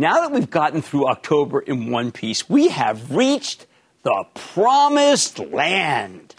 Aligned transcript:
Now 0.00 0.22
that 0.22 0.32
we've 0.32 0.48
gotten 0.48 0.80
through 0.80 1.08
October 1.08 1.60
in 1.60 1.90
one 1.90 2.10
piece, 2.10 2.48
we 2.48 2.68
have 2.68 3.14
reached 3.14 3.66
the 4.02 4.24
promised 4.32 5.38
land. 5.38 6.34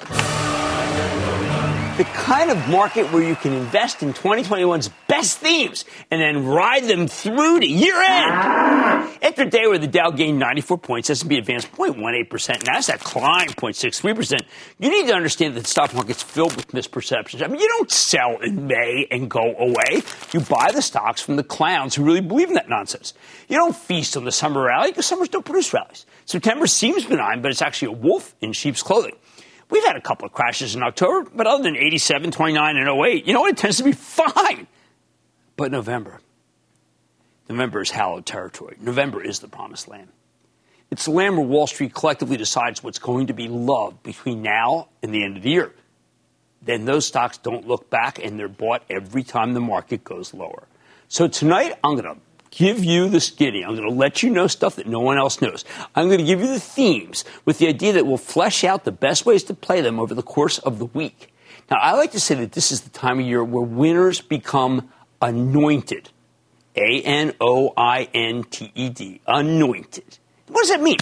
The 1.97 2.05
kind 2.05 2.49
of 2.49 2.69
market 2.69 3.11
where 3.11 3.21
you 3.21 3.35
can 3.35 3.51
invest 3.51 4.01
in 4.01 4.13
2021's 4.13 4.89
best 5.07 5.37
themes 5.39 5.83
and 6.09 6.21
then 6.21 6.45
ride 6.47 6.85
them 6.85 7.07
through 7.07 7.59
to 7.59 7.67
year 7.67 7.95
end. 7.95 8.31
Ah. 8.33 9.17
After 9.21 9.43
a 9.43 9.49
day 9.49 9.67
where 9.67 9.77
the 9.77 9.87
Dow 9.87 10.09
gained 10.09 10.39
94 10.39 10.77
points, 10.77 11.09
S&P 11.09 11.37
advanced 11.37 11.71
0.18%, 11.73 12.49
and 12.49 12.63
NASDAQ 12.63 12.99
climbed 12.99 13.55
0.63%, 13.57 14.39
you 14.79 14.89
need 14.89 15.07
to 15.07 15.13
understand 15.13 15.55
that 15.55 15.61
the 15.61 15.67
stock 15.67 15.93
market's 15.93 16.23
filled 16.23 16.55
with 16.55 16.69
misperceptions. 16.69 17.43
I 17.43 17.47
mean, 17.47 17.59
you 17.59 17.67
don't 17.67 17.91
sell 17.91 18.37
in 18.41 18.67
May 18.67 19.05
and 19.11 19.29
go 19.29 19.53
away. 19.59 20.01
You 20.31 20.39
buy 20.39 20.71
the 20.73 20.81
stocks 20.81 21.21
from 21.21 21.35
the 21.35 21.43
clowns 21.43 21.93
who 21.93 22.03
really 22.03 22.21
believe 22.21 22.47
in 22.47 22.55
that 22.55 22.69
nonsense. 22.69 23.13
You 23.49 23.57
don't 23.57 23.75
feast 23.75 24.15
on 24.15 24.23
the 24.23 24.31
summer 24.31 24.63
rally 24.63 24.91
because 24.91 25.05
summers 25.05 25.29
don't 25.29 25.45
produce 25.45 25.73
rallies. 25.73 26.05
September 26.25 26.67
seems 26.67 27.05
benign, 27.05 27.41
but 27.41 27.51
it's 27.51 27.61
actually 27.61 27.89
a 27.89 27.97
wolf 27.97 28.33
in 28.41 28.53
sheep's 28.53 28.81
clothing. 28.81 29.15
We've 29.71 29.83
had 29.85 29.95
a 29.95 30.01
couple 30.01 30.25
of 30.25 30.33
crashes 30.33 30.75
in 30.75 30.83
October, 30.83 31.29
but 31.33 31.47
other 31.47 31.63
than 31.63 31.77
87, 31.77 32.31
29, 32.31 32.75
and 32.75 32.87
08, 32.87 33.25
you 33.25 33.33
know 33.33 33.41
what? 33.41 33.51
It 33.51 33.57
tends 33.57 33.77
to 33.77 33.83
be 33.83 33.93
fine. 33.93 34.67
But 35.55 35.71
November, 35.71 36.19
November 37.49 37.81
is 37.81 37.89
hallowed 37.89 38.25
territory. 38.25 38.75
November 38.81 39.23
is 39.23 39.39
the 39.39 39.47
promised 39.47 39.87
land. 39.87 40.09
It's 40.91 41.05
the 41.05 41.11
land 41.11 41.37
where 41.37 41.47
Wall 41.47 41.67
Street 41.67 41.93
collectively 41.93 42.35
decides 42.35 42.83
what's 42.83 42.99
going 42.99 43.27
to 43.27 43.33
be 43.33 43.47
loved 43.47 44.03
between 44.03 44.41
now 44.41 44.89
and 45.01 45.13
the 45.13 45.23
end 45.23 45.37
of 45.37 45.43
the 45.43 45.49
year. 45.49 45.71
Then 46.61 46.83
those 46.83 47.07
stocks 47.07 47.37
don't 47.37 47.65
look 47.65 47.89
back 47.89 48.19
and 48.23 48.37
they're 48.37 48.49
bought 48.49 48.83
every 48.89 49.23
time 49.23 49.53
the 49.53 49.61
market 49.61 50.03
goes 50.03 50.33
lower. 50.33 50.67
So 51.07 51.29
tonight, 51.29 51.75
I'm 51.81 51.95
going 51.95 52.13
to 52.13 52.21
give 52.51 52.83
you 52.83 53.09
the 53.09 53.19
skinny. 53.19 53.63
I'm 53.63 53.75
going 53.75 53.89
to 53.89 53.95
let 53.95 54.21
you 54.21 54.29
know 54.29 54.47
stuff 54.47 54.75
that 54.75 54.87
no 54.87 54.99
one 54.99 55.17
else 55.17 55.41
knows. 55.41 55.65
I'm 55.95 56.07
going 56.07 56.19
to 56.19 56.25
give 56.25 56.39
you 56.39 56.47
the 56.47 56.59
themes 56.59 57.25
with 57.45 57.57
the 57.57 57.67
idea 57.67 57.93
that 57.93 58.05
we'll 58.05 58.17
flesh 58.17 58.63
out 58.63 58.83
the 58.83 58.91
best 58.91 59.25
ways 59.25 59.43
to 59.45 59.53
play 59.53 59.81
them 59.81 59.99
over 59.99 60.13
the 60.13 60.21
course 60.21 60.59
of 60.59 60.77
the 60.77 60.85
week. 60.85 61.33
Now, 61.69 61.77
I 61.77 61.93
like 61.93 62.11
to 62.11 62.19
say 62.19 62.35
that 62.35 62.51
this 62.51 62.71
is 62.71 62.81
the 62.81 62.89
time 62.89 63.19
of 63.19 63.25
year 63.25 63.43
where 63.43 63.63
winners 63.63 64.21
become 64.21 64.89
anointed. 65.21 66.09
A 66.75 67.01
N 67.01 67.33
O 67.41 67.73
I 67.75 68.07
N 68.13 68.43
T 68.43 68.71
E 68.75 68.89
D. 68.89 69.21
Anointed. 69.27 70.17
What 70.47 70.61
does 70.61 70.69
that 70.69 70.81
mean? 70.81 70.97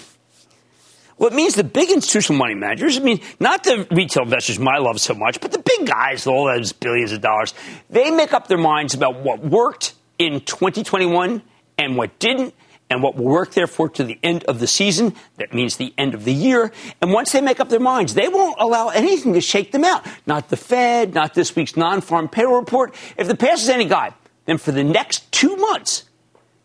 Well, 1.17 1.29
it 1.29 1.35
means 1.35 1.55
the 1.55 1.65
big 1.65 1.91
institutional 1.91 2.39
money 2.39 2.55
managers, 2.55 2.97
I 2.97 3.01
mean, 3.01 3.19
not 3.41 3.65
the 3.65 3.85
retail 3.91 4.23
investors 4.23 4.57
I 4.57 4.77
love 4.77 5.01
so 5.01 5.13
much, 5.13 5.41
but 5.41 5.51
the 5.51 5.59
big 5.59 5.85
guys 5.85 6.25
all 6.25 6.45
those 6.45 6.71
billions 6.71 7.11
of 7.11 7.19
dollars, 7.19 7.53
they 7.89 8.09
make 8.09 8.31
up 8.31 8.47
their 8.47 8.57
minds 8.57 8.93
about 8.93 9.19
what 9.19 9.43
worked 9.43 9.95
in 10.19 10.41
2021 10.41 11.41
and 11.77 11.97
what 11.97 12.19
didn't 12.19 12.53
and 12.89 13.01
what 13.01 13.15
will 13.15 13.25
work 13.25 13.53
therefore 13.53 13.89
to 13.89 14.03
the 14.03 14.19
end 14.21 14.43
of 14.45 14.59
the 14.59 14.67
season. 14.67 15.15
That 15.37 15.53
means 15.53 15.77
the 15.77 15.93
end 15.97 16.13
of 16.13 16.25
the 16.25 16.33
year. 16.33 16.71
And 17.01 17.11
once 17.11 17.31
they 17.31 17.41
make 17.41 17.59
up 17.59 17.69
their 17.69 17.79
minds, 17.79 18.13
they 18.13 18.27
won't 18.27 18.59
allow 18.59 18.89
anything 18.89 19.33
to 19.33 19.41
shake 19.41 19.71
them 19.71 19.83
out. 19.83 20.05
Not 20.25 20.49
the 20.49 20.57
Fed, 20.57 21.13
not 21.13 21.33
this 21.33 21.55
week's 21.55 21.77
non-farm 21.77 22.29
payroll 22.29 22.59
report. 22.59 22.95
If 23.17 23.27
the 23.27 23.35
pass 23.35 23.63
is 23.63 23.69
any 23.69 23.85
guide, 23.85 24.13
then 24.45 24.57
for 24.57 24.71
the 24.71 24.83
next 24.83 25.31
two 25.31 25.55
months, 25.55 26.05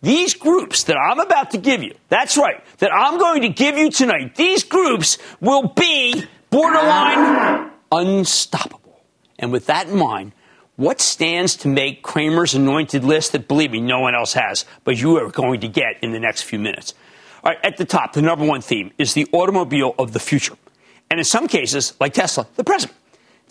these 0.02 0.34
groups 0.34 0.84
that 0.84 0.96
I'm 0.96 1.20
about 1.20 1.52
to 1.52 1.58
give 1.58 1.82
you, 1.82 1.94
that's 2.08 2.36
right, 2.36 2.62
that 2.78 2.90
I'm 2.92 3.18
going 3.18 3.42
to 3.42 3.48
give 3.48 3.76
you 3.76 3.90
tonight, 3.90 4.34
these 4.34 4.64
groups 4.64 5.18
will 5.40 5.68
be 5.68 6.24
borderline 6.50 7.70
unstoppable. 7.90 9.02
And 9.38 9.52
with 9.52 9.66
that 9.66 9.88
in 9.88 9.96
mind, 9.96 10.32
what 10.76 11.00
stands 11.00 11.56
to 11.56 11.68
make 11.68 12.02
Cramer's 12.02 12.54
anointed 12.54 13.04
list 13.04 13.32
that, 13.32 13.46
believe 13.46 13.70
me, 13.70 13.80
no 13.80 14.00
one 14.00 14.14
else 14.14 14.32
has, 14.32 14.64
but 14.82 15.00
you 15.00 15.16
are 15.18 15.30
going 15.30 15.60
to 15.60 15.68
get 15.68 16.02
in 16.02 16.12
the 16.12 16.20
next 16.20 16.42
few 16.42 16.58
minutes? 16.58 16.94
All 17.42 17.52
right, 17.52 17.64
at 17.64 17.76
the 17.76 17.84
top, 17.84 18.14
the 18.14 18.22
number 18.22 18.44
one 18.44 18.60
theme 18.60 18.90
is 18.98 19.14
the 19.14 19.26
automobile 19.32 19.94
of 19.98 20.12
the 20.12 20.20
future. 20.20 20.56
And 21.10 21.20
in 21.20 21.24
some 21.24 21.46
cases, 21.46 21.94
like 22.00 22.14
Tesla, 22.14 22.46
the 22.56 22.64
present. 22.64 22.92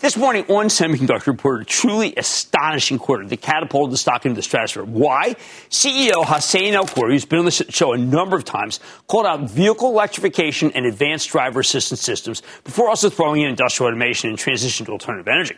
This 0.00 0.16
morning, 0.16 0.44
ON 0.50 0.66
Semiconductor 0.66 1.28
reported 1.28 1.62
a 1.62 1.64
truly 1.64 2.12
astonishing 2.16 2.98
quarter 2.98 3.24
that 3.26 3.40
catapulted 3.40 3.92
the 3.92 3.96
stock 3.96 4.26
into 4.26 4.34
the 4.34 4.42
stratosphere. 4.42 4.84
Why? 4.84 5.36
CEO 5.70 6.24
Hassane 6.24 6.72
El-Khoury, 6.72 7.12
who's 7.12 7.24
been 7.24 7.38
on 7.38 7.44
the 7.44 7.50
show 7.52 7.92
a 7.92 7.96
number 7.96 8.36
of 8.36 8.44
times, 8.44 8.80
called 9.06 9.24
out 9.24 9.48
vehicle 9.48 9.88
electrification 9.88 10.72
and 10.72 10.84
advanced 10.84 11.30
driver 11.30 11.60
assistance 11.60 12.02
systems 12.02 12.42
before 12.64 12.88
also 12.88 13.08
throwing 13.08 13.42
in 13.42 13.48
industrial 13.48 13.88
automation 13.88 14.28
and 14.30 14.38
transition 14.38 14.84
to 14.86 14.92
alternative 14.92 15.28
energy. 15.28 15.56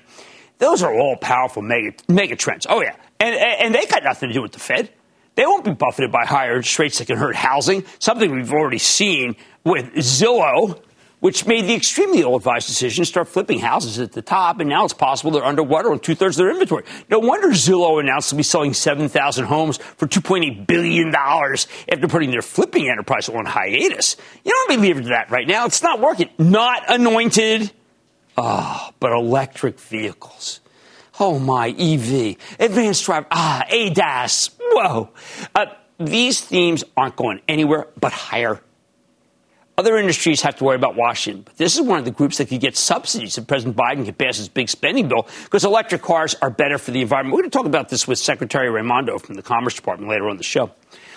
Those 0.59 0.83
are 0.83 0.93
all 0.93 1.17
powerful 1.17 1.63
mega, 1.63 1.93
mega 2.09 2.37
trends. 2.37 2.67
Oh, 2.69 2.83
yeah. 2.83 2.97
And, 3.21 3.35
and 3.35 3.75
they 3.75 3.87
got 3.87 4.05
nothing 4.05 4.29
to 4.29 4.35
do 4.35 4.43
with 4.43 4.53
the 4.53 4.59
Fed. 4.59 4.91
They 5.35 5.45
won't 5.45 5.65
be 5.65 5.73
buffeted 5.73 6.11
by 6.11 6.25
higher 6.25 6.57
interest 6.57 6.79
rates 6.79 6.99
that 6.99 7.07
can 7.07 7.19
hurt 7.19 7.37
housing, 7.37 7.85
something 7.99 8.35
we've 8.35 8.53
already 8.53 8.79
seen 8.79 9.37
with 9.65 9.93
Zillow, 9.97 10.81
which 11.21 11.47
made 11.47 11.67
the 11.67 11.75
extremely 11.75 12.21
ill 12.21 12.37
advised 12.37 12.69
decision 12.69 13.03
to 13.03 13.07
start 13.07 13.29
flipping 13.29 13.59
houses 13.59 13.99
at 13.99 14.13
the 14.13 14.23
top, 14.23 14.61
and 14.61 14.69
now 14.71 14.85
it's 14.85 14.95
possible 14.95 15.31
they're 15.31 15.45
underwater 15.45 15.91
on 15.91 15.99
two 15.99 16.15
thirds 16.15 16.39
of 16.39 16.45
their 16.45 16.51
inventory. 16.51 16.85
No 17.11 17.19
wonder 17.19 17.49
Zillow 17.49 18.01
announced 18.01 18.31
to 18.31 18.35
be 18.35 18.43
selling 18.43 18.73
7,000 18.73 19.45
homes 19.45 19.77
for 19.77 20.07
$2.8 20.07 20.67
billion 20.67 21.15
after 21.15 22.09
putting 22.09 22.31
their 22.31 22.43
flipping 22.43 22.89
enterprise 22.89 23.29
on 23.29 23.45
hiatus. 23.45 24.17
You 24.45 24.53
don't 24.53 24.81
believe 24.81 25.05
that 25.07 25.31
right 25.31 25.47
now. 25.47 25.67
It's 25.67 25.83
not 25.83 26.01
working. 26.01 26.31
Not 26.39 26.83
anointed. 26.89 27.73
Ah, 28.37 28.89
oh, 28.89 28.95
but 29.01 29.13
electric 29.13 29.81
vehicles. 29.81 30.61
Oh 31.19 31.39
my, 31.39 31.69
EV, 31.69 32.37
advanced 32.61 33.05
driver, 33.05 33.27
ah, 33.31 33.65
ADAS. 33.71 34.51
Whoa. 34.61 35.11
Uh, 35.55 35.67
these 35.99 36.41
themes 36.41 36.85
aren't 36.97 37.17
going 37.17 37.41
anywhere 37.49 37.87
but 37.99 38.13
higher. 38.13 38.61
Other 39.79 39.99
industries 39.99 40.41
have 40.41 40.57
to 40.57 40.65
worry 40.65 40.77
about 40.77 40.97
Washington, 40.97 41.43
but 41.43 41.57
this 41.59 41.75
is 41.75 41.83
one 41.83 41.99
of 41.99 42.07
the 42.07 42.11
groups 42.11 42.39
that 42.39 42.49
could 42.49 42.61
get 42.61 42.77
subsidies 42.77 43.37
if 43.37 43.47
President 43.47 43.77
Biden 43.77 44.07
can 44.07 44.15
pass 44.15 44.39
his 44.39 44.49
big 44.49 44.71
spending 44.71 45.07
bill 45.07 45.27
because 45.45 45.65
electric 45.65 46.01
cars 46.01 46.35
are 46.41 46.49
better 46.49 46.79
for 46.79 46.93
the 46.93 47.03
environment. 47.03 47.35
We're 47.35 47.43
going 47.43 47.51
to 47.51 47.59
talk 47.59 47.67
about 47.67 47.91
this 47.91 48.09
with 48.09 48.19
Secretary 48.19 48.71
Raimondo 48.71 49.19
from 49.19 49.35
the 49.35 49.43
Commerce 49.43 49.75
Department 49.75 50.11
later 50.11 50.31
on 50.31 50.39
the 50.39 50.43
show. 50.43 50.71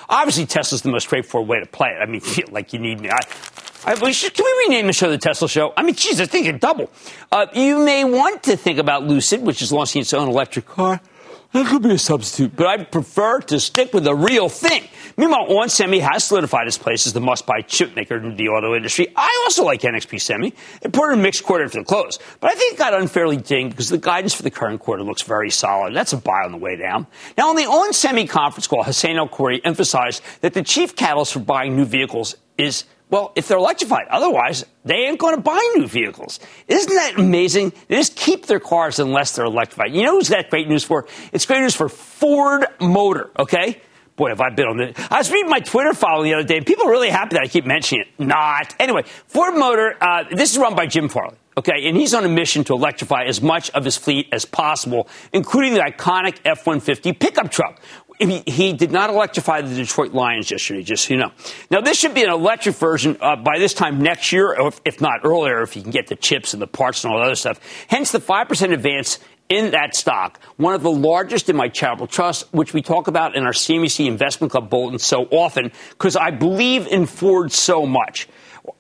Obviously, 0.10 0.46
Tesla's 0.48 0.82
the 0.82 0.90
most 0.90 1.04
straightforward 1.04 1.48
way 1.48 1.60
to 1.60 1.68
play 1.68 1.90
it. 1.90 2.02
I 2.02 2.06
mean, 2.08 2.22
like 2.52 2.74
you 2.74 2.80
need 2.80 3.00
me. 3.00 3.10
I, 3.10 3.20
I, 3.86 3.96
we 4.04 4.12
should, 4.12 4.34
can 4.34 4.44
we 4.44 4.66
rename 4.68 4.88
the 4.88 4.94
show 4.94 5.10
the 5.10 5.18
Tesla 5.18 5.48
Show? 5.48 5.74
I 5.78 5.84
mean, 5.84 5.96
geez, 5.96 6.20
I 6.20 6.26
think 6.26 6.48
it 6.48 6.60
double. 6.60 6.92
Uh, 7.32 7.46
you 7.54 7.84
may 7.84 8.04
want 8.04 8.44
to 8.44 8.58
think 8.58 8.78
about 8.78 9.04
Lucid, 9.04 9.42
which 9.42 9.62
is 9.62 9.72
launching 9.72 10.02
its 10.02 10.14
own 10.14 10.28
electric 10.28 10.66
car. 10.66 11.00
That 11.52 11.66
could 11.66 11.82
be 11.82 11.92
a 11.92 11.98
substitute, 11.98 12.56
but 12.56 12.68
I 12.68 12.84
prefer 12.84 13.40
to 13.42 13.60
stick 13.60 13.92
with 13.92 14.04
the 14.04 14.14
real 14.14 14.50
thing. 14.50 14.84
Meanwhile, 15.18 15.48
ON 15.50 15.68
Semi 15.68 16.00
has 16.00 16.24
solidified 16.24 16.68
its 16.68 16.78
place 16.78 17.08
as 17.08 17.14
the 17.14 17.22
must-buy 17.22 17.62
chip 17.62 17.96
maker 17.96 18.18
in 18.18 18.36
the 18.36 18.50
auto 18.50 18.76
industry. 18.76 19.08
I 19.16 19.44
also 19.46 19.64
like 19.64 19.82
NXP 19.82 20.22
Semi. 20.22 20.50
It 20.50 20.56
reported 20.84 21.18
a 21.18 21.22
mixed 21.22 21.44
quarter 21.44 21.66
after 21.66 21.80
the 21.80 21.86
close, 21.86 22.20
but 22.40 22.52
I 22.52 22.54
think 22.54 22.74
it 22.74 22.78
got 22.78 22.94
unfairly 22.94 23.38
dinged 23.38 23.72
because 23.72 23.90
the 23.90 23.98
guidance 23.98 24.36
for 24.36 24.44
the 24.44 24.52
current 24.52 24.80
quarter 24.80 25.02
looks 25.02 25.24
very 25.24 25.50
solid. 25.50 25.96
That's 25.96 26.14
a 26.14 26.18
buy 26.18 26.44
on 26.46 26.52
the 26.52 26.58
way 26.60 26.76
down. 26.76 27.08
Now, 27.36 27.50
on 27.50 27.56
the 27.56 27.66
ON 27.66 27.94
Semi 27.94 28.28
conference 28.28 28.68
call, 28.68 28.84
Hassane 28.84 29.16
El-Khoury 29.16 29.62
emphasized 29.64 30.22
that 30.42 30.54
the 30.54 30.62
chief 30.62 30.96
catalyst 30.96 31.34
for 31.34 31.40
buying 31.40 31.76
new 31.76 31.86
vehicles 31.86 32.36
is 32.60 32.84
well, 33.10 33.32
if 33.36 33.48
they're 33.48 33.58
electrified, 33.58 34.08
otherwise 34.10 34.66
they 34.86 34.96
ain't 34.96 35.20
going 35.20 35.36
to 35.36 35.42
buy 35.42 35.60
new 35.76 35.88
vehicles. 35.88 36.40
Isn't 36.68 36.94
that 36.94 37.18
amazing? 37.18 37.74
They 37.88 37.96
just 37.96 38.16
keep 38.16 38.46
their 38.46 38.60
cars 38.60 39.00
unless 39.00 39.36
they're 39.36 39.46
electrified. 39.46 39.94
You 39.94 40.04
know 40.04 40.12
who's 40.12 40.30
that 40.30 40.50
great 40.50 40.68
news 40.68 40.84
for? 40.84 41.08
It's 41.32 41.46
great 41.46 41.62
news 41.62 41.76
for 41.76 41.90
Ford 41.90 42.66
Motor, 42.80 43.32
okay? 43.38 43.82
Boy, 44.16 44.30
have 44.30 44.42
I 44.42 44.50
been 44.50 44.68
on 44.68 44.82
it. 44.82 45.00
I 45.12 45.18
was 45.18 45.32
reading 45.32 45.50
my 45.50 45.62
Twitter 45.62 45.94
follow 45.94 46.24
the 46.24 46.34
other 46.34 46.44
day, 46.44 46.58
and 46.58 46.66
people 46.66 46.88
are 46.88 46.92
really 46.92 47.10
happy 47.10 47.36
that 47.36 47.44
I 47.44 47.48
keep 47.48 47.66
mentioning 47.66 48.06
it. 48.06 48.24
Not. 48.24 48.76
Anyway, 48.78 49.04
Ford 49.28 49.56
Motor, 49.56 49.96
uh, 50.02 50.26
this 50.30 50.52
is 50.52 50.58
run 50.58 50.76
by 50.76 50.88
Jim 50.88 51.08
Farley. 51.08 51.38
Okay, 51.58 51.88
and 51.88 51.98
he's 51.98 52.14
on 52.14 52.26
a 52.26 52.30
mission 52.30 52.64
to 52.66 52.74
electrify 52.74 53.24
as 53.24 53.42
much 53.42 53.70
of 53.72 53.84
his 53.84 53.98
fleet 53.98 54.28
as 54.32 54.46
possible, 54.46 55.08
including 55.34 55.74
the 55.74 55.80
iconic 55.80 56.38
F 56.46 56.66
150 56.66 57.14
pickup 57.14 57.52
truck, 57.52 57.82
he, 58.20 58.74
did 58.74 58.92
not 58.92 59.10
electrify 59.10 59.62
the 59.62 59.74
Detroit 59.74 60.12
Lions 60.12 60.52
yesterday, 60.52 60.84
just 60.84 61.06
so 61.06 61.14
you 61.14 61.20
know. 61.20 61.32
Now, 61.72 61.80
this 61.80 61.98
should 61.98 62.14
be 62.14 62.24
an 62.24 62.30
electric 62.30 62.76
version 62.76 63.18
uh, 63.22 63.38
by 63.38 63.60
this 63.60 63.74
time 63.74 64.02
next 64.02 64.34
year, 64.34 64.56
if, 64.60 64.82
if, 64.84 65.00
not 65.00 65.22
earlier, 65.24 65.62
if 65.62 65.76
you 65.76 65.82
can 65.82 65.92
get 65.92 66.08
the 66.08 66.18
chips 66.18 66.54
and 66.54 66.62
the 66.62 66.68
parts 66.68 67.04
and 67.04 67.14
all 67.14 67.20
that 67.20 67.26
other 67.26 67.36
stuff. 67.36 67.60
Hence 67.88 68.12
the 68.12 68.20
5% 68.20 68.74
advance 68.74 69.20
in 69.48 69.72
that 69.72 69.96
stock, 69.96 70.40
one 70.58 70.76
of 70.76 70.84
the 70.84 70.92
largest 70.92 71.50
in 71.50 71.56
my 71.56 71.70
charitable 71.70 72.08
trust, 72.08 72.54
which 72.54 72.74
we 72.74 72.82
talk 72.82 73.08
about 73.08 73.36
in 73.36 73.46
our 73.46 73.54
CNBC 73.54 74.06
Investment 74.06 74.52
Club 74.52 74.70
bulletin 74.70 75.00
so 75.00 75.24
often, 75.32 75.72
because 75.92 76.16
I 76.16 76.30
believe 76.32 76.88
in 76.88 77.06
Ford 77.06 77.52
so 77.52 77.86
much. 77.86 78.28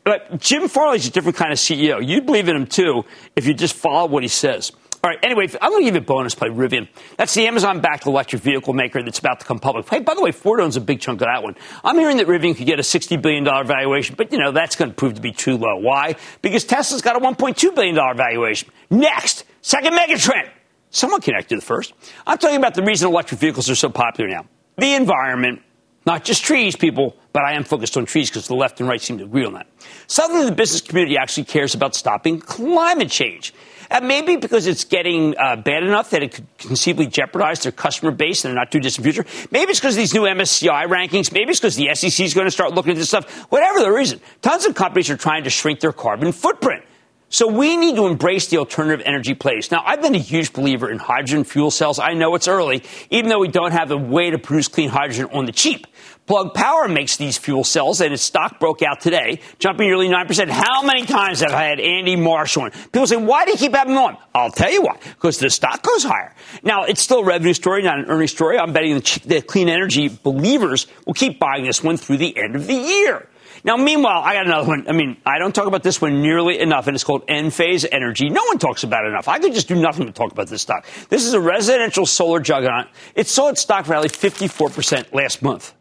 But 0.04 0.40
Jim 0.40 0.68
Farley's 0.68 1.08
a 1.08 1.12
different 1.12 1.38
kind 1.38 1.52
of 1.52 1.58
CEO. 1.58 2.06
You'd 2.06 2.26
believe 2.26 2.50
in 2.50 2.56
him 2.56 2.68
too 2.68 3.06
if 3.36 3.48
you 3.48 3.54
just 3.54 3.76
follow 3.76 4.08
what 4.08 4.22
he 4.22 4.30
says. 4.30 4.72
All 5.02 5.10
right. 5.10 5.20
Anyway, 5.24 5.48
I'm 5.62 5.72
going 5.72 5.82
to 5.82 5.86
give 5.86 5.96
you 5.96 6.02
a 6.02 6.04
bonus 6.04 6.36
play, 6.36 6.50
Rivian. 6.50 6.90
That's 7.16 7.34
the 7.34 7.48
Amazon-backed 7.48 8.06
electric 8.06 8.42
vehicle 8.42 8.74
maker 8.74 9.02
that's 9.02 9.20
about 9.20 9.40
to 9.40 9.46
come 9.46 9.60
public. 9.60 9.88
Hey, 9.88 10.00
by 10.00 10.14
the 10.14 10.22
way, 10.22 10.32
Ford 10.32 10.60
owns 10.60 10.76
a 10.76 10.82
big 10.82 11.00
chunk 11.00 11.22
of 11.22 11.28
that 11.28 11.42
one. 11.42 11.56
I'm 11.86 11.98
hearing 11.98 12.18
that 12.18 12.28
Rivian 12.28 12.56
could 12.56 12.66
get 12.66 12.80
a 12.80 12.84
$60 12.84 13.22
billion 13.22 13.46
valuation, 13.46 14.16
but, 14.18 14.34
you 14.34 14.40
know, 14.40 14.52
that's 14.52 14.76
going 14.76 14.92
to 14.92 14.96
prove 14.96 15.14
to 15.14 15.22
be 15.22 15.32
too 15.32 15.56
low. 15.56 15.78
Why? 15.78 16.16
Because 16.42 16.66
Tesla's 16.66 17.02
got 17.02 17.16
a 17.16 17.20
$1.2 17.20 17.76
billion 17.76 17.96
valuation. 17.96 18.70
Next, 18.90 19.46
second 19.62 19.94
megatrend. 19.94 20.50
Someone 20.90 21.22
connected 21.22 21.50
to 21.50 21.56
the 21.62 21.66
first. 21.66 21.94
I'm 22.28 22.38
talking 22.38 22.58
about 22.58 22.74
the 22.74 22.84
reason 22.84 23.08
electric 23.08 23.40
vehicles 23.40 23.70
are 23.70 23.76
so 23.76 23.90
popular 23.90 24.30
now. 24.30 24.48
The 24.78 24.96
environment, 24.96 25.62
not 26.06 26.26
just 26.26 26.44
trees, 26.44 26.76
people, 26.76 27.16
but 27.32 27.44
I 27.44 27.54
am 27.54 27.64
focused 27.64 27.98
on 27.98 28.06
trees 28.06 28.30
because 28.30 28.48
the 28.48 28.56
left 28.56 28.80
and 28.80 28.90
right 28.90 29.02
seem 29.02 29.18
to 29.20 29.26
agree 29.26 29.46
on 29.46 29.54
that. 29.54 29.68
Suddenly, 30.08 30.46
the 30.46 30.56
business 30.56 30.82
community 30.82 31.18
actually 31.18 31.46
cares 31.46 31.76
about 31.76 31.96
stopping 31.96 32.40
climate 32.40 33.10
change. 33.10 33.54
Uh, 33.92 34.02
maybe 34.02 34.36
because 34.36 34.68
it's 34.68 34.84
getting 34.84 35.36
uh, 35.38 35.56
bad 35.56 35.82
enough 35.82 36.12
that 36.12 36.22
it 36.22 36.32
could 36.32 36.46
conceivably 36.60 37.08
jeopardize 37.08 37.62
their 37.64 37.72
customer 37.72 38.12
base 38.12 38.46
in 38.46 38.52
a 38.52 38.54
not 38.54 38.72
too 38.72 38.80
distant 38.80 39.04
future. 39.04 39.26
Maybe 39.50 39.72
it's 39.72 39.80
because 39.80 39.96
of 39.96 40.00
these 40.00 40.14
new 40.14 40.22
MSCI 40.22 40.86
rankings. 40.86 41.32
Maybe 41.32 41.50
it's 41.50 41.60
because 41.60 41.76
the 41.76 41.94
SEC 41.96 42.24
is 42.24 42.36
going 42.36 42.46
to 42.46 42.52
start 42.52 42.74
looking 42.74 42.92
at 42.92 42.98
this 42.98 43.08
stuff. 43.08 43.28
Whatever 43.52 43.80
the 43.80 43.92
reason, 43.92 44.22
tons 44.44 44.66
of 44.66 44.76
companies 44.76 45.10
are 45.10 45.18
trying 45.18 45.46
to 45.46 45.50
shrink 45.50 45.80
their 45.80 45.92
carbon 45.92 46.32
footprint. 46.32 46.84
So 47.32 47.48
we 47.48 47.78
need 47.78 47.96
to 47.96 48.08
embrace 48.08 48.48
the 48.48 48.58
alternative 48.58 49.06
energy 49.06 49.36
place. 49.36 49.70
Now, 49.70 49.84
I've 49.86 50.02
been 50.02 50.16
a 50.16 50.20
huge 50.20 50.52
believer 50.52 50.90
in 50.90 50.98
hydrogen 50.98 51.44
fuel 51.44 51.70
cells. 51.70 52.00
I 52.00 52.14
know 52.14 52.34
it's 52.34 52.48
early, 52.48 52.84
even 53.12 53.30
though 53.30 53.40
we 53.40 53.48
don't 53.48 53.72
have 53.72 53.92
a 53.92 53.98
way 53.98 54.32
to 54.32 54.40
produce 54.40 54.68
clean 54.68 54.90
hydrogen 54.90 55.28
on 55.32 55.46
the 55.46 55.52
cheap. 55.52 55.86
Plug 56.30 56.54
Power 56.54 56.88
makes 56.88 57.18
these 57.18 57.40
fuel 57.40 57.64
cells, 57.64 58.02
and 58.02 58.14
its 58.14 58.22
stock 58.22 58.60
broke 58.60 58.84
out 58.84 59.02
today, 59.02 59.42
jumping 59.58 59.88
nearly 59.88 60.08
9%. 60.08 60.48
How 60.50 60.84
many 60.84 61.08
times 61.08 61.40
have 61.40 61.54
I 61.54 61.64
had 61.64 61.80
Andy 61.80 62.16
Marsh 62.16 62.56
on? 62.56 62.70
People 62.70 63.08
say, 63.08 63.18
why 63.18 63.46
do 63.46 63.52
you 63.52 63.58
keep 63.58 63.74
having 63.74 63.94
him 63.94 64.00
on? 64.00 64.18
I'll 64.36 64.52
tell 64.52 64.72
you 64.72 64.84
why. 64.84 65.00
Because 65.16 65.40
the 65.40 65.50
stock 65.50 65.82
goes 65.82 66.04
higher. 66.04 66.36
Now, 66.62 66.84
it's 66.84 67.02
still 67.02 67.22
a 67.22 67.26
revenue 67.26 67.54
story, 67.54 67.82
not 67.82 67.98
an 67.98 68.06
earnings 68.06 68.30
story. 68.30 68.60
I'm 68.60 68.74
betting 68.74 68.94
the, 69.26 69.42
clean 69.42 69.70
energy 69.70 70.08
believers 70.08 70.86
will 71.08 71.16
keep 71.16 71.40
buying 71.40 71.66
this 71.66 71.84
one 71.84 71.98
through 71.98 72.18
the 72.18 72.38
end 72.38 72.56
of 72.56 72.68
the 72.68 72.76
year. 72.76 73.28
Now, 73.64 73.78
meanwhile, 73.78 74.22
I 74.24 74.36
got 74.36 74.46
another 74.46 74.68
one. 74.68 74.88
I 74.88 74.92
mean, 74.92 75.18
I 75.26 75.40
don't 75.40 75.56
talk 75.56 75.66
about 75.66 75.82
this 75.82 76.00
one 76.00 76.22
nearly 76.22 76.60
enough, 76.60 76.86
and 76.86 76.94
it's 76.94 77.04
called 77.04 77.26
Enphase 77.26 77.88
Energy. 77.92 78.30
No 78.30 78.44
one 78.44 78.60
talks 78.60 78.84
about 78.84 79.04
it 79.04 79.08
enough. 79.08 79.28
I 79.28 79.40
could 79.40 79.56
just 79.56 79.68
do 79.68 79.74
nothing 79.74 80.06
but 80.06 80.14
talk 80.14 80.32
about 80.32 80.48
this 80.48 80.62
stock. 80.62 80.86
This 81.10 81.26
is 81.26 81.34
a 81.34 81.42
residential 81.42 82.06
solar 82.06 82.40
juggernaut. 82.40 82.86
It 83.16 83.26
saw 83.26 83.50
its 83.50 83.62
stock 83.62 83.88
rally 83.88 84.10
54% 84.10 85.12
last 85.12 85.42
month. 85.42 85.74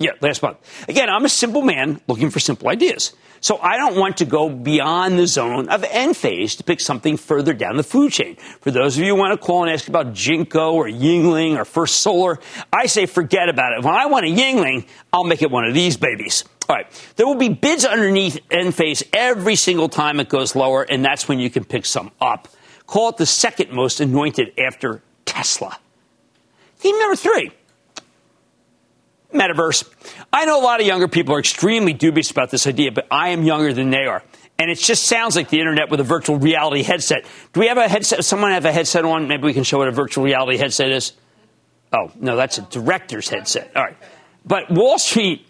Yeah, 0.00 0.12
last 0.22 0.42
month. 0.42 0.56
Again, 0.88 1.10
I'm 1.10 1.26
a 1.26 1.28
simple 1.28 1.60
man 1.60 2.00
looking 2.08 2.30
for 2.30 2.40
simple 2.40 2.70
ideas. 2.70 3.12
So 3.42 3.58
I 3.58 3.76
don't 3.76 3.96
want 3.96 4.16
to 4.18 4.24
go 4.24 4.48
beyond 4.48 5.18
the 5.18 5.26
zone 5.26 5.68
of 5.68 5.82
Enphase 5.82 6.56
to 6.56 6.64
pick 6.64 6.80
something 6.80 7.18
further 7.18 7.52
down 7.52 7.76
the 7.76 7.82
food 7.82 8.10
chain. 8.10 8.36
For 8.62 8.70
those 8.70 8.96
of 8.96 9.04
you 9.04 9.14
who 9.14 9.20
want 9.20 9.38
to 9.38 9.46
call 9.46 9.62
and 9.62 9.70
ask 9.70 9.88
about 9.88 10.14
Jinko 10.14 10.72
or 10.72 10.86
Yingling 10.86 11.58
or 11.58 11.66
First 11.66 11.98
Solar, 11.98 12.38
I 12.72 12.86
say 12.86 13.04
forget 13.04 13.50
about 13.50 13.74
it. 13.74 13.84
When 13.84 13.94
I 13.94 14.06
want 14.06 14.24
a 14.24 14.30
Yuengling, 14.30 14.86
I'll 15.12 15.24
make 15.24 15.42
it 15.42 15.50
one 15.50 15.66
of 15.66 15.74
these 15.74 15.98
babies. 15.98 16.44
All 16.66 16.76
right. 16.76 16.86
There 17.16 17.26
will 17.26 17.34
be 17.34 17.50
bids 17.50 17.84
underneath 17.84 18.38
Enphase 18.48 19.02
every 19.12 19.56
single 19.56 19.90
time 19.90 20.18
it 20.18 20.30
goes 20.30 20.56
lower, 20.56 20.82
and 20.82 21.04
that's 21.04 21.28
when 21.28 21.38
you 21.38 21.50
can 21.50 21.64
pick 21.64 21.84
some 21.84 22.10
up. 22.22 22.48
Call 22.86 23.10
it 23.10 23.18
the 23.18 23.26
second 23.26 23.70
most 23.70 24.00
anointed 24.00 24.54
after 24.58 25.02
Tesla. 25.26 25.78
Theme 26.76 26.98
number 26.98 27.16
three 27.16 27.52
metaverse. 29.32 29.88
I 30.32 30.44
know 30.44 30.60
a 30.60 30.64
lot 30.64 30.80
of 30.80 30.86
younger 30.86 31.08
people 31.08 31.34
are 31.34 31.38
extremely 31.38 31.92
dubious 31.92 32.30
about 32.30 32.50
this 32.50 32.66
idea, 32.66 32.92
but 32.92 33.06
I 33.10 33.30
am 33.30 33.44
younger 33.44 33.72
than 33.72 33.90
they 33.90 34.06
are. 34.06 34.22
And 34.58 34.70
it 34.70 34.78
just 34.78 35.04
sounds 35.04 35.36
like 35.36 35.48
the 35.48 35.58
internet 35.58 35.90
with 35.90 36.00
a 36.00 36.04
virtual 36.04 36.38
reality 36.38 36.82
headset. 36.82 37.24
Do 37.52 37.60
we 37.60 37.68
have 37.68 37.78
a 37.78 37.88
headset? 37.88 38.24
Someone 38.24 38.50
have 38.50 38.66
a 38.66 38.72
headset 38.72 39.04
on? 39.04 39.26
Maybe 39.26 39.44
we 39.44 39.54
can 39.54 39.64
show 39.64 39.78
what 39.78 39.88
a 39.88 39.92
virtual 39.92 40.24
reality 40.24 40.58
headset 40.58 40.90
is. 40.90 41.12
Oh, 41.92 42.12
no, 42.16 42.36
that's 42.36 42.58
a 42.58 42.62
director's 42.62 43.28
headset. 43.28 43.72
All 43.74 43.82
right. 43.82 43.96
But 44.44 44.70
Wall 44.70 44.98
Street 44.98 45.46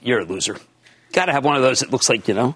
you're 0.00 0.20
a 0.20 0.24
loser. 0.24 0.56
Got 1.12 1.26
to 1.26 1.32
have 1.32 1.44
one 1.44 1.56
of 1.56 1.62
those 1.62 1.80
that 1.80 1.90
looks 1.90 2.08
like, 2.08 2.28
you 2.28 2.34
know. 2.34 2.54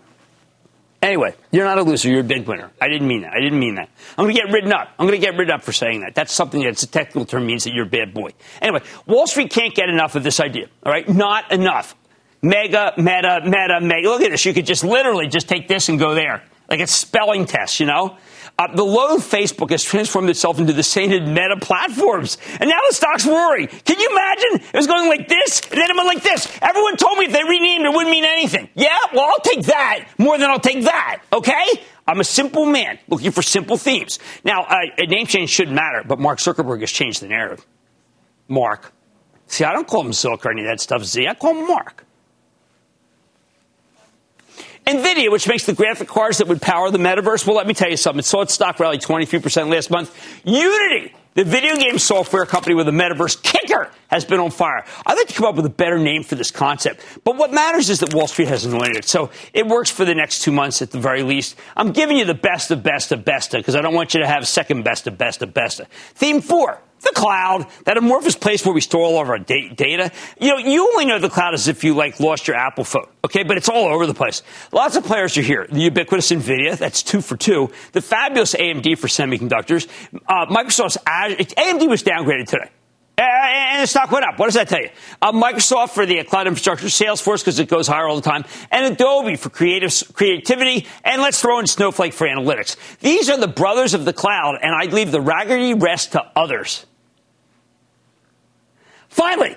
Anyway, 1.02 1.34
you're 1.50 1.64
not 1.64 1.78
a 1.78 1.82
loser. 1.82 2.08
You're 2.08 2.20
a 2.20 2.24
big 2.24 2.46
winner. 2.46 2.70
I 2.80 2.86
didn't 2.86 3.08
mean 3.08 3.22
that. 3.22 3.32
I 3.32 3.40
didn't 3.40 3.58
mean 3.58 3.74
that. 3.74 3.88
I'm 4.16 4.24
going 4.24 4.36
to 4.36 4.40
get 4.40 4.52
ridden 4.52 4.72
up. 4.72 4.88
I'm 5.00 5.06
going 5.08 5.20
to 5.20 5.26
get 5.26 5.36
ridden 5.36 5.52
up 5.52 5.64
for 5.64 5.72
saying 5.72 6.02
that. 6.02 6.14
That's 6.14 6.32
something 6.32 6.62
that's 6.62 6.84
a 6.84 6.86
technical 6.86 7.24
term 7.24 7.44
means 7.44 7.64
that 7.64 7.72
you're 7.74 7.86
a 7.86 7.90
bad 7.90 8.14
boy. 8.14 8.30
Anyway, 8.60 8.82
Wall 9.04 9.26
Street 9.26 9.50
can't 9.50 9.74
get 9.74 9.88
enough 9.88 10.14
of 10.14 10.22
this 10.22 10.38
idea. 10.38 10.68
All 10.84 10.92
right, 10.92 11.08
not 11.08 11.50
enough. 11.50 11.96
Mega, 12.40 12.92
meta, 12.96 13.40
meta, 13.44 13.80
mega. 13.80 14.08
Look 14.08 14.22
at 14.22 14.30
this. 14.30 14.44
You 14.44 14.54
could 14.54 14.66
just 14.66 14.84
literally 14.84 15.26
just 15.26 15.48
take 15.48 15.66
this 15.66 15.88
and 15.88 15.98
go 15.98 16.14
there, 16.14 16.44
like 16.68 16.80
a 16.80 16.86
spelling 16.86 17.46
test. 17.46 17.80
You 17.80 17.86
know, 17.86 18.16
uh, 18.58 18.74
the 18.74 18.84
low 18.84 19.16
Facebook 19.16 19.70
has 19.70 19.82
transformed 19.82 20.30
itself 20.30 20.58
into 20.58 20.72
the 20.72 20.82
sainted 20.82 21.26
meta 21.26 21.56
platforms. 21.60 22.38
And 22.60 22.68
now 22.68 22.78
the 22.88 22.94
stock's 22.94 23.26
roaring. 23.26 23.66
Can 23.66 23.98
you 23.98 24.10
imagine? 24.10 24.68
It 24.72 24.76
was 24.76 24.86
going 24.86 25.08
like 25.08 25.28
this, 25.28 25.60
and 25.70 25.80
then 25.80 25.90
it 25.90 25.96
went 25.96 26.06
like 26.06 26.22
this. 26.22 26.46
Everyone 26.60 26.96
told 26.96 27.18
me 27.18 27.24
if 27.26 27.32
they 27.32 27.42
renamed 27.42 27.84
it, 27.84 27.92
wouldn't 27.92 28.10
mean 28.10 28.24
anything. 28.24 28.68
Yeah? 28.74 28.96
Well, 29.12 29.24
I'll 29.24 29.40
take 29.40 29.64
that 29.66 30.06
more 30.18 30.38
than 30.38 30.50
I'll 30.50 30.60
take 30.60 30.84
that. 30.84 31.22
Okay? 31.32 31.64
I'm 32.06 32.20
a 32.20 32.24
simple 32.24 32.66
man 32.66 32.98
looking 33.08 33.30
for 33.30 33.42
simple 33.42 33.76
themes. 33.76 34.18
Now, 34.44 34.62
uh, 34.62 34.76
a 34.98 35.06
name 35.06 35.26
change 35.26 35.50
shouldn't 35.50 35.74
matter, 35.74 36.02
but 36.06 36.18
Mark 36.18 36.38
Zuckerberg 36.38 36.80
has 36.80 36.90
changed 36.90 37.22
the 37.22 37.28
narrative. 37.28 37.64
Mark. 38.48 38.92
See, 39.46 39.64
I 39.64 39.72
don't 39.72 39.86
call 39.86 40.02
him 40.02 40.12
Zuck 40.12 40.44
or 40.44 40.50
any 40.50 40.62
of 40.62 40.66
that 40.66 40.80
stuff, 40.80 41.04
Z. 41.04 41.26
I 41.26 41.34
call 41.34 41.54
him 41.54 41.68
Mark. 41.68 42.04
NVIDIA, 44.86 45.30
which 45.30 45.46
makes 45.46 45.64
the 45.64 45.74
graphic 45.74 46.08
cards 46.08 46.38
that 46.38 46.48
would 46.48 46.60
power 46.60 46.90
the 46.90 46.98
metaverse, 46.98 47.46
well, 47.46 47.56
let 47.56 47.66
me 47.66 47.74
tell 47.74 47.90
you 47.90 47.96
something. 47.96 48.18
It 48.18 48.24
saw 48.24 48.42
its 48.42 48.52
stock 48.52 48.80
rally 48.80 48.98
23% 48.98 49.70
last 49.70 49.90
month. 49.90 50.12
Unity, 50.44 51.14
the 51.34 51.44
video 51.44 51.76
game 51.76 51.98
software 51.98 52.44
company 52.46 52.74
with 52.74 52.88
a 52.88 52.92
metaverse 52.92 53.40
kicker, 53.42 53.90
has 54.08 54.24
been 54.24 54.40
on 54.40 54.50
fire. 54.50 54.84
I'd 55.06 55.14
like 55.14 55.28
to 55.28 55.34
come 55.34 55.46
up 55.46 55.54
with 55.54 55.66
a 55.66 55.70
better 55.70 55.98
name 55.98 56.24
for 56.24 56.34
this 56.34 56.50
concept. 56.50 57.00
But 57.24 57.36
what 57.36 57.52
matters 57.52 57.90
is 57.90 58.00
that 58.00 58.12
Wall 58.12 58.26
Street 58.26 58.48
has 58.48 58.64
anointed 58.64 58.96
it. 58.96 59.04
So 59.04 59.30
it 59.54 59.66
works 59.66 59.90
for 59.90 60.04
the 60.04 60.14
next 60.14 60.42
two 60.42 60.52
months 60.52 60.82
at 60.82 60.90
the 60.90 60.98
very 60.98 61.22
least. 61.22 61.56
I'm 61.76 61.92
giving 61.92 62.18
you 62.18 62.24
the 62.24 62.34
best 62.34 62.70
of 62.70 62.82
best 62.82 63.12
of 63.12 63.24
best 63.24 63.52
because 63.52 63.76
I 63.76 63.80
don't 63.80 63.94
want 63.94 64.14
you 64.14 64.20
to 64.20 64.26
have 64.26 64.46
second 64.48 64.82
best 64.82 65.06
of 65.06 65.16
best 65.16 65.42
of 65.42 65.54
best. 65.54 65.80
Theme 66.14 66.40
four 66.40 66.80
the 67.02 67.12
cloud, 67.14 67.66
that 67.84 67.96
amorphous 67.96 68.36
place 68.36 68.64
where 68.64 68.74
we 68.74 68.80
store 68.80 69.04
all 69.04 69.20
of 69.20 69.28
our 69.28 69.38
data. 69.38 70.10
You 70.40 70.48
know, 70.48 70.58
you 70.58 70.82
only 70.92 71.04
know 71.04 71.18
the 71.18 71.28
cloud 71.28 71.54
as 71.54 71.68
if 71.68 71.84
you 71.84 71.94
like 71.94 72.20
lost 72.20 72.48
your 72.48 72.56
Apple 72.56 72.84
phone, 72.84 73.06
okay? 73.24 73.42
But 73.42 73.56
it's 73.56 73.68
all 73.68 73.86
over 73.88 74.06
the 74.06 74.14
place. 74.14 74.42
Lots 74.72 74.96
of 74.96 75.04
players 75.04 75.36
are 75.36 75.42
here. 75.42 75.66
The 75.70 75.80
ubiquitous 75.80 76.30
NVIDIA, 76.30 76.76
that's 76.76 77.02
two 77.02 77.20
for 77.20 77.36
two. 77.36 77.70
The 77.92 78.00
fabulous 78.00 78.54
AMD 78.54 78.98
for 78.98 79.08
semiconductors. 79.08 79.88
Uh, 80.26 80.46
Microsoft's 80.46 80.98
Azure, 81.06 81.36
AMD 81.36 81.88
was 81.88 82.02
downgraded 82.02 82.46
today. 82.46 82.70
And 83.18 83.82
the 83.82 83.86
stock 83.86 84.10
went 84.10 84.24
up. 84.24 84.38
What 84.38 84.46
does 84.46 84.54
that 84.54 84.68
tell 84.68 84.80
you? 84.80 84.88
Uh, 85.20 85.32
Microsoft 85.32 85.90
for 85.90 86.06
the 86.06 86.24
cloud 86.24 86.46
infrastructure, 86.46 86.86
Salesforce 86.86 87.40
because 87.40 87.58
it 87.58 87.68
goes 87.68 87.86
higher 87.86 88.08
all 88.08 88.16
the 88.16 88.22
time, 88.22 88.44
and 88.70 88.92
Adobe 88.92 89.36
for 89.36 89.50
creative 89.50 89.92
creativity, 90.14 90.86
and 91.04 91.20
let's 91.20 91.40
throw 91.40 91.58
in 91.58 91.66
Snowflake 91.66 92.14
for 92.14 92.26
analytics. 92.26 92.76
These 93.00 93.28
are 93.28 93.36
the 93.36 93.48
brothers 93.48 93.94
of 93.94 94.04
the 94.04 94.12
cloud, 94.12 94.58
and 94.62 94.74
I'd 94.74 94.92
leave 94.92 95.12
the 95.12 95.20
raggedy 95.20 95.74
rest 95.74 96.12
to 96.12 96.24
others. 96.34 96.86
Finally, 99.12 99.54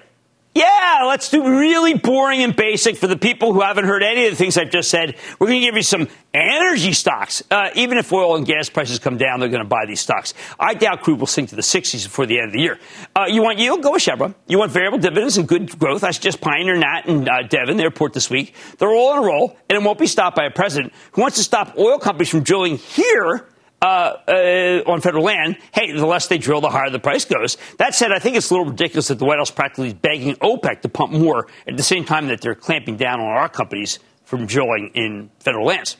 yeah, 0.53 1.05
let's 1.07 1.29
do 1.29 1.59
really 1.59 1.93
boring 1.93 2.43
and 2.43 2.53
basic 2.53 2.97
for 2.97 3.07
the 3.07 3.15
people 3.15 3.53
who 3.53 3.61
haven't 3.61 3.85
heard 3.85 4.03
any 4.03 4.25
of 4.25 4.31
the 4.31 4.35
things 4.35 4.57
I've 4.57 4.69
just 4.69 4.89
said. 4.89 5.15
We're 5.39 5.47
going 5.47 5.61
to 5.61 5.65
give 5.65 5.75
you 5.75 5.81
some 5.81 6.09
energy 6.33 6.91
stocks. 6.91 7.41
Uh, 7.49 7.69
even 7.73 7.97
if 7.97 8.11
oil 8.11 8.35
and 8.35 8.45
gas 8.45 8.69
prices 8.69 8.99
come 8.99 9.15
down, 9.15 9.39
they're 9.39 9.47
going 9.47 9.63
to 9.63 9.67
buy 9.67 9.85
these 9.87 10.01
stocks. 10.01 10.33
I 10.59 10.73
doubt 10.73 11.03
crude 11.03 11.21
will 11.21 11.27
sink 11.27 11.49
to 11.49 11.55
the 11.55 11.61
60s 11.61 12.03
before 12.03 12.25
the 12.25 12.37
end 12.37 12.47
of 12.47 12.53
the 12.53 12.59
year. 12.59 12.79
Uh, 13.15 13.27
you 13.29 13.41
want 13.43 13.59
yield? 13.59 13.81
Go 13.81 13.93
with 13.93 14.01
Chevron. 14.01 14.35
You 14.45 14.59
want 14.59 14.73
variable 14.73 14.97
dividends 14.97 15.37
and 15.37 15.47
good 15.47 15.79
growth? 15.79 16.03
I 16.03 16.11
suggest 16.11 16.41
Pioneer, 16.41 16.75
Nat, 16.75 17.03
and 17.05 17.29
uh, 17.29 17.43
Devon. 17.43 17.77
They 17.77 17.85
report 17.85 18.11
this 18.11 18.29
week. 18.29 18.53
They're 18.77 18.93
all 18.93 19.13
in 19.13 19.23
a 19.23 19.25
roll, 19.25 19.55
and 19.69 19.77
it 19.77 19.83
won't 19.83 19.99
be 19.99 20.07
stopped 20.07 20.35
by 20.35 20.43
a 20.43 20.51
president 20.51 20.91
who 21.13 21.21
wants 21.21 21.37
to 21.37 21.43
stop 21.43 21.77
oil 21.77 21.97
companies 21.97 22.27
from 22.27 22.43
drilling 22.43 22.75
here 22.75 23.47
uh, 23.81 24.13
uh, 24.27 24.91
on 24.91 25.01
federal 25.01 25.23
land, 25.23 25.57
hey, 25.73 25.91
the 25.91 26.05
less 26.05 26.27
they 26.27 26.37
drill, 26.37 26.61
the 26.61 26.69
higher 26.69 26.89
the 26.89 26.99
price 26.99 27.25
goes. 27.25 27.57
That 27.77 27.93
said, 27.93 28.11
I 28.11 28.19
think 28.19 28.35
it's 28.35 28.49
a 28.49 28.53
little 28.53 28.69
ridiculous 28.69 29.09
that 29.09 29.19
the 29.19 29.25
White 29.25 29.37
House 29.37 29.51
practically 29.51 29.87
is 29.87 29.93
begging 29.93 30.35
OPEC 30.35 30.81
to 30.81 30.89
pump 30.89 31.11
more 31.11 31.47
at 31.67 31.77
the 31.77 31.83
same 31.83 32.05
time 32.05 32.27
that 32.27 32.41
they're 32.41 32.55
clamping 32.55 32.97
down 32.97 33.19
on 33.19 33.27
our 33.27 33.49
companies 33.49 33.99
from 34.23 34.45
drilling 34.45 34.91
in 34.95 35.29
federal 35.39 35.65
lands. 35.65 35.97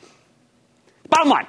Bottom 1.08 1.28
line, 1.28 1.46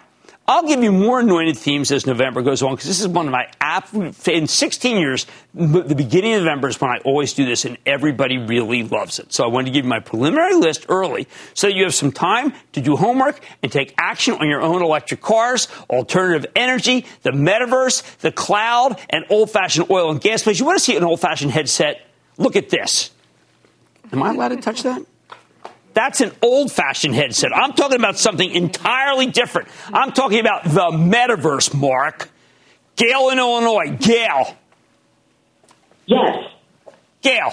I'll 0.49 0.65
give 0.65 0.81
you 0.81 0.93
more 0.93 1.19
anointed 1.19 1.57
themes 1.57 1.91
as 1.91 2.05
November 2.05 2.41
goes 2.41 2.63
on 2.63 2.71
because 2.71 2.87
this 2.87 3.01
is 3.01 3.07
one 3.09 3.25
of 3.25 3.33
my 3.33 3.51
absolute, 3.59 4.27
in 4.29 4.47
16 4.47 4.95
years, 4.95 5.25
the 5.53 5.93
beginning 5.93 6.35
of 6.35 6.43
November 6.43 6.69
is 6.69 6.79
when 6.79 6.89
I 6.89 6.99
always 6.99 7.33
do 7.33 7.45
this 7.45 7.65
and 7.65 7.77
everybody 7.85 8.37
really 8.37 8.83
loves 8.83 9.19
it. 9.19 9.33
So 9.33 9.43
I 9.43 9.47
wanted 9.47 9.65
to 9.65 9.71
give 9.71 9.83
you 9.83 9.89
my 9.89 9.99
preliminary 9.99 10.55
list 10.55 10.85
early 10.87 11.27
so 11.53 11.67
that 11.67 11.73
you 11.75 11.83
have 11.83 11.93
some 11.93 12.13
time 12.13 12.53
to 12.71 12.79
do 12.79 12.95
homework 12.95 13.45
and 13.61 13.69
take 13.69 13.93
action 13.97 14.35
on 14.35 14.47
your 14.47 14.61
own 14.61 14.81
electric 14.81 15.19
cars, 15.19 15.67
alternative 15.89 16.49
energy, 16.55 17.05
the 17.23 17.31
metaverse, 17.31 18.19
the 18.19 18.31
cloud, 18.31 19.01
and 19.09 19.25
old 19.29 19.51
fashioned 19.51 19.91
oil 19.91 20.11
and 20.11 20.21
gas 20.21 20.43
plays. 20.43 20.61
You 20.61 20.65
want 20.65 20.77
to 20.77 20.83
see 20.83 20.95
an 20.95 21.03
old 21.03 21.19
fashioned 21.19 21.51
headset? 21.51 22.07
Look 22.37 22.55
at 22.55 22.69
this. 22.69 23.11
Am 24.13 24.23
I 24.23 24.31
allowed 24.31 24.49
to 24.49 24.57
touch 24.57 24.83
that? 24.83 25.05
That's 25.97 26.21
an 26.21 26.31
old 26.43 26.71
fashioned 26.71 27.15
headset. 27.15 27.51
I'm 27.51 27.73
talking 27.73 27.97
about 27.97 28.19
something 28.19 28.51
entirely 28.51 29.25
different. 29.25 29.67
I'm 29.91 30.11
talking 30.11 30.39
about 30.39 30.65
the 30.65 30.91
metaverse, 30.91 31.73
Mark. 31.73 32.29
Gail 32.97 33.29
in 33.29 33.39
Illinois. 33.39 33.97
Gail. 33.99 34.55
Yes. 36.05 36.35
Gail. 37.23 37.51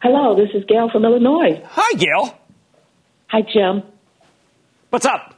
Hello, 0.00 0.36
this 0.36 0.50
is 0.54 0.64
Gail 0.66 0.88
from 0.88 1.04
Illinois. 1.04 1.60
Hi, 1.70 1.98
Gail. 1.98 2.38
Hi, 3.26 3.40
Jim. 3.42 3.82
What's 4.90 5.04
up? 5.04 5.34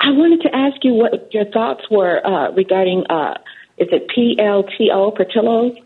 I 0.00 0.10
wanted 0.10 0.42
to 0.42 0.52
ask 0.52 0.82
you 0.82 0.94
what 0.94 1.32
your 1.32 1.44
thoughts 1.44 1.82
were 1.88 2.18
uh, 2.26 2.50
regarding, 2.50 3.04
uh, 3.08 3.34
is 3.76 3.86
it 3.92 4.08
PLTO, 4.08 5.14
Portillo? 5.16 5.76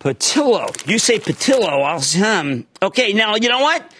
Patillo. 0.00 0.86
You 0.88 0.98
say 0.98 1.18
Patillo. 1.18 1.82
I'll 1.82 2.24
um. 2.24 2.66
Okay, 2.82 3.12
now 3.12 3.36
you 3.36 3.48
know 3.48 3.60
what? 3.60 3.92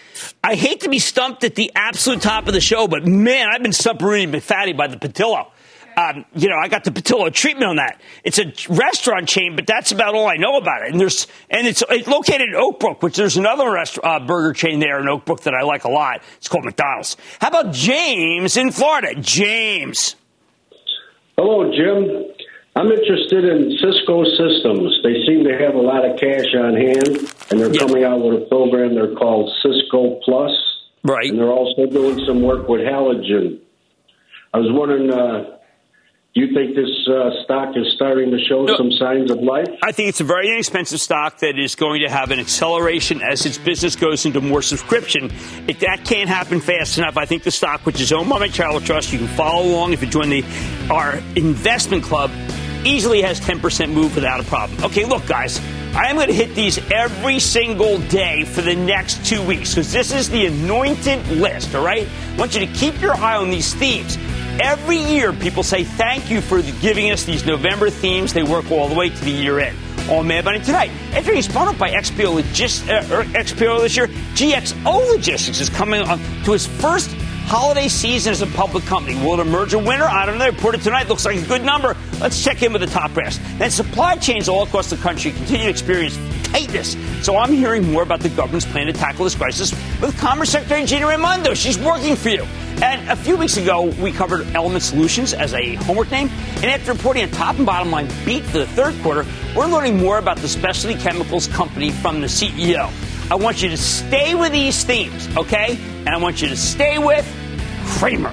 I 0.43 0.55
hate 0.55 0.81
to 0.81 0.89
be 0.89 0.99
stumped 0.99 1.45
at 1.45 1.55
the 1.55 1.71
absolute 1.75 2.23
top 2.23 2.49
of 2.49 2.55
the 2.55 2.61
show, 2.61 2.89
but 2.89 3.07
man, 3.07 3.49
I've 3.49 3.63
been 3.63 3.73
really 4.01 4.27
McFatty 4.27 4.77
by 4.77 4.89
the 4.89 4.97
Patillo. 4.97 5.51
Um, 5.97 6.25
you 6.33 6.49
know, 6.49 6.57
I 6.57 6.69
got 6.69 6.85
the 6.85 6.93
Patillo 6.93 7.33
treatment 7.33 7.67
on 7.67 7.77
that. 7.77 8.01
It's 8.23 8.39
a 8.39 8.53
restaurant 8.73 9.29
chain, 9.29 9.57
but 9.57 9.67
that's 9.67 9.91
about 9.91 10.15
all 10.15 10.29
I 10.29 10.37
know 10.37 10.57
about 10.57 10.83
it. 10.83 10.93
And 10.93 11.01
there's 11.01 11.27
and 11.51 11.67
it's, 11.67 11.83
it's 11.91 12.07
located 12.07 12.51
in 12.51 12.55
Oak 12.55 12.79
Brook, 12.79 13.03
which 13.03 13.17
there's 13.17 13.37
another 13.37 13.69
rest, 13.73 13.99
uh, 14.05 14.21
burger 14.21 14.53
chain 14.53 14.79
there 14.79 15.01
in 15.01 15.09
Oak 15.09 15.25
Brook 15.25 15.41
that 15.43 15.55
I 15.55 15.65
like 15.65 15.83
a 15.83 15.91
lot. 15.91 16.23
It's 16.37 16.47
called 16.47 16.65
McDonald's. 16.65 17.17
How 17.41 17.49
about 17.49 17.73
James 17.73 18.57
in 18.57 18.71
Florida? 18.71 19.21
James. 19.21 20.15
Hello, 21.37 21.69
Jim. 21.73 22.33
I'm 22.79 22.93
interested 22.93 23.45
in 23.45 23.73
Cisco 23.73 24.23
Systems. 24.23 25.01
They 25.03 25.27
seem 25.27 25.43
to 25.43 25.59
have 25.59 25.75
a 25.75 25.81
lot 25.81 26.09
of 26.09 26.17
cash 26.17 26.55
on 26.55 26.77
hand, 26.77 27.35
and 27.51 27.59
they're 27.59 27.75
coming 27.75 28.05
out 28.05 28.21
with 28.23 28.43
a 28.43 28.47
program 28.47 28.95
they're 28.95 29.17
called 29.17 29.51
Cisco 29.65 30.21
Plus. 30.25 30.53
Right. 31.03 31.29
And 31.29 31.41
they're 31.41 31.51
also 31.51 31.87
doing 31.87 32.25
some 32.25 32.41
work 32.41 32.69
with 32.69 32.83
Halogen. 32.83 33.59
I 34.55 34.59
was 34.59 34.71
wondering, 34.71 35.13
uh, 35.13 35.59
do 36.37 36.41
you 36.41 36.55
think 36.55 36.77
this 36.77 37.09
uh, 37.09 37.43
stock 37.43 37.75
is 37.75 37.95
starting 37.97 38.31
to 38.31 38.39
show 38.39 38.63
no, 38.63 38.77
some 38.77 38.93
signs 38.93 39.33
of 39.33 39.41
life? 39.41 39.67
I 39.83 39.91
think 39.91 40.11
it's 40.11 40.21
a 40.21 40.25
very 40.25 40.49
inexpensive 40.49 41.01
stock 41.01 41.39
that 41.39 41.59
is 41.59 41.75
going 41.75 42.03
to 42.03 42.09
have 42.09 42.31
an 42.31 42.39
acceleration 42.39 43.23
as 43.23 43.45
its 43.45 43.59
business 43.59 43.97
goes 43.97 44.25
into 44.25 44.41
more 44.41 44.63
subscription. 44.63 45.33
If 45.67 45.81
that 45.81 46.05
can't 46.05 46.29
happen 46.29 46.61
fast 46.61 46.97
enough, 46.97 47.17
I 47.17 47.25
think 47.25 47.43
the 47.43 47.51
stock, 47.51 47.85
which 47.87 48.01
is 48.01 48.13
owned 48.13 48.31
by 48.31 48.39
my 48.39 48.47
travel 48.47 48.81
trust, 48.81 49.13
you 49.13 49.19
can 49.19 49.27
follow 49.27 49.65
along 49.67 49.95
if 49.95 50.01
you 50.01 50.09
join 50.09 50.29
the 50.29 50.45
our 50.91 51.21
investment 51.35 52.05
club 52.05 52.31
easily 52.85 53.23
has 53.23 53.41
10% 53.41 53.93
move 53.93 54.15
without 54.15 54.41
a 54.41 54.45
problem. 54.45 54.83
Okay, 54.85 55.05
look, 55.05 55.27
guys, 55.27 55.61
I 55.95 56.07
am 56.09 56.17
going 56.17 56.29
to 56.29 56.35
hit 56.35 56.55
these 56.55 56.79
every 56.91 57.39
single 57.39 57.99
day 57.99 58.45
for 58.45 58.63
the 58.63 58.75
next 58.75 59.25
two 59.27 59.43
weeks 59.47 59.75
because 59.75 59.93
this 59.93 60.13
is 60.13 60.29
the 60.31 60.47
anointed 60.47 61.27
list, 61.29 61.75
all 61.75 61.85
right? 61.85 62.07
I 62.07 62.37
want 62.39 62.55
you 62.55 62.67
to 62.67 62.73
keep 62.73 63.01
your 63.01 63.15
eye 63.15 63.37
on 63.37 63.51
these 63.51 63.75
themes. 63.75 64.17
Every 64.61 64.97
year, 64.99 65.33
people 65.33 65.63
say 65.63 65.85
thank 65.85 66.31
you 66.31 66.41
for 66.41 66.63
giving 66.81 67.11
us 67.11 67.25
these 67.25 67.47
November 67.47 67.91
themes. 67.91 68.33
They 68.33 68.43
work 68.43 68.71
all 68.71 68.89
the 68.89 68.95
way 68.95 69.09
to 69.09 69.25
the 69.25 69.31
year 69.31 69.61
end. 69.61 69.77
On 70.11 70.27
Mad 70.27 70.45
Money 70.45 70.61
tonight, 70.61 70.91
after 71.13 71.35
he's 71.35 71.49
spun 71.49 71.69
up 71.69 71.79
by 71.79 71.91
XPO, 71.91 72.41
Logis- 72.43 72.89
uh, 72.89 73.23
XPO 73.39 73.83
this 73.83 73.97
year, 73.97 74.07
GXO 74.35 75.13
Logistics 75.13 75.61
is 75.61 75.69
coming 75.69 76.01
on 76.01 76.19
to 76.45 76.53
his 76.53 76.67
first 76.67 77.11
holiday 77.47 77.89
season 77.89 78.33
as 78.33 78.43
a 78.43 78.47
public 78.49 78.85
company. 78.85 79.17
Will 79.17 79.39
it 79.39 79.47
emerge 79.47 79.75
a 79.75 79.79
winner? 79.79 80.05
I 80.05 80.27
don't 80.27 80.39
know. 80.39 80.45
They 80.45 80.51
reported 80.51 80.83
tonight. 80.83 81.09
Looks 81.09 81.25
like 81.25 81.39
a 81.39 81.47
good 81.47 81.63
number. 81.63 81.95
Let's 82.21 82.43
check 82.43 82.63
in 82.63 82.73
with 82.73 82.83
the 82.83 82.89
top 82.89 83.15
brass. 83.15 83.39
Then 83.59 83.71
supply 83.71 84.17
chains 84.17 84.49
all 84.49 84.65
across 84.65 84.91
the 84.91 84.97
country 84.97 85.31
continue 85.31 85.65
to 85.65 85.71
experience 85.71 86.19
tightness. 86.45 86.97
So 87.25 87.37
I'm 87.37 87.53
hearing 87.53 87.93
more 87.93 88.03
about 88.03 88.21
the 88.21 88.29
government's 88.29 88.67
plan 88.67 88.87
to 88.87 88.93
tackle 88.93 89.25
this 89.25 89.35
crisis 89.35 89.73
with 90.01 90.19
Commerce 90.19 90.51
Secretary 90.51 90.85
Gina 90.85 91.07
Raimondo. 91.07 91.55
She's 91.55 91.79
working 91.79 92.17
for 92.17 92.31
you. 92.31 92.43
And 92.83 93.09
a 93.09 93.17
few 93.17 93.37
weeks 93.37 93.57
ago, 93.57 93.87
we 94.01 94.13
covered 94.13 94.47
Element 94.55 94.83
Solutions 94.83 95.33
as 95.33 95.55
a 95.55 95.75
homework 95.75 96.11
name. 96.11 96.29
And 96.57 96.67
after 96.67 96.93
reporting 96.93 97.25
a 97.25 97.29
top 97.29 97.57
and 97.57 97.67
bottom 97.67 97.91
line 97.91 98.09
beat 98.25 98.45
for 98.45 98.59
the 98.59 98.67
third 98.69 99.01
quarter, 99.03 99.25
we're 99.57 99.67
learning 99.67 99.99
more 99.99 100.19
about 100.19 100.39
the 100.39 100.49
specialty 100.49 100.99
chemicals 100.99 101.47
company 101.49 101.91
from 101.91 102.21
the 102.21 102.27
CEO. 102.27 102.91
I 103.31 103.35
want 103.35 103.63
you 103.63 103.69
to 103.69 103.77
stay 103.77 104.35
with 104.35 104.53
these 104.53 104.85
themes, 104.85 105.29
okay? 105.37 105.79
And 105.99 106.09
I 106.09 106.17
want 106.17 106.41
you 106.41 106.49
to 106.49 106.57
stay 106.57 106.99
with 106.99 107.27
Cramer. 107.99 108.33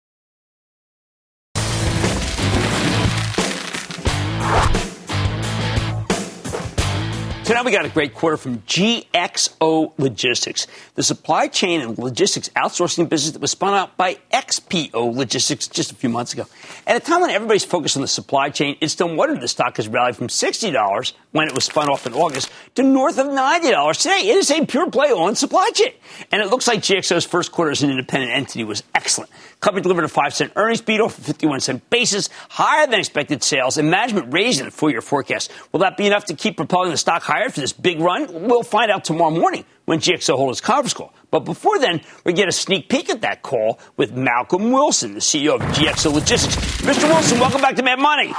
So 7.43 7.55
now 7.55 7.63
we 7.63 7.71
got 7.71 7.85
a 7.85 7.89
great 7.89 8.13
quarter 8.13 8.37
from 8.37 8.59
GXO 8.59 9.93
Logistics, 9.97 10.67
the 10.93 11.01
supply 11.01 11.47
chain 11.47 11.81
and 11.81 11.97
logistics 11.97 12.49
outsourcing 12.49 13.09
business 13.09 13.31
that 13.33 13.41
was 13.41 13.49
spun 13.49 13.73
out 13.73 13.97
by 13.97 14.17
XPO 14.31 15.15
Logistics 15.15 15.67
just 15.67 15.91
a 15.91 15.95
few 15.95 16.07
months 16.07 16.33
ago. 16.33 16.45
At 16.85 16.97
a 16.97 16.99
time 16.99 17.21
when 17.21 17.31
everybody's 17.31 17.65
focused 17.65 17.97
on 17.97 18.03
the 18.03 18.07
supply 18.07 18.51
chain, 18.51 18.77
it's 18.79 18.97
no 18.99 19.07
wonder 19.07 19.39
the 19.39 19.47
stock 19.47 19.77
has 19.77 19.87
rallied 19.87 20.15
from 20.15 20.27
$60 20.27 21.13
when 21.31 21.47
it 21.47 21.55
was 21.55 21.63
spun 21.63 21.89
off 21.89 22.05
in 22.05 22.13
August 22.13 22.51
to 22.75 22.83
north 22.83 23.17
of 23.17 23.25
$90 23.25 23.97
today. 23.97 24.29
It 24.29 24.37
is 24.37 24.51
a 24.51 24.63
pure 24.67 24.91
play 24.91 25.09
on 25.09 25.35
supply 25.35 25.71
chain. 25.73 25.93
And 26.31 26.43
it 26.43 26.49
looks 26.49 26.67
like 26.67 26.81
GXO's 26.81 27.25
first 27.25 27.51
quarter 27.51 27.71
as 27.71 27.81
an 27.81 27.89
independent 27.89 28.33
entity 28.33 28.63
was 28.63 28.83
excellent. 28.93 29.31
Company 29.61 29.81
delivered 29.81 30.05
a 30.05 30.09
5 30.09 30.33
cent 30.33 30.53
earnings 30.55 30.81
beat 30.81 31.01
off 31.01 31.17
a 31.17 31.21
51 31.21 31.59
cent 31.61 31.89
basis, 31.89 32.29
higher 32.49 32.85
than 32.85 32.99
expected 32.99 33.43
sales, 33.43 33.77
and 33.77 33.89
management 33.89 34.31
raised 34.31 34.63
the 34.63 34.69
full 34.69 34.91
year 34.91 35.01
forecast. 35.01 35.51
Will 35.71 35.79
that 35.79 35.97
be 35.97 36.05
enough 36.05 36.25
to 36.25 36.35
keep 36.35 36.57
propelling 36.57 36.91
the 36.91 36.97
stock 36.97 37.23
higher 37.31 37.49
for 37.49 37.61
this 37.61 37.71
big 37.71 37.99
run? 37.99 38.27
We'll 38.47 38.63
find 38.63 38.91
out 38.91 39.05
tomorrow 39.05 39.31
morning 39.31 39.63
when 39.85 39.99
GXO 39.99 40.35
holds 40.35 40.59
its 40.59 40.65
conference 40.65 40.93
call. 40.93 41.13
But 41.29 41.41
before 41.41 41.79
then, 41.79 42.01
we 42.25 42.33
get 42.33 42.49
a 42.49 42.51
sneak 42.51 42.89
peek 42.89 43.09
at 43.09 43.21
that 43.21 43.41
call 43.41 43.79
with 43.95 44.11
Malcolm 44.11 44.71
Wilson, 44.71 45.13
the 45.13 45.21
CEO 45.21 45.55
of 45.55 45.61
GXO 45.61 46.13
Logistics. 46.13 46.55
Mr. 46.81 47.03
Wilson, 47.03 47.39
welcome 47.39 47.61
back 47.61 47.75
to 47.77 47.83
Mad 47.83 47.99
Money. 47.99 48.33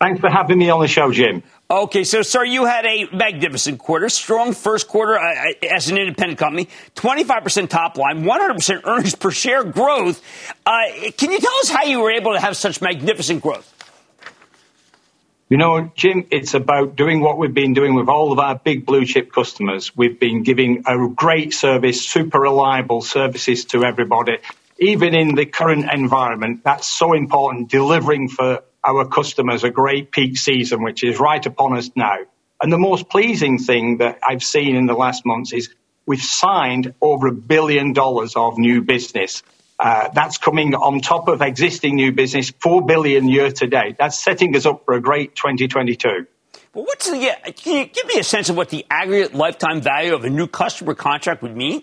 Thanks 0.00 0.20
for 0.20 0.28
having 0.28 0.58
me 0.58 0.68
on 0.68 0.80
the 0.80 0.88
show, 0.88 1.12
Jim. 1.12 1.44
Okay, 1.70 2.02
so 2.02 2.22
sir, 2.22 2.44
you 2.44 2.64
had 2.66 2.84
a 2.84 3.08
magnificent 3.12 3.78
quarter, 3.78 4.08
strong 4.08 4.52
first 4.52 4.88
quarter 4.88 5.16
uh, 5.16 5.52
as 5.70 5.88
an 5.88 5.96
independent 5.96 6.38
company, 6.38 6.68
25% 6.96 7.68
top 7.68 7.96
line, 7.96 8.24
100% 8.24 8.80
earnings 8.84 9.14
per 9.14 9.30
share 9.30 9.62
growth. 9.62 10.20
Uh, 10.66 10.72
can 11.16 11.30
you 11.30 11.38
tell 11.38 11.54
us 11.60 11.70
how 11.70 11.84
you 11.84 12.00
were 12.00 12.10
able 12.10 12.32
to 12.32 12.40
have 12.40 12.56
such 12.56 12.82
magnificent 12.82 13.40
growth? 13.42 13.73
You 15.50 15.58
know, 15.58 15.90
Jim, 15.94 16.26
it's 16.30 16.54
about 16.54 16.96
doing 16.96 17.20
what 17.20 17.36
we've 17.36 17.52
been 17.52 17.74
doing 17.74 17.94
with 17.94 18.08
all 18.08 18.32
of 18.32 18.38
our 18.38 18.58
big 18.58 18.86
blue 18.86 19.04
chip 19.04 19.30
customers. 19.30 19.94
We've 19.94 20.18
been 20.18 20.42
giving 20.42 20.84
a 20.86 21.06
great 21.08 21.52
service, 21.52 22.08
super 22.08 22.40
reliable 22.40 23.02
services 23.02 23.66
to 23.66 23.84
everybody, 23.84 24.38
even 24.78 25.14
in 25.14 25.34
the 25.34 25.44
current 25.44 25.84
environment. 25.92 26.62
That's 26.64 26.86
so 26.86 27.12
important, 27.12 27.70
delivering 27.70 28.30
for 28.30 28.62
our 28.82 29.06
customers 29.06 29.64
a 29.64 29.70
great 29.70 30.10
peak 30.12 30.38
season, 30.38 30.82
which 30.82 31.04
is 31.04 31.20
right 31.20 31.44
upon 31.44 31.76
us 31.76 31.90
now. 31.94 32.16
And 32.62 32.72
the 32.72 32.78
most 32.78 33.10
pleasing 33.10 33.58
thing 33.58 33.98
that 33.98 34.20
I've 34.26 34.42
seen 34.42 34.76
in 34.76 34.86
the 34.86 34.94
last 34.94 35.26
months 35.26 35.52
is 35.52 35.68
we've 36.06 36.22
signed 36.22 36.94
over 37.02 37.26
a 37.26 37.32
billion 37.32 37.92
dollars 37.92 38.34
of 38.34 38.56
new 38.56 38.80
business. 38.80 39.42
Uh, 39.78 40.08
that's 40.14 40.38
coming 40.38 40.74
on 40.74 41.00
top 41.00 41.28
of 41.28 41.42
existing 41.42 41.96
new 41.96 42.12
business, 42.12 42.52
four 42.60 42.84
billion 42.84 43.28
year 43.28 43.50
to 43.50 43.66
date. 43.66 43.96
That's 43.98 44.22
setting 44.22 44.54
us 44.56 44.66
up 44.66 44.84
for 44.84 44.94
a 44.94 45.00
great 45.00 45.34
2022. 45.34 46.26
Well, 46.72 46.84
what's 46.84 47.10
the? 47.10 47.36
Can 47.56 47.76
you 47.76 47.84
give 47.86 48.06
me 48.06 48.18
a 48.18 48.24
sense 48.24 48.48
of 48.48 48.56
what 48.56 48.68
the 48.68 48.86
aggregate 48.90 49.34
lifetime 49.34 49.80
value 49.80 50.14
of 50.14 50.24
a 50.24 50.30
new 50.30 50.46
customer 50.46 50.94
contract 50.94 51.42
would 51.42 51.56
mean? 51.56 51.82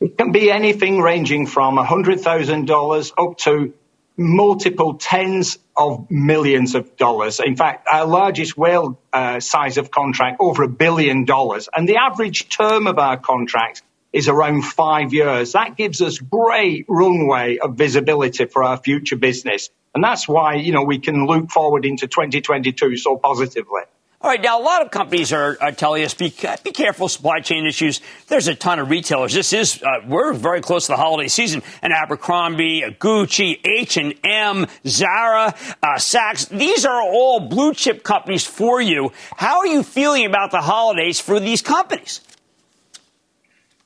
It 0.00 0.18
can 0.18 0.32
be 0.32 0.50
anything 0.50 1.00
ranging 1.00 1.46
from 1.46 1.76
$100,000 1.76 3.12
up 3.16 3.38
to 3.38 3.72
multiple 4.16 4.94
tens 4.94 5.58
of 5.76 6.10
millions 6.10 6.74
of 6.74 6.96
dollars. 6.96 7.40
In 7.40 7.56
fact, 7.56 7.86
our 7.90 8.04
largest 8.04 8.58
whale 8.58 8.98
uh, 9.12 9.40
size 9.40 9.78
of 9.78 9.90
contract, 9.90 10.38
over 10.40 10.64
a 10.64 10.68
billion 10.68 11.24
dollars. 11.24 11.68
And 11.74 11.88
the 11.88 11.96
average 11.96 12.48
term 12.48 12.86
of 12.86 12.98
our 12.98 13.16
contracts 13.16 13.82
is 14.12 14.28
around 14.28 14.62
five 14.62 15.12
years. 15.12 15.52
That 15.52 15.76
gives 15.76 16.02
us 16.02 16.18
great 16.18 16.84
runway 16.88 17.58
of 17.58 17.76
visibility 17.76 18.44
for 18.46 18.62
our 18.62 18.76
future 18.76 19.16
business. 19.16 19.70
And 19.94 20.02
that's 20.02 20.26
why, 20.28 20.54
you 20.54 20.72
know, 20.72 20.84
we 20.84 20.98
can 20.98 21.26
look 21.26 21.50
forward 21.50 21.84
into 21.84 22.06
2022 22.06 22.96
so 22.96 23.16
positively. 23.16 23.82
All 24.22 24.30
right, 24.30 24.40
now 24.40 24.60
a 24.60 24.62
lot 24.62 24.82
of 24.82 24.92
companies 24.92 25.32
are, 25.32 25.58
are 25.60 25.72
telling 25.72 26.04
us 26.04 26.14
be, 26.14 26.32
be 26.62 26.70
careful 26.70 27.08
supply 27.08 27.40
chain 27.40 27.66
issues. 27.66 28.00
There's 28.28 28.46
a 28.46 28.54
ton 28.54 28.78
of 28.78 28.88
retailers. 28.88 29.34
This 29.34 29.52
is 29.52 29.82
uh, 29.82 30.06
we're 30.06 30.32
very 30.32 30.60
close 30.60 30.86
to 30.86 30.92
the 30.92 30.96
holiday 30.96 31.26
season. 31.26 31.60
And 31.82 31.92
Abercrombie, 31.92 32.82
Gucci, 33.00 33.58
H 33.64 33.96
and 33.96 34.14
M, 34.22 34.68
Zara, 34.86 35.56
uh, 35.82 35.94
Saks. 35.96 36.48
These 36.48 36.84
are 36.84 37.02
all 37.02 37.40
blue 37.40 37.74
chip 37.74 38.04
companies 38.04 38.46
for 38.46 38.80
you. 38.80 39.10
How 39.36 39.58
are 39.58 39.66
you 39.66 39.82
feeling 39.82 40.24
about 40.24 40.52
the 40.52 40.60
holidays 40.60 41.18
for 41.18 41.40
these 41.40 41.60
companies? 41.60 42.20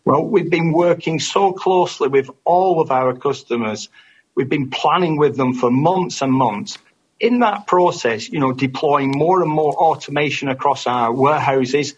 Well, 0.07 0.25
we've 0.25 0.49
been 0.49 0.71
working 0.71 1.19
so 1.19 1.53
closely 1.53 2.07
with 2.07 2.31
all 2.45 2.81
of 2.81 2.93
our 2.93 3.13
customers. 3.13 3.89
We've 4.37 4.49
been 4.49 4.71
planning 4.71 5.19
with 5.19 5.37
them 5.37 5.53
for 5.53 5.69
months 5.69 6.23
and 6.23 6.33
months 6.33 6.79
in 7.19 7.41
that 7.41 7.67
process, 7.67 8.29
you 8.29 8.39
know, 8.39 8.53
deploying 8.53 9.11
more 9.11 9.43
and 9.43 9.51
more 9.51 9.75
automation 9.75 10.49
across 10.49 10.87
our 10.87 11.13
warehouses. 11.13 11.95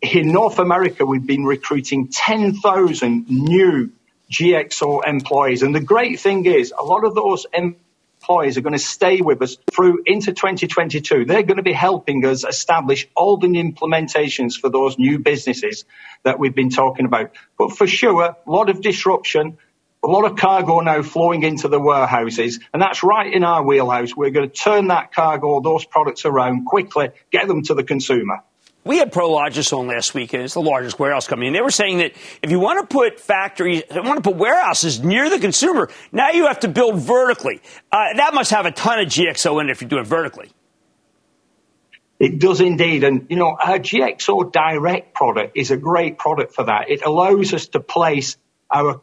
In 0.00 0.32
North 0.32 0.58
America, 0.60 1.04
we've 1.04 1.26
been 1.26 1.44
recruiting 1.44 2.08
10,000 2.08 3.28
new 3.28 3.92
GXO 4.30 5.06
employees. 5.06 5.62
And 5.62 5.74
the 5.74 5.80
great 5.80 6.20
thing 6.20 6.46
is, 6.46 6.72
a 6.76 6.82
lot 6.82 7.04
of 7.04 7.14
those 7.14 7.44
employees 7.52 7.82
are 8.28 8.60
going 8.60 8.72
to 8.72 8.78
stay 8.78 9.20
with 9.20 9.42
us 9.42 9.56
through 9.70 10.02
into 10.06 10.32
2022. 10.32 11.24
They're 11.24 11.42
going 11.42 11.56
to 11.56 11.62
be 11.62 11.72
helping 11.72 12.24
us 12.24 12.44
establish 12.44 13.08
all 13.14 13.36
the 13.36 13.48
implementations 13.48 14.58
for 14.58 14.68
those 14.68 14.98
new 14.98 15.18
businesses 15.18 15.84
that 16.22 16.38
we've 16.38 16.54
been 16.54 16.70
talking 16.70 17.06
about. 17.06 17.32
But 17.58 17.76
for 17.76 17.86
sure, 17.86 18.22
a 18.22 18.50
lot 18.50 18.70
of 18.70 18.80
disruption, 18.80 19.58
a 20.02 20.08
lot 20.08 20.24
of 20.24 20.36
cargo 20.36 20.80
now 20.80 21.02
flowing 21.02 21.42
into 21.42 21.68
the 21.68 21.80
warehouses, 21.80 22.60
and 22.72 22.80
that's 22.80 23.02
right 23.02 23.32
in 23.32 23.44
our 23.44 23.62
wheelhouse. 23.62 24.16
We're 24.16 24.30
going 24.30 24.48
to 24.48 24.54
turn 24.54 24.88
that 24.88 25.12
cargo, 25.12 25.60
those 25.60 25.84
products 25.84 26.24
around 26.24 26.64
quickly, 26.64 27.10
get 27.30 27.48
them 27.48 27.62
to 27.64 27.74
the 27.74 27.84
consumer. 27.84 28.42
We 28.84 28.98
had 28.98 29.12
Prologis 29.12 29.76
on 29.76 29.86
last 29.86 30.12
week, 30.12 30.32
and 30.32 30.42
it's 30.42 30.54
the 30.54 30.60
largest 30.60 30.98
warehouse 30.98 31.28
company. 31.28 31.46
And 31.46 31.54
they 31.54 31.60
were 31.60 31.70
saying 31.70 31.98
that 31.98 32.12
if 32.42 32.50
you 32.50 32.58
want 32.58 32.80
to 32.80 32.92
put 32.92 33.20
factories, 33.20 33.82
if 33.88 33.94
you 33.94 34.02
want 34.02 34.16
to 34.16 34.28
put 34.28 34.36
warehouses 34.36 35.04
near 35.04 35.30
the 35.30 35.38
consumer, 35.38 35.88
now 36.10 36.30
you 36.30 36.46
have 36.46 36.60
to 36.60 36.68
build 36.68 36.98
vertically. 36.98 37.60
Uh, 37.92 38.14
that 38.16 38.34
must 38.34 38.50
have 38.50 38.66
a 38.66 38.72
ton 38.72 38.98
of 38.98 39.06
GXO 39.06 39.60
in 39.60 39.68
it 39.68 39.72
if 39.72 39.82
you 39.82 39.88
do 39.88 39.98
it 39.98 40.06
vertically. 40.06 40.50
It 42.18 42.40
does 42.40 42.60
indeed. 42.60 43.04
And, 43.04 43.26
you 43.30 43.36
know, 43.36 43.56
our 43.60 43.78
GXO 43.78 44.50
Direct 44.52 45.14
product 45.14 45.56
is 45.56 45.70
a 45.70 45.76
great 45.76 46.18
product 46.18 46.54
for 46.54 46.64
that. 46.64 46.90
It 46.90 47.04
allows 47.04 47.54
us 47.54 47.68
to 47.68 47.80
place 47.80 48.36
our 48.68 49.00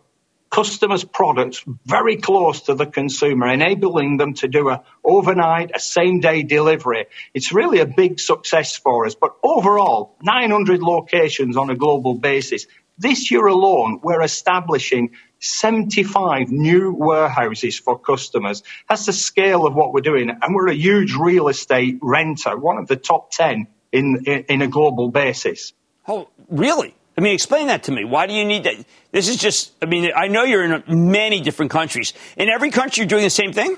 customers' 0.49 1.03
products 1.03 1.63
very 1.85 2.17
close 2.17 2.61
to 2.61 2.73
the 2.73 2.85
consumer, 2.85 3.47
enabling 3.47 4.17
them 4.17 4.33
to 4.35 4.47
do 4.47 4.69
a 4.69 4.83
overnight, 5.03 5.71
a 5.73 5.79
same 5.79 6.19
day 6.19 6.43
delivery. 6.43 7.05
It's 7.33 7.51
really 7.51 7.79
a 7.79 7.85
big 7.85 8.19
success 8.19 8.75
for 8.75 9.05
us. 9.05 9.15
But 9.15 9.35
overall, 9.43 10.15
900 10.21 10.81
locations 10.81 11.57
on 11.57 11.69
a 11.69 11.75
global 11.75 12.15
basis. 12.15 12.65
This 12.97 13.31
year 13.31 13.45
alone, 13.45 14.01
we're 14.03 14.21
establishing 14.21 15.11
75 15.39 16.51
new 16.51 16.91
warehouses 16.91 17.79
for 17.79 17.97
customers. 17.97 18.61
That's 18.89 19.05
the 19.05 19.13
scale 19.13 19.65
of 19.65 19.73
what 19.73 19.93
we're 19.93 20.01
doing. 20.01 20.29
And 20.29 20.55
we're 20.55 20.67
a 20.67 20.75
huge 20.75 21.13
real 21.13 21.47
estate 21.47 21.99
renter, 22.01 22.57
one 22.57 22.77
of 22.77 22.87
the 22.87 22.97
top 22.97 23.31
10 23.31 23.67
in, 23.91 24.23
in, 24.25 24.45
in 24.49 24.61
a 24.61 24.67
global 24.67 25.09
basis. 25.09 25.73
Oh, 26.07 26.27
really? 26.49 26.93
I 27.19 27.21
mean, 27.21 27.33
explain 27.33 27.67
that 27.67 27.83
to 27.83 27.91
me. 27.91 28.05
Why 28.05 28.27
do 28.27 28.33
you 28.33 28.45
need 28.45 28.63
that? 28.63 28.75
This 29.11 29.27
is 29.27 29.35
just, 29.35 29.73
I 29.81 29.87
mean, 29.87 30.09
I 30.15 30.29
know 30.29 30.43
you're 30.43 30.63
in 30.63 31.11
many 31.11 31.41
different 31.41 31.69
countries. 31.69 32.13
In 32.37 32.47
every 32.47 32.71
country, 32.71 33.01
you're 33.01 33.09
doing 33.09 33.25
the 33.25 33.29
same 33.29 33.51
thing? 33.51 33.75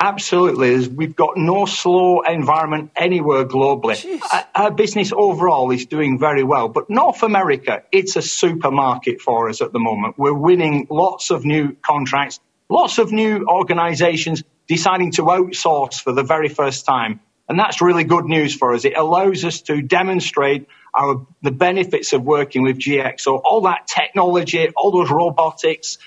Absolutely. 0.00 0.88
We've 0.88 1.14
got 1.14 1.36
no 1.36 1.66
slow 1.66 2.22
environment 2.22 2.92
anywhere 2.96 3.44
globally. 3.44 4.22
Our 4.54 4.68
uh, 4.68 4.70
business 4.70 5.12
overall 5.14 5.70
is 5.70 5.84
doing 5.84 6.18
very 6.18 6.44
well. 6.44 6.68
But 6.68 6.88
North 6.88 7.22
America, 7.22 7.82
it's 7.92 8.16
a 8.16 8.22
supermarket 8.22 9.20
for 9.20 9.50
us 9.50 9.60
at 9.60 9.70
the 9.70 9.78
moment. 9.78 10.14
We're 10.16 10.32
winning 10.32 10.86
lots 10.88 11.30
of 11.30 11.44
new 11.44 11.76
contracts, 11.82 12.40
lots 12.70 12.96
of 12.96 13.12
new 13.12 13.44
organizations 13.46 14.42
deciding 14.66 15.12
to 15.12 15.24
outsource 15.24 16.00
for 16.00 16.14
the 16.14 16.22
very 16.22 16.48
first 16.48 16.86
time. 16.86 17.20
And 17.50 17.58
that's 17.58 17.82
really 17.82 18.04
good 18.04 18.24
news 18.24 18.54
for 18.54 18.72
us. 18.72 18.86
It 18.86 18.96
allows 18.96 19.44
us 19.44 19.60
to 19.62 19.82
demonstrate 19.82 20.68
our, 20.94 21.26
the 21.42 21.50
benefits 21.50 22.12
of 22.12 22.22
working 22.22 22.62
with 22.62 22.78
GXO, 22.78 23.40
all 23.44 23.62
that 23.62 23.86
technology, 23.86 24.68
all 24.76 24.90
those 24.90 25.10
robotics. 25.10 25.98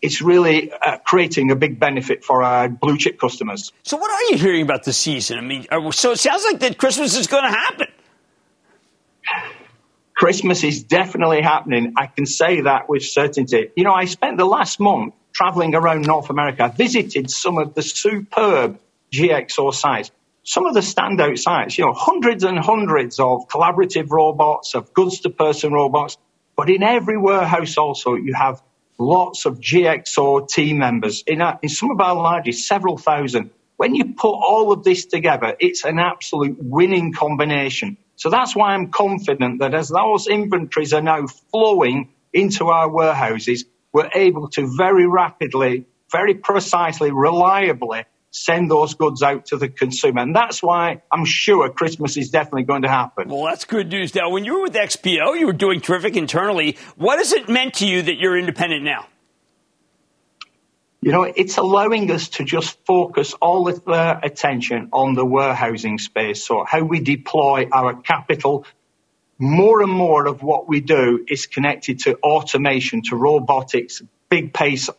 It's 0.00 0.22
really 0.22 0.72
uh, 0.72 0.98
creating 0.98 1.50
a 1.50 1.56
big 1.56 1.80
benefit 1.80 2.24
for 2.24 2.44
our 2.44 2.68
blue 2.68 2.96
chip 2.98 3.18
customers. 3.18 3.72
So, 3.82 3.96
what 3.96 4.10
are 4.10 4.30
you 4.30 4.38
hearing 4.38 4.62
about 4.62 4.84
the 4.84 4.92
season? 4.92 5.38
I 5.38 5.40
mean, 5.40 5.66
uh, 5.70 5.90
so 5.90 6.12
it 6.12 6.20
sounds 6.20 6.44
like 6.44 6.60
that 6.60 6.78
Christmas 6.78 7.16
is 7.16 7.26
going 7.26 7.42
to 7.42 7.50
happen. 7.50 7.88
Christmas 10.14 10.64
is 10.64 10.82
definitely 10.82 11.42
happening. 11.42 11.94
I 11.96 12.06
can 12.06 12.26
say 12.26 12.62
that 12.62 12.88
with 12.88 13.04
certainty. 13.04 13.70
You 13.76 13.84
know, 13.84 13.92
I 13.92 14.04
spent 14.06 14.36
the 14.36 14.44
last 14.44 14.80
month 14.80 15.14
traveling 15.32 15.74
around 15.76 16.06
North 16.06 16.30
America. 16.30 16.64
I 16.64 16.68
visited 16.68 17.30
some 17.30 17.58
of 17.58 17.74
the 17.74 17.82
superb 17.82 18.80
GXO 19.12 19.72
sites 19.72 20.10
some 20.48 20.64
of 20.64 20.72
the 20.72 20.80
standout 20.80 21.38
sites, 21.38 21.76
you 21.76 21.84
know, 21.84 21.92
hundreds 21.92 22.42
and 22.42 22.58
hundreds 22.58 23.20
of 23.20 23.46
collaborative 23.48 24.08
robots, 24.10 24.74
of 24.74 24.94
goods 24.94 25.20
to 25.20 25.28
person 25.28 25.74
robots. 25.74 26.16
But 26.56 26.70
in 26.70 26.82
every 26.82 27.18
warehouse 27.18 27.76
also, 27.76 28.14
you 28.14 28.32
have 28.32 28.62
lots 28.98 29.44
of 29.44 29.60
GXO 29.60 30.48
team 30.48 30.78
members. 30.78 31.22
In, 31.26 31.42
a, 31.42 31.58
in 31.62 31.68
some 31.68 31.90
of 31.90 32.00
our 32.00 32.14
largest, 32.14 32.66
several 32.66 32.96
thousand. 32.96 33.50
When 33.76 33.94
you 33.94 34.14
put 34.14 34.32
all 34.32 34.72
of 34.72 34.84
this 34.84 35.04
together, 35.04 35.54
it's 35.60 35.84
an 35.84 35.98
absolute 35.98 36.56
winning 36.58 37.12
combination. 37.12 37.98
So 38.16 38.30
that's 38.30 38.56
why 38.56 38.72
I'm 38.72 38.90
confident 38.90 39.60
that 39.60 39.74
as 39.74 39.90
those 39.90 40.28
inventories 40.28 40.94
are 40.94 41.02
now 41.02 41.26
flowing 41.26 42.08
into 42.32 42.68
our 42.68 42.88
warehouses, 42.88 43.66
we're 43.92 44.10
able 44.14 44.48
to 44.52 44.66
very 44.78 45.06
rapidly, 45.06 45.84
very 46.10 46.34
precisely, 46.36 47.12
reliably 47.12 48.04
send 48.30 48.70
those 48.70 48.94
goods 48.94 49.22
out 49.22 49.46
to 49.46 49.56
the 49.56 49.68
consumer. 49.68 50.20
And 50.20 50.34
that's 50.34 50.62
why 50.62 51.02
I'm 51.10 51.24
sure 51.24 51.68
Christmas 51.70 52.16
is 52.16 52.30
definitely 52.30 52.64
going 52.64 52.82
to 52.82 52.88
happen. 52.88 53.28
Well, 53.28 53.44
that's 53.44 53.64
good 53.64 53.88
news. 53.88 54.14
Now, 54.14 54.30
when 54.30 54.44
you 54.44 54.54
were 54.54 54.62
with 54.62 54.74
XPO, 54.74 55.38
you 55.38 55.46
were 55.46 55.52
doing 55.52 55.80
terrific 55.80 56.16
internally. 56.16 56.76
What 56.96 57.18
has 57.18 57.32
it 57.32 57.48
meant 57.48 57.74
to 57.74 57.86
you 57.86 58.02
that 58.02 58.18
you're 58.18 58.38
independent 58.38 58.84
now? 58.84 59.06
You 61.00 61.12
know, 61.12 61.22
it's 61.22 61.56
allowing 61.58 62.10
us 62.10 62.28
to 62.30 62.44
just 62.44 62.84
focus 62.84 63.32
all 63.34 63.68
of 63.68 63.84
the 63.84 64.18
attention 64.22 64.88
on 64.92 65.14
the 65.14 65.24
warehousing 65.24 65.98
space. 65.98 66.44
So 66.44 66.64
how 66.64 66.82
we 66.82 67.00
deploy 67.00 67.68
our 67.72 67.94
capital. 67.94 68.66
More 69.40 69.82
and 69.82 69.92
more 69.92 70.26
of 70.26 70.42
what 70.42 70.68
we 70.68 70.80
do 70.80 71.24
is 71.28 71.46
connected 71.46 72.00
to 72.00 72.16
automation, 72.16 73.02
to 73.02 73.14
robotics, 73.14 74.02
big 74.28 74.52
pace 74.52 74.90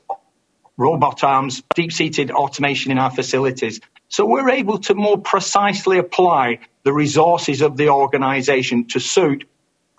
robot 0.80 1.24
arms, 1.24 1.62
deep-seated 1.76 2.32
automation 2.32 2.92
in 2.92 2.98
our 2.98 3.12
facilities. 3.12 3.82
So 4.08 4.26
we're 4.26 4.50
able 4.50 4.80
to 4.80 4.96
more 4.96 5.18
precisely 5.18 6.00
apply 6.00 6.60
the 6.84 6.94
resources 6.94 7.62
of 7.62 7.78
the 7.78 7.90
organization 7.90 8.88
to 8.88 9.00
suit 9.00 9.48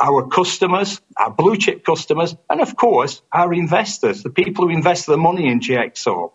our 0.01 0.27
customers, 0.27 1.01
our 1.17 1.31
blue 1.31 1.59
chip 1.59 1.85
customers, 1.85 2.35
and 2.49 2.63
of 2.63 2.75
course, 2.75 3.21
our 3.31 3.53
investors, 3.53 4.23
the 4.23 4.31
people 4.31 4.67
who 4.67 4.73
invest 4.73 5.07
their 5.07 5.19
money 5.19 5.47
in 5.47 5.61
GXO. 5.61 6.33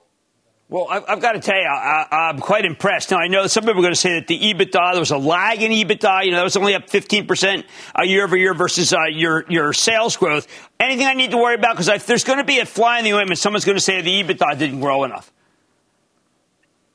Well, 0.68 0.88
I've 0.90 1.22
got 1.22 1.34
to 1.34 1.40
tell 1.40 1.56
you, 1.56 1.68
I, 1.68 2.30
am 2.32 2.40
quite 2.40 2.66
impressed. 2.66 3.12
Now, 3.12 3.18
I 3.18 3.28
know 3.28 3.46
some 3.46 3.64
people 3.66 3.80
are 3.80 3.84
going 3.84 3.94
to 3.94 4.00
say 4.00 4.16
that 4.16 4.26
the 4.26 4.40
EBITDA, 4.40 4.94
there 4.94 5.00
was 5.00 5.12
a 5.12 5.18
lag 5.18 5.62
in 5.62 5.72
EBITDA. 5.72 6.26
You 6.26 6.32
know, 6.32 6.38
that 6.38 6.44
was 6.44 6.58
only 6.58 6.74
up 6.74 6.90
15% 6.90 7.64
a 7.94 8.06
year 8.06 8.24
over 8.24 8.36
year 8.36 8.56
versus 8.56 8.92
uh, 8.92 9.04
your, 9.12 9.46
your 9.48 9.74
sales 9.74 10.18
growth. 10.18 10.48
Anything 10.80 11.06
I 11.06 11.14
need 11.14 11.32
to 11.32 11.38
worry 11.38 11.54
about? 11.54 11.74
Because 11.74 11.88
if 11.90 12.08
there's 12.08 12.24
going 12.24 12.40
to 12.40 12.44
be 12.44 12.58
a 12.60 12.66
fly 12.66 12.98
in 12.98 13.06
the 13.06 13.14
ointment, 13.14 13.38
someone's 13.38 13.64
going 13.64 13.78
to 13.78 13.82
say 13.82 14.02
the 14.02 14.24
EBITDA 14.24 14.58
didn't 14.58 14.80
grow 14.80 15.04
enough. 15.04 15.32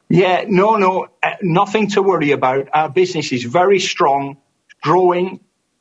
Yeah, 0.08 0.46
no, 0.48 0.74
no, 0.74 1.06
uh, 1.22 1.36
nothing 1.40 1.90
to 1.90 2.02
worry 2.02 2.32
about. 2.32 2.68
Our 2.72 2.88
business 2.88 3.30
is 3.30 3.44
very 3.44 3.78
strong, 3.78 4.38
growing, 4.82 5.38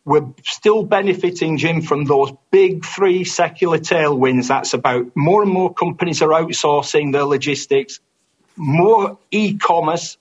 we're 0.10 0.34
still 0.44 0.82
benefiting, 0.84 1.58
Jim, 1.58 1.84
from 1.84 2.04
those 2.06 2.32
big 2.50 2.84
three 2.84 3.24
secular 3.24 3.78
tailwinds. 3.78 4.48
That's 4.48 4.74
about 4.74 5.12
more 5.16 5.44
and 5.44 5.52
more 5.52 5.72
companies 5.72 6.24
are 6.24 6.30
outsourcing 6.30 7.14
their 7.14 7.26
logistics, 7.26 8.00
more 8.56 9.20
e-commerce. 9.30 10.18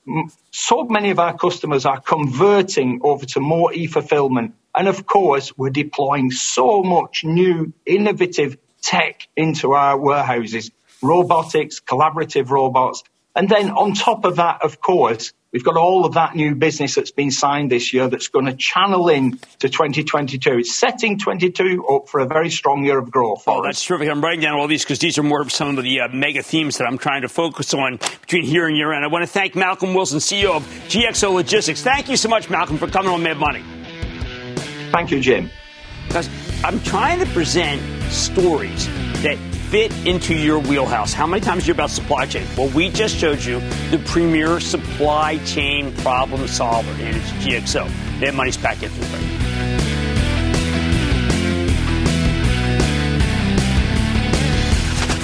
So 0.50 0.84
many 0.84 1.08
of 1.08 1.18
our 1.18 1.38
customers 1.38 1.86
are 1.86 2.00
converting 2.02 3.00
over 3.02 3.24
to 3.24 3.40
more 3.40 3.72
e-fulfillment. 3.72 4.54
And 4.74 4.88
of 4.88 5.06
course, 5.06 5.56
we're 5.56 5.70
deploying 5.70 6.32
so 6.32 6.82
much 6.82 7.24
new 7.24 7.72
innovative 7.86 8.58
tech 8.82 9.26
into 9.36 9.72
our 9.72 9.98
warehouses, 9.98 10.70
robotics, 11.02 11.80
collaborative 11.80 12.50
robots. 12.50 13.04
And 13.34 13.48
then 13.48 13.70
on 13.70 13.94
top 13.94 14.26
of 14.26 14.36
that, 14.36 14.60
of 14.62 14.82
course, 14.82 15.32
We've 15.50 15.64
got 15.64 15.78
all 15.78 16.04
of 16.04 16.12
that 16.12 16.36
new 16.36 16.54
business 16.54 16.94
that's 16.94 17.10
been 17.10 17.30
signed 17.30 17.70
this 17.70 17.94
year 17.94 18.06
that's 18.06 18.28
going 18.28 18.44
to 18.44 18.52
channel 18.52 19.08
in 19.08 19.38
to 19.60 19.70
2022. 19.70 20.58
It's 20.58 20.74
setting 20.76 21.18
22 21.18 21.86
up 21.90 22.06
for 22.10 22.20
a 22.20 22.26
very 22.26 22.50
strong 22.50 22.84
year 22.84 22.98
of 22.98 23.10
growth. 23.10 23.44
Oh, 23.46 23.62
that's 23.62 23.82
terrific. 23.82 24.10
I'm 24.10 24.22
writing 24.22 24.40
down 24.40 24.58
all 24.58 24.68
these 24.68 24.84
because 24.84 24.98
these 24.98 25.16
are 25.16 25.22
more 25.22 25.40
of 25.40 25.50
some 25.50 25.78
of 25.78 25.84
the 25.84 26.00
uh, 26.00 26.08
mega 26.08 26.42
themes 26.42 26.76
that 26.76 26.84
I'm 26.84 26.98
trying 26.98 27.22
to 27.22 27.30
focus 27.30 27.72
on 27.72 27.96
between 27.96 28.44
here 28.44 28.68
and 28.68 28.76
year 28.76 28.92
end. 28.92 29.06
I 29.06 29.08
want 29.08 29.22
to 29.22 29.26
thank 29.26 29.56
Malcolm 29.56 29.94
Wilson, 29.94 30.18
CEO 30.18 30.54
of 30.54 30.64
GXO 30.88 31.32
Logistics. 31.32 31.80
Thank 31.80 32.10
you 32.10 32.18
so 32.18 32.28
much, 32.28 32.50
Malcolm, 32.50 32.76
for 32.76 32.86
coming 32.86 33.10
on 33.10 33.22
Mad 33.22 33.38
Money. 33.38 33.64
Thank 34.92 35.10
you, 35.10 35.18
Jim. 35.18 35.50
Because 36.08 36.28
I'm 36.62 36.78
trying 36.80 37.20
to 37.20 37.26
present 37.32 37.80
stories 38.12 38.86
that 39.22 39.38
fit 39.70 39.92
into 40.06 40.34
your 40.34 40.58
wheelhouse. 40.58 41.12
How 41.12 41.26
many 41.26 41.42
times 41.42 41.66
you 41.66 41.74
about 41.74 41.90
supply 41.90 42.24
chain? 42.24 42.46
Well, 42.56 42.70
we 42.70 42.88
just 42.88 43.16
showed 43.16 43.44
you 43.44 43.60
the 43.90 44.02
premier 44.06 44.60
supply 44.60 45.36
chain 45.44 45.94
problem 45.96 46.46
solver, 46.48 46.90
and 46.92 47.16
it's 47.16 47.30
GXO. 47.32 47.86
That 48.20 48.34
money's 48.34 48.56
back 48.56 48.82
in 48.82 48.88
for 48.88 49.04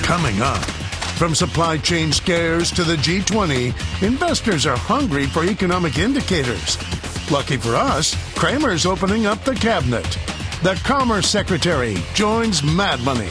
Coming 0.07 0.43
up. 0.43 0.63
From 1.17 1.35
supply 1.35 1.79
chain 1.79 2.13
scares 2.13 2.71
to 2.73 2.85
the 2.85 2.97
G20, 2.97 4.03
investors 4.03 4.67
are 4.67 4.77
hungry 4.77 5.25
for 5.25 5.45
economic 5.45 5.97
indicators. 5.97 6.77
Lucky 7.31 7.57
for 7.57 7.75
us, 7.75 8.15
Cramer's 8.35 8.85
opening 8.85 9.25
up 9.25 9.43
the 9.45 9.55
cabinet. 9.55 10.19
The 10.63 10.79
Commerce 10.85 11.29
Secretary 11.29 11.97
joins 12.15 12.63
Mad 12.63 13.01
Money 13.01 13.31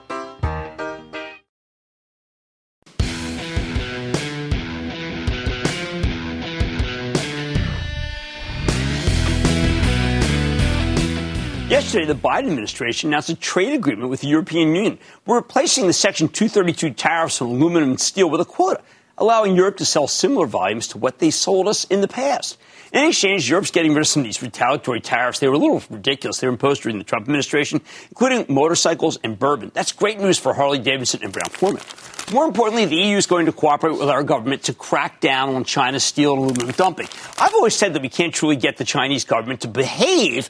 Yesterday, 11.71 12.03
the 12.03 12.15
Biden 12.15 12.47
administration 12.47 13.11
announced 13.11 13.29
a 13.29 13.35
trade 13.35 13.71
agreement 13.71 14.09
with 14.09 14.19
the 14.19 14.27
European 14.27 14.75
Union. 14.75 14.99
We're 15.25 15.37
replacing 15.37 15.87
the 15.87 15.93
Section 15.93 16.27
232 16.27 16.89
tariffs 16.89 17.41
on 17.41 17.47
aluminum 17.47 17.91
and 17.91 17.99
steel 17.99 18.29
with 18.29 18.41
a 18.41 18.45
quota, 18.45 18.81
allowing 19.17 19.55
Europe 19.55 19.77
to 19.77 19.85
sell 19.85 20.05
similar 20.05 20.47
volumes 20.47 20.85
to 20.89 20.97
what 20.97 21.19
they 21.19 21.31
sold 21.31 21.69
us 21.69 21.85
in 21.85 22.01
the 22.01 22.09
past. 22.09 22.57
In 22.91 23.05
exchange, 23.05 23.49
Europe's 23.49 23.71
getting 23.71 23.93
rid 23.93 24.01
of 24.01 24.07
some 24.07 24.21
of 24.21 24.25
these 24.25 24.41
retaliatory 24.41 24.99
tariffs. 24.99 25.39
They 25.39 25.47
were 25.47 25.53
a 25.53 25.57
little 25.57 25.81
ridiculous. 25.89 26.39
They 26.39 26.47
were 26.47 26.53
imposed 26.53 26.83
during 26.83 26.97
the 26.97 27.05
Trump 27.05 27.23
administration, 27.23 27.79
including 28.09 28.45
motorcycles 28.49 29.17
and 29.23 29.39
bourbon. 29.39 29.71
That's 29.73 29.93
great 29.93 30.19
news 30.19 30.37
for 30.37 30.53
Harley 30.53 30.79
Davidson 30.79 31.21
and 31.23 31.31
Brown 31.31 31.49
Forman. 31.49 31.81
More 32.33 32.45
importantly, 32.45 32.85
the 32.85 32.95
EU 32.95 33.17
is 33.17 33.25
going 33.25 33.47
to 33.47 33.51
cooperate 33.51 33.97
with 33.97 34.07
our 34.07 34.23
government 34.23 34.63
to 34.63 34.73
crack 34.73 35.19
down 35.19 35.53
on 35.55 35.65
China's 35.65 36.03
steel 36.03 36.33
and 36.33 36.43
aluminum 36.43 36.71
dumping. 36.71 37.07
I've 37.37 37.53
always 37.53 37.75
said 37.75 37.93
that 37.93 38.01
we 38.01 38.07
can't 38.07 38.33
truly 38.33 38.55
get 38.55 38.77
the 38.77 38.85
Chinese 38.85 39.25
government 39.25 39.61
to 39.61 39.67
behave 39.67 40.49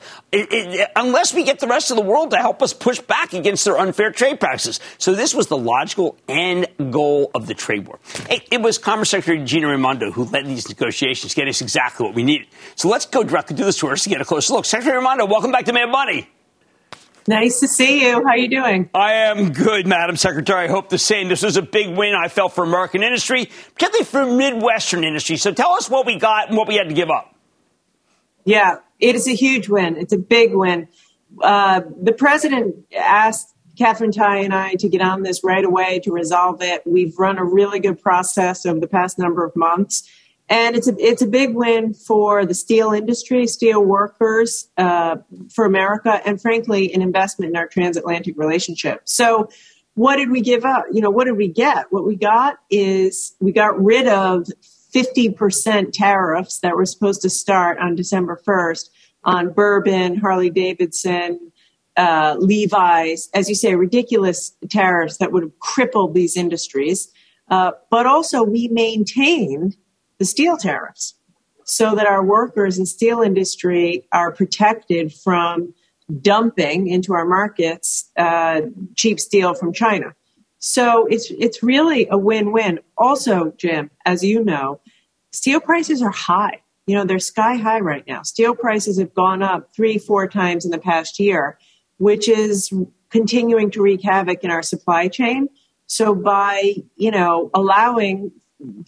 unless 0.95 1.33
we 1.33 1.43
get 1.43 1.59
the 1.59 1.67
rest 1.67 1.89
of 1.89 1.97
the 1.97 2.03
world 2.03 2.31
to 2.31 2.37
help 2.37 2.61
us 2.61 2.71
push 2.73 2.99
back 2.99 3.33
against 3.33 3.65
their 3.65 3.79
unfair 3.79 4.11
trade 4.11 4.39
practices. 4.39 4.79
So 4.99 5.15
this 5.15 5.33
was 5.33 5.47
the 5.47 5.57
logical 5.57 6.17
end 6.27 6.67
goal 6.91 7.31
of 7.33 7.47
the 7.47 7.55
trade 7.55 7.87
war. 7.87 7.99
It, 8.29 8.61
was 8.61 8.77
Commerce 8.77 9.09
Secretary 9.09 9.43
Gina 9.43 9.67
Raimondo 9.67 10.11
who 10.11 10.25
led 10.25 10.45
these 10.45 10.69
negotiations, 10.69 11.33
getting 11.33 11.49
us 11.49 11.61
exactly 11.61 12.05
what 12.05 12.13
we 12.13 12.21
needed. 12.31 12.47
So 12.75 12.87
let's 12.89 13.05
go 13.05 13.23
directly 13.23 13.55
to 13.57 13.65
the 13.65 13.73
source 13.73 14.03
to 14.03 14.09
get 14.09 14.21
a 14.21 14.25
closer 14.25 14.53
look. 14.53 14.65
Secretary 14.65 14.97
Raimondo, 14.97 15.25
welcome 15.25 15.51
back 15.51 15.65
to 15.65 15.73
Mad 15.73 15.89
Money. 15.89 16.29
Nice 17.27 17.59
to 17.59 17.67
see 17.67 18.03
you. 18.03 18.13
How 18.13 18.29
are 18.29 18.37
you 18.37 18.47
doing? 18.47 18.89
I 18.95 19.13
am 19.13 19.53
good, 19.53 19.85
Madam 19.85 20.15
Secretary. 20.15 20.65
I 20.65 20.67
hope 20.67 20.89
the 20.89 20.97
same. 20.97 21.29
This 21.29 21.43
was 21.43 21.55
a 21.55 21.61
big 21.61 21.95
win, 21.95 22.15
I 22.15 22.29
felt, 22.29 22.53
for 22.53 22.63
American 22.63 23.03
industry, 23.03 23.49
particularly 23.75 24.05
for 24.05 24.25
Midwestern 24.25 25.03
industry. 25.03 25.37
So 25.37 25.53
tell 25.53 25.73
us 25.73 25.89
what 25.89 26.07
we 26.07 26.17
got 26.17 26.47
and 26.47 26.57
what 26.57 26.67
we 26.67 26.75
had 26.75 26.89
to 26.89 26.95
give 26.95 27.11
up. 27.11 27.35
Yeah, 28.43 28.77
it 28.99 29.15
is 29.15 29.27
a 29.27 29.35
huge 29.35 29.69
win. 29.69 29.97
It's 29.97 30.13
a 30.13 30.17
big 30.17 30.55
win. 30.55 30.87
Uh, 31.41 31.81
the 32.01 32.11
president 32.11 32.75
asked 32.97 33.53
Katherine 33.77 34.11
Tai 34.11 34.37
and 34.37 34.53
I 34.53 34.73
to 34.75 34.89
get 34.89 35.01
on 35.01 35.21
this 35.21 35.43
right 35.43 35.63
away 35.63 35.99
to 35.99 36.11
resolve 36.11 36.61
it. 36.61 36.81
We've 36.87 37.17
run 37.19 37.37
a 37.37 37.43
really 37.43 37.79
good 37.79 38.01
process 38.01 38.65
over 38.65 38.79
the 38.79 38.87
past 38.87 39.19
number 39.19 39.45
of 39.45 39.55
months 39.55 40.09
and 40.51 40.75
it's 40.75 40.89
a 40.89 40.93
it's 40.99 41.21
a 41.21 41.27
big 41.27 41.55
win 41.55 41.93
for 41.93 42.45
the 42.45 42.53
steel 42.53 42.91
industry, 42.91 43.47
steel 43.47 43.81
workers, 43.83 44.67
uh, 44.77 45.15
for 45.49 45.63
America, 45.63 46.21
and 46.25 46.41
frankly, 46.41 46.93
an 46.93 47.01
investment 47.01 47.51
in 47.51 47.55
our 47.55 47.67
transatlantic 47.67 48.37
relationship. 48.37 49.01
So, 49.05 49.49
what 49.93 50.17
did 50.17 50.29
we 50.29 50.41
give 50.41 50.65
up? 50.65 50.85
You 50.91 51.01
know, 51.01 51.09
what 51.09 51.25
did 51.25 51.37
we 51.37 51.47
get? 51.47 51.85
What 51.89 52.05
we 52.05 52.17
got 52.17 52.57
is 52.69 53.33
we 53.39 53.53
got 53.53 53.81
rid 53.81 54.07
of 54.07 54.45
50% 54.93 55.93
tariffs 55.93 56.59
that 56.59 56.75
were 56.75 56.85
supposed 56.85 57.21
to 57.21 57.29
start 57.29 57.79
on 57.79 57.95
December 57.95 58.37
1st 58.45 58.89
on 59.23 59.53
bourbon, 59.53 60.17
Harley 60.17 60.49
Davidson, 60.49 61.51
uh, 61.95 62.35
Levi's, 62.39 63.29
as 63.33 63.47
you 63.47 63.55
say, 63.55 63.75
ridiculous 63.75 64.53
tariffs 64.69 65.17
that 65.17 65.31
would 65.31 65.43
have 65.43 65.59
crippled 65.59 66.13
these 66.13 66.35
industries. 66.35 67.09
Uh, 67.49 67.71
but 67.89 68.05
also, 68.05 68.43
we 68.43 68.67
maintained 68.67 69.77
the 70.21 70.25
steel 70.25 70.55
tariffs 70.55 71.15
so 71.63 71.95
that 71.95 72.05
our 72.05 72.23
workers 72.23 72.77
in 72.77 72.85
steel 72.85 73.21
industry 73.21 74.07
are 74.11 74.31
protected 74.31 75.11
from 75.11 75.73
dumping 76.21 76.85
into 76.85 77.13
our 77.13 77.25
markets 77.25 78.11
uh, 78.17 78.61
cheap 78.95 79.19
steel 79.19 79.55
from 79.55 79.73
China. 79.73 80.13
So 80.59 81.07
it's 81.07 81.31
it's 81.31 81.63
really 81.63 82.07
a 82.11 82.19
win-win. 82.19 82.81
Also, 82.99 83.51
Jim, 83.57 83.89
as 84.05 84.23
you 84.23 84.43
know, 84.43 84.79
steel 85.31 85.59
prices 85.59 86.03
are 86.03 86.11
high. 86.11 86.61
You 86.85 86.97
know, 86.97 87.03
they're 87.03 87.17
sky 87.17 87.55
high 87.55 87.79
right 87.79 88.05
now. 88.05 88.21
Steel 88.21 88.53
prices 88.53 88.99
have 88.99 89.15
gone 89.15 89.41
up 89.41 89.73
three, 89.75 89.97
four 89.97 90.27
times 90.27 90.65
in 90.65 90.71
the 90.71 90.77
past 90.91 91.19
year, 91.19 91.57
which 91.97 92.29
is 92.29 92.71
continuing 93.09 93.71
to 93.71 93.81
wreak 93.81 94.03
havoc 94.03 94.43
in 94.43 94.51
our 94.51 94.61
supply 94.61 95.07
chain. 95.07 95.47
So 95.87 96.13
by, 96.13 96.75
you 96.95 97.09
know, 97.09 97.49
allowing 97.55 98.31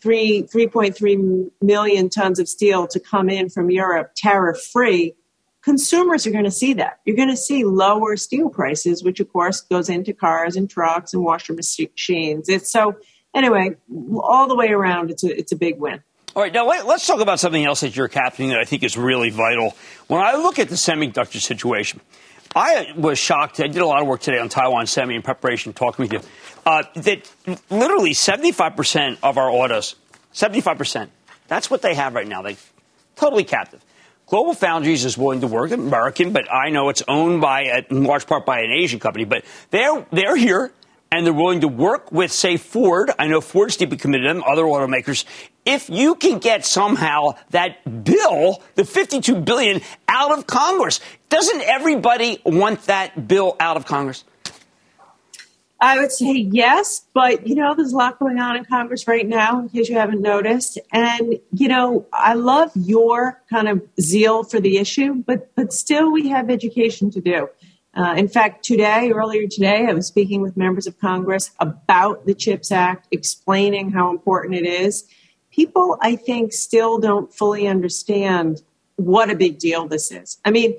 three 0.02 0.44
3.3 0.44 1.52
million 1.62 2.10
tons 2.10 2.40
of 2.40 2.48
steel 2.48 2.88
to 2.88 3.00
come 3.00 3.30
in 3.30 3.50
from 3.50 3.70
Europe 3.70 4.12
tariff 4.16 4.62
free, 4.62 5.14
consumers 5.62 6.28
are 6.28 6.32
going 6.32 6.44
to 6.44 6.52
see 6.52 6.74
that. 6.74 7.00
You're 7.06 7.16
going 7.16 7.30
to 7.30 7.38
see 7.38 7.64
lower 7.64 8.18
steel 8.18 8.50
prices, 8.50 9.04
which 9.04 9.20
of 9.20 9.32
course 9.32 9.62
goes 9.62 9.90
into 9.90 10.14
cars 10.14 10.56
and 10.56 10.70
trucks 10.70 11.14
and 11.14 11.24
washer 11.24 11.54
machines. 11.54 12.50
It's 12.50 12.72
so 12.72 12.96
anyway, 13.34 13.76
all 14.16 14.48
the 14.48 14.56
way 14.56 14.70
around, 14.70 15.10
it's 15.12 15.24
a 15.24 15.38
it's 15.38 15.52
a 15.52 15.58
big 15.58 15.80
win. 15.80 16.04
All 16.36 16.42
right, 16.42 16.52
now 16.52 16.66
let, 16.68 16.84
us 16.88 17.06
talk 17.06 17.20
about 17.20 17.40
something 17.40 17.64
else 17.64 17.82
that 17.82 17.96
you're 17.96 18.08
captaining 18.08 18.54
that 18.54 18.60
I 18.60 18.66
think 18.66 18.82
is 18.82 18.98
really 18.98 19.30
vital. 19.30 19.78
When 20.08 20.20
I 20.20 20.34
look 20.34 20.58
at 20.58 20.68
the 20.68 20.76
semiconductor 20.76 21.40
situation, 21.40 22.02
I 22.56 22.92
was 22.96 23.20
shocked. 23.20 23.60
I 23.60 23.68
did 23.68 23.84
a 23.84 23.86
lot 23.86 24.02
of 24.02 24.08
work 24.08 24.22
today 24.22 24.40
on 24.40 24.50
Taiwan 24.50 24.88
Semi 24.88 25.16
in 25.16 25.22
preparation, 25.22 25.74
talking 25.74 26.04
with 26.04 26.14
you. 26.14 26.22
Uh, 26.66 26.84
that 26.96 27.30
literally 27.70 28.12
75% 28.12 29.18
of 29.22 29.38
our 29.38 29.50
autos, 29.50 29.96
75%, 30.34 31.10
that's 31.48 31.70
what 31.70 31.82
they 31.82 31.94
have 31.94 32.16
right 32.16 32.28
now. 32.28 32.42
They 32.42 32.58
totally 33.16 33.44
captive. 33.44 33.84
Global 34.28 34.54
Foundries 34.54 35.04
is 35.04 35.18
willing 35.18 35.42
to 35.42 35.48
work, 35.48 35.72
American, 35.72 36.32
but 36.32 36.52
I 36.52 36.70
know 36.70 36.90
it's 36.90 37.04
owned 37.08 37.42
by, 37.42 37.84
in 37.90 38.04
large 38.06 38.26
part, 38.26 38.46
by 38.46 38.62
an 38.62 38.72
Asian 38.72 39.00
company. 39.00 39.26
But 39.26 39.44
they're 39.70 40.06
they're 40.12 40.36
here 40.36 40.72
and 41.12 41.26
they're 41.26 41.34
willing 41.34 41.62
to 41.62 41.68
work 41.68 42.12
with, 42.12 42.32
say, 42.32 42.58
Ford. 42.58 43.12
I 43.20 43.28
know 43.28 43.42
Ford's 43.42 43.78
deeply 43.78 43.98
committed 43.98 44.28
to 44.28 44.34
them, 44.34 44.44
other 44.48 44.64
automakers. 44.64 45.26
If 45.64 45.88
you 45.88 46.16
can 46.16 46.40
get 46.40 46.66
somehow 46.66 47.34
that 47.52 48.04
bill, 48.04 48.64
the 48.74 48.84
52 48.84 49.36
billion, 49.42 49.82
out 50.08 50.36
of 50.36 50.48
Congress, 50.48 51.00
doesn't 51.30 51.62
everybody 51.62 52.42
want 52.44 52.82
that 52.86 53.28
bill 53.28 53.56
out 53.60 53.78
of 53.78 53.86
Congress? 53.86 54.24
I 55.80 56.00
would 56.00 56.12
say 56.12 56.32
yes, 56.32 57.06
but 57.14 57.46
you 57.46 57.56
know, 57.56 57.76
there's 57.76 57.92
a 57.92 57.98
lot 57.98 58.18
going 58.20 58.40
on 58.40 58.56
in 58.56 58.64
Congress 58.64 59.08
right 59.08 59.28
now, 59.28 59.60
in 59.60 59.70
case 59.70 59.90
you 59.90 59.98
haven't 59.98 60.22
noticed. 60.22 60.80
And 60.92 61.40
you 61.52 61.68
know, 61.68 62.08
I 62.14 62.36
love 62.36 62.72
your 62.76 63.42
kind 63.50 63.68
of 63.68 63.82
zeal 64.00 64.44
for 64.44 64.60
the 64.60 64.78
issue, 64.78 65.16
but 65.16 65.54
but 65.56 65.74
still, 65.74 66.12
we 66.12 66.30
have 66.30 66.50
education 66.50 67.12
to 67.12 67.22
do. 67.22 67.50
Uh, 67.96 68.16
in 68.18 68.28
fact, 68.28 68.66
today, 68.66 69.12
earlier 69.12 69.48
today, 69.48 69.86
I 69.88 69.94
was 69.94 70.08
speaking 70.08 70.42
with 70.42 70.58
members 70.58 70.88
of 70.88 71.00
Congress 71.00 71.52
about 71.60 72.26
the 72.26 72.34
CHIPS 72.34 72.72
Act, 72.72 73.08
explaining 73.12 73.92
how 73.92 74.10
important 74.10 74.56
it 74.56 74.66
is. 74.66 75.06
People, 75.52 75.98
I 76.02 76.16
think, 76.16 76.54
still 76.54 76.98
don't 76.98 77.32
fully 77.32 77.68
understand 77.68 78.64
what 78.96 79.30
a 79.30 79.36
big 79.36 79.60
deal 79.60 79.88
this 79.88 80.12
is. 80.12 80.40
I 80.44 80.50
mean, 80.50 80.76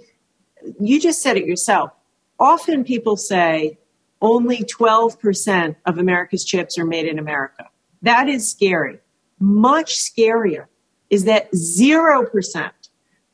you 0.81 1.01
just 1.01 1.23
said 1.23 1.37
it 1.37 1.47
yourself. 1.47 1.93
Often 2.41 2.85
people 2.85 3.17
say 3.17 3.79
only 4.25 4.65
12% 4.65 5.77
of 5.85 5.99
America's 5.99 6.45
chips 6.45 6.79
are 6.79 6.87
made 6.87 7.07
in 7.07 7.19
America. 7.19 7.69
That 8.01 8.27
is 8.27 8.51
scary. 8.51 8.99
Much 9.39 9.97
scarier 9.97 10.67
is 11.11 11.25
that 11.25 11.53
0% 11.53 12.71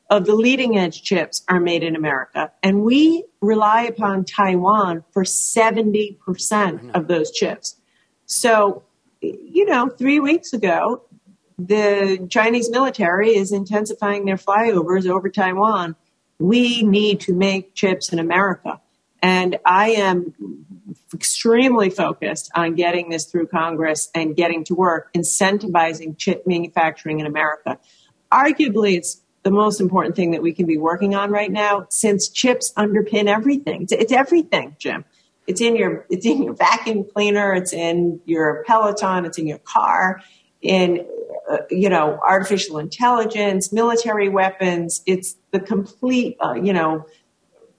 of 0.09 0.25
the 0.25 0.35
leading 0.35 0.77
edge 0.77 1.01
chips 1.01 1.43
are 1.47 1.61
made 1.61 1.81
in 1.81 1.95
America, 1.95 2.51
and 2.61 2.83
we 2.83 3.23
rely 3.39 3.83
upon 3.83 4.25
Taiwan 4.25 5.05
for 5.11 5.23
70% 5.23 6.17
mm-hmm. 6.17 6.89
of 6.93 7.07
those 7.07 7.31
chips. 7.31 7.77
So, 8.25 8.83
you 9.21 9.65
know, 9.65 9.87
three 9.87 10.19
weeks 10.19 10.51
ago, 10.51 11.03
the 11.57 12.27
Chinese 12.29 12.69
military 12.69 13.29
is 13.29 13.53
intensifying 13.53 14.25
their 14.25 14.35
flyovers 14.35 15.09
over 15.09 15.29
Taiwan. 15.29 15.95
We 16.39 16.83
need 16.83 17.21
to 17.21 17.33
make 17.33 17.75
chips 17.75 18.11
in 18.11 18.19
America. 18.19 18.81
And 19.21 19.57
I 19.65 19.91
am 19.91 20.33
extremely 21.13 21.89
focused 21.89 22.51
on 22.55 22.75
getting 22.75 23.09
this 23.09 23.25
through 23.25 23.47
Congress 23.47 24.09
and 24.15 24.35
getting 24.35 24.63
to 24.65 24.75
work, 24.75 25.13
incentivizing 25.13 26.17
chip 26.17 26.47
manufacturing 26.47 27.19
in 27.19 27.25
America. 27.25 27.77
Arguably, 28.31 28.97
it's 28.97 29.21
the 29.43 29.51
most 29.51 29.81
important 29.81 30.15
thing 30.15 30.31
that 30.31 30.41
we 30.41 30.53
can 30.53 30.65
be 30.65 30.77
working 30.77 31.15
on 31.15 31.31
right 31.31 31.51
now 31.51 31.85
since 31.89 32.29
chips 32.29 32.71
underpin 32.77 33.27
everything. 33.27 33.83
It's, 33.83 33.91
it's 33.91 34.11
everything, 34.11 34.75
Jim. 34.79 35.05
It's 35.47 35.59
in 35.59 35.75
your 35.75 36.05
it's 36.09 36.25
in 36.25 36.43
your 36.43 36.53
vacuum 36.53 37.03
cleaner, 37.03 37.53
it's 37.53 37.73
in 37.73 38.21
your 38.25 38.63
Peloton, 38.67 39.25
it's 39.25 39.37
in 39.37 39.47
your 39.47 39.57
car, 39.57 40.21
in 40.61 41.05
uh, 41.49 41.57
you 41.69 41.89
know 41.89 42.19
artificial 42.25 42.77
intelligence, 42.77 43.73
military 43.73 44.29
weapons. 44.29 45.01
It's 45.05 45.35
the 45.49 45.59
complete 45.59 46.37
uh, 46.39 46.53
you 46.53 46.73
know 46.73 47.05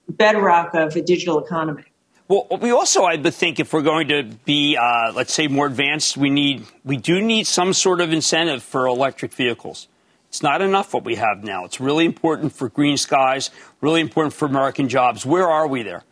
bedrock 0.09 0.73
of 0.73 0.95
a 0.95 1.01
digital 1.01 1.43
economy. 1.43 1.83
Well, 2.27 2.47
we 2.61 2.71
also, 2.71 3.03
I 3.03 3.15
would 3.15 3.33
think, 3.33 3.59
if 3.59 3.73
we're 3.73 3.81
going 3.81 4.07
to 4.07 4.23
be, 4.45 4.77
uh, 4.77 5.11
let's 5.13 5.33
say, 5.33 5.47
more 5.47 5.67
advanced, 5.67 6.15
we 6.15 6.29
need, 6.29 6.65
we 6.85 6.97
do 6.97 7.21
need 7.21 7.47
some 7.47 7.73
sort 7.73 7.99
of 7.99 8.13
incentive 8.13 8.63
for 8.63 8.87
electric 8.87 9.33
vehicles. 9.33 9.87
It's 10.29 10.41
not 10.41 10.61
enough 10.61 10.93
what 10.93 11.03
we 11.03 11.15
have 11.15 11.43
now. 11.43 11.65
It's 11.65 11.79
really 11.79 12.05
important 12.05 12.53
for 12.53 12.69
green 12.69 12.97
skies, 12.97 13.51
really 13.81 14.01
important 14.01 14.33
for 14.33 14.45
American 14.45 14.89
jobs. 14.89 15.25
Where 15.25 15.47
are 15.47 15.67
we 15.67 15.83
there? 15.83 16.03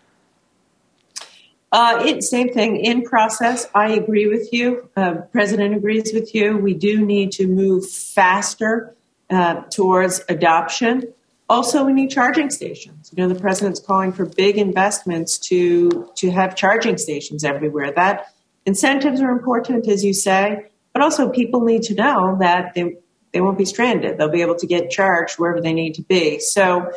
Uh, 1.71 2.03
it, 2.05 2.21
same 2.21 2.49
thing 2.49 2.75
in 2.75 3.01
process. 3.03 3.67
I 3.73 3.93
agree 3.93 4.27
with 4.27 4.51
you. 4.51 4.89
Uh, 4.95 5.21
President 5.31 5.73
agrees 5.73 6.11
with 6.13 6.35
you. 6.35 6.57
We 6.57 6.73
do 6.73 7.03
need 7.03 7.31
to 7.33 7.47
move 7.47 7.89
faster 7.89 8.93
uh, 9.29 9.61
towards 9.71 10.21
adoption. 10.27 11.13
Also, 11.51 11.83
we 11.83 11.91
need 11.91 12.09
charging 12.09 12.49
stations. 12.49 13.11
You 13.13 13.21
know, 13.21 13.33
the 13.33 13.37
president's 13.37 13.81
calling 13.81 14.13
for 14.13 14.25
big 14.25 14.57
investments 14.57 15.37
to 15.49 16.09
to 16.15 16.31
have 16.31 16.55
charging 16.55 16.97
stations 16.97 17.43
everywhere. 17.43 17.91
That 17.91 18.33
incentives 18.65 19.19
are 19.19 19.29
important, 19.31 19.85
as 19.89 20.01
you 20.05 20.13
say, 20.13 20.67
but 20.93 21.01
also 21.01 21.29
people 21.29 21.59
need 21.65 21.81
to 21.83 21.93
know 21.93 22.37
that 22.39 22.73
they 22.73 22.95
they 23.33 23.41
won't 23.41 23.57
be 23.57 23.65
stranded. 23.65 24.17
They'll 24.17 24.29
be 24.29 24.41
able 24.41 24.55
to 24.55 24.65
get 24.65 24.89
charged 24.91 25.39
wherever 25.39 25.59
they 25.59 25.73
need 25.73 25.95
to 25.95 26.03
be. 26.03 26.39
So 26.39 26.89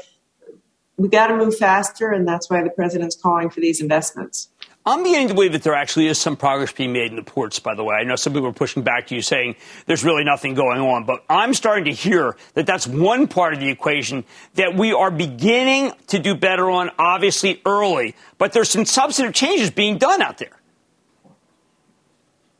we 0.96 1.08
got 1.08 1.26
to 1.26 1.36
move 1.36 1.56
faster, 1.56 2.12
and 2.12 2.26
that's 2.26 2.48
why 2.48 2.62
the 2.62 2.70
president's 2.70 3.16
calling 3.16 3.50
for 3.50 3.58
these 3.58 3.80
investments. 3.80 4.50
I'm 4.86 5.02
beginning 5.02 5.28
to 5.28 5.34
believe 5.34 5.52
that 5.52 5.62
there 5.62 5.74
actually 5.74 6.08
is 6.08 6.18
some 6.18 6.36
progress 6.36 6.70
being 6.70 6.92
made 6.92 7.10
in 7.10 7.16
the 7.16 7.22
ports, 7.22 7.58
by 7.58 7.74
the 7.74 7.82
way. 7.82 7.94
I 7.94 8.04
know 8.04 8.16
some 8.16 8.34
people 8.34 8.48
are 8.48 8.52
pushing 8.52 8.82
back 8.82 9.06
to 9.06 9.14
you 9.14 9.22
saying 9.22 9.56
there's 9.86 10.04
really 10.04 10.24
nothing 10.24 10.52
going 10.52 10.78
on, 10.78 11.04
but 11.04 11.24
I'm 11.30 11.54
starting 11.54 11.86
to 11.86 11.92
hear 11.92 12.36
that 12.52 12.66
that's 12.66 12.86
one 12.86 13.26
part 13.26 13.54
of 13.54 13.60
the 13.60 13.70
equation 13.70 14.24
that 14.54 14.74
we 14.74 14.92
are 14.92 15.10
beginning 15.10 15.92
to 16.08 16.18
do 16.18 16.34
better 16.34 16.70
on, 16.70 16.90
obviously 16.98 17.62
early, 17.64 18.14
but 18.36 18.52
there's 18.52 18.68
some 18.68 18.84
substantive 18.84 19.34
changes 19.34 19.70
being 19.70 19.96
done 19.96 20.20
out 20.20 20.36
there. 20.36 20.60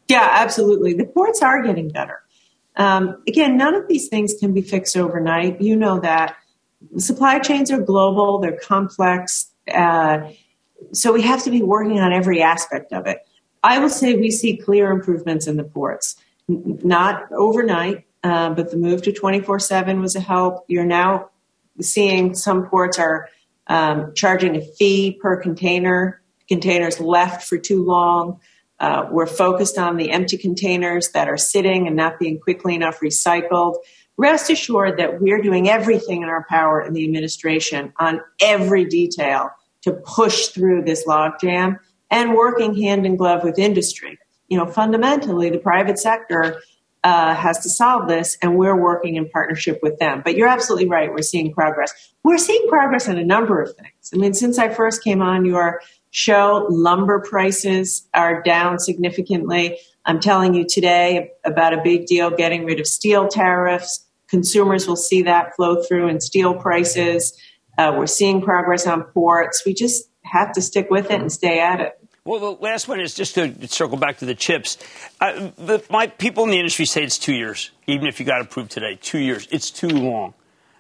Yeah, 0.09 0.27
absolutely. 0.31 0.95
The 0.95 1.05
ports 1.05 1.43
are 1.43 1.63
getting 1.63 1.91
better. 1.91 2.23
Um, 2.77 3.23
again, 3.29 3.59
none 3.59 3.75
of 3.75 3.87
these 3.87 4.09
things 4.09 4.33
can 4.41 4.55
be 4.55 4.63
fixed 4.63 4.97
overnight. 4.97 5.61
You 5.61 5.77
know 5.77 6.01
that. 6.01 6.37
Supply 6.99 7.39
chains 7.39 7.71
are 7.71 7.81
global, 7.81 8.41
they're 8.41 8.59
complex. 8.59 9.51
Uh, 9.71 10.31
so 10.93 11.13
we 11.13 11.23
have 11.23 11.43
to 11.45 11.51
be 11.51 11.63
working 11.63 12.01
on 12.01 12.13
every 12.13 12.43
aspect 12.43 12.93
of 12.93 13.07
it. 13.07 13.19
I 13.63 13.79
will 13.79 13.91
say 13.91 14.15
we 14.15 14.31
see 14.31 14.57
clear 14.57 14.91
improvements 14.91 15.47
in 15.47 15.57
the 15.57 15.65
ports, 15.65 16.17
N- 16.49 16.81
not 16.85 17.33
overnight, 17.33 18.05
uh, 18.23 18.51
but 18.51 18.71
the 18.71 18.77
move 18.77 19.03
to 19.03 19.13
24 19.13 19.59
7 19.59 20.01
was 20.01 20.15
a 20.17 20.21
help. 20.21 20.65
You're 20.69 20.85
now 20.85 21.31
seeing 21.81 22.35
some 22.35 22.67
ports 22.67 22.99
are 22.99 23.29
um, 23.67 24.13
charging 24.15 24.57
a 24.57 24.61
fee 24.61 25.19
per 25.21 25.41
container, 25.41 26.21
containers 26.49 27.01
left 27.01 27.49
for 27.49 27.59
too 27.59 27.83
long. 27.83 28.41
Uh, 28.79 29.07
we're 29.11 29.27
focused 29.27 29.79
on 29.79 29.97
the 29.97 30.11
empty 30.11 30.37
containers 30.37 31.11
that 31.13 31.29
are 31.29 31.39
sitting 31.39 31.87
and 31.87 31.97
not 31.97 32.19
being 32.19 32.39
quickly 32.39 32.75
enough 32.75 33.01
recycled. 33.01 33.77
Rest 34.17 34.51
assured 34.51 34.99
that 34.99 35.21
we're 35.21 35.41
doing 35.41 35.69
everything 35.69 36.23
in 36.23 36.29
our 36.29 36.45
power 36.49 36.83
in 36.83 36.93
the 36.93 37.05
administration 37.05 37.93
on 37.99 38.21
every 38.41 38.85
detail 38.85 39.51
to 39.85 39.93
push 39.93 40.49
through 40.49 40.83
this 40.83 41.07
logjam 41.07 41.79
and 42.11 42.35
working 42.35 42.75
hand 42.75 43.07
in 43.07 43.17
glove 43.17 43.45
with 43.45 43.59
industry. 43.59 44.19
You 44.49 44.59
know, 44.59 44.67
fundamentally, 44.67 45.51
the 45.51 45.59
private 45.59 45.99
sector 45.99 46.61
uh, 47.03 47.35
has 47.35 47.59
to 47.61 47.69
solve 47.69 48.09
this, 48.09 48.39
and 48.41 48.57
we're 48.57 48.81
working 48.81 49.17
in 49.17 49.29
partnership 49.29 49.81
with 49.83 49.99
them. 49.99 50.23
But 50.25 50.37
you're 50.37 50.49
absolutely 50.49 50.89
right. 50.89 51.11
We're 51.11 51.23
seeing 51.23 51.53
progress. 51.53 51.93
We're 52.23 52.39
seeing 52.39 52.67
progress 52.69 53.09
on 53.09 53.19
a 53.19 53.25
number 53.25 53.61
of 53.61 53.75
things. 53.77 54.11
I 54.13 54.17
mean, 54.17 54.33
since 54.33 54.59
I 54.59 54.71
first 54.71 55.05
came 55.05 55.21
on 55.21 55.45
your 55.45 55.83
show, 56.11 56.67
lumber 56.71 57.21
prices 57.21 58.09
are 58.15 58.43
down 58.43 58.79
significantly. 58.79 59.79
I'm 60.07 60.21
telling 60.21 60.55
you 60.55 60.65
today 60.67 61.33
about 61.45 61.75
a 61.75 61.83
big 61.83 62.07
deal 62.07 62.31
getting 62.31 62.65
rid 62.65 62.81
of 62.81 62.87
steel 62.87 63.29
tariffs. 63.29 64.07
Consumers 64.29 64.87
will 64.87 64.97
see 64.97 65.23
that 65.23 65.55
flow 65.57 65.83
through 65.83 66.09
in 66.09 66.21
steel 66.21 66.55
prices. 66.55 67.39
Uh, 67.77 67.95
we're 67.97 68.07
seeing 68.07 68.41
progress 68.41 68.87
on 68.87 69.03
ports. 69.03 69.63
We 69.67 69.75
just 69.75 70.09
have 70.23 70.53
to 70.53 70.63
stick 70.63 70.91
with 70.91 71.11
it 71.11 71.21
and 71.21 71.33
stay 71.33 71.61
at 71.61 71.81
it. 71.81 71.99
Well, 72.25 72.41
the 72.41 72.63
last 72.63 72.89
one 72.89 73.01
is 73.01 73.15
just 73.15 73.35
to 73.35 73.69
circle 73.69 73.99
back 73.99 74.19
to 74.19 74.25
the 74.25 74.35
chips. 74.35 74.79
Uh, 75.21 75.51
the, 75.57 75.85
my 75.91 76.07
people 76.07 76.45
in 76.45 76.51
the 76.51 76.59
industry 76.59 76.87
say 76.87 77.03
it's 77.03 77.19
two 77.19 77.35
years, 77.35 77.71
even 77.87 78.07
if 78.07 78.19
you 78.19 78.25
got 78.25 78.41
approved 78.41 78.71
today. 78.71 78.99
Two 79.01 79.19
years. 79.19 79.47
It's 79.51 79.71
too 79.71 79.89
long. 79.89 80.33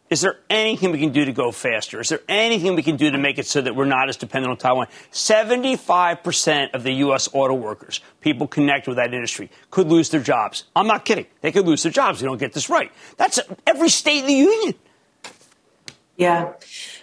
Is 0.08 0.20
there 0.20 0.38
anything 0.48 0.92
we 0.92 0.98
can 0.98 1.12
do 1.12 1.24
to 1.24 1.32
go 1.32 1.50
faster? 1.50 2.00
Is 2.00 2.08
there 2.10 2.20
anything 2.28 2.74
we 2.76 2.82
can 2.82 2.96
do 2.96 3.10
to 3.10 3.18
make 3.18 3.38
it 3.38 3.46
so 3.46 3.60
that 3.60 3.74
we're 3.74 3.84
not 3.84 4.08
as 4.08 4.16
dependent 4.16 4.52
on 4.52 4.56
Taiwan? 4.56 4.86
75% 5.12 6.72
of 6.72 6.82
the 6.82 6.92
U.S. 6.92 7.28
auto 7.32 7.54
workers, 7.54 8.00
people 8.20 8.46
connected 8.46 8.90
with 8.90 8.96
that 8.96 9.12
industry, 9.12 9.50
could 9.70 9.88
lose 9.88 10.10
their 10.10 10.22
jobs. 10.22 10.64
I'm 10.76 10.86
not 10.86 11.04
kidding. 11.04 11.26
They 11.40 11.52
could 11.52 11.66
lose 11.66 11.82
their 11.82 11.92
jobs 11.92 12.18
if 12.18 12.20
they 12.20 12.26
don't 12.26 12.38
get 12.38 12.52
this 12.52 12.70
right. 12.70 12.92
That's 13.16 13.40
every 13.66 13.88
state 13.88 14.20
in 14.20 14.26
the 14.26 14.34
union. 14.34 14.74
Yeah. 16.16 16.52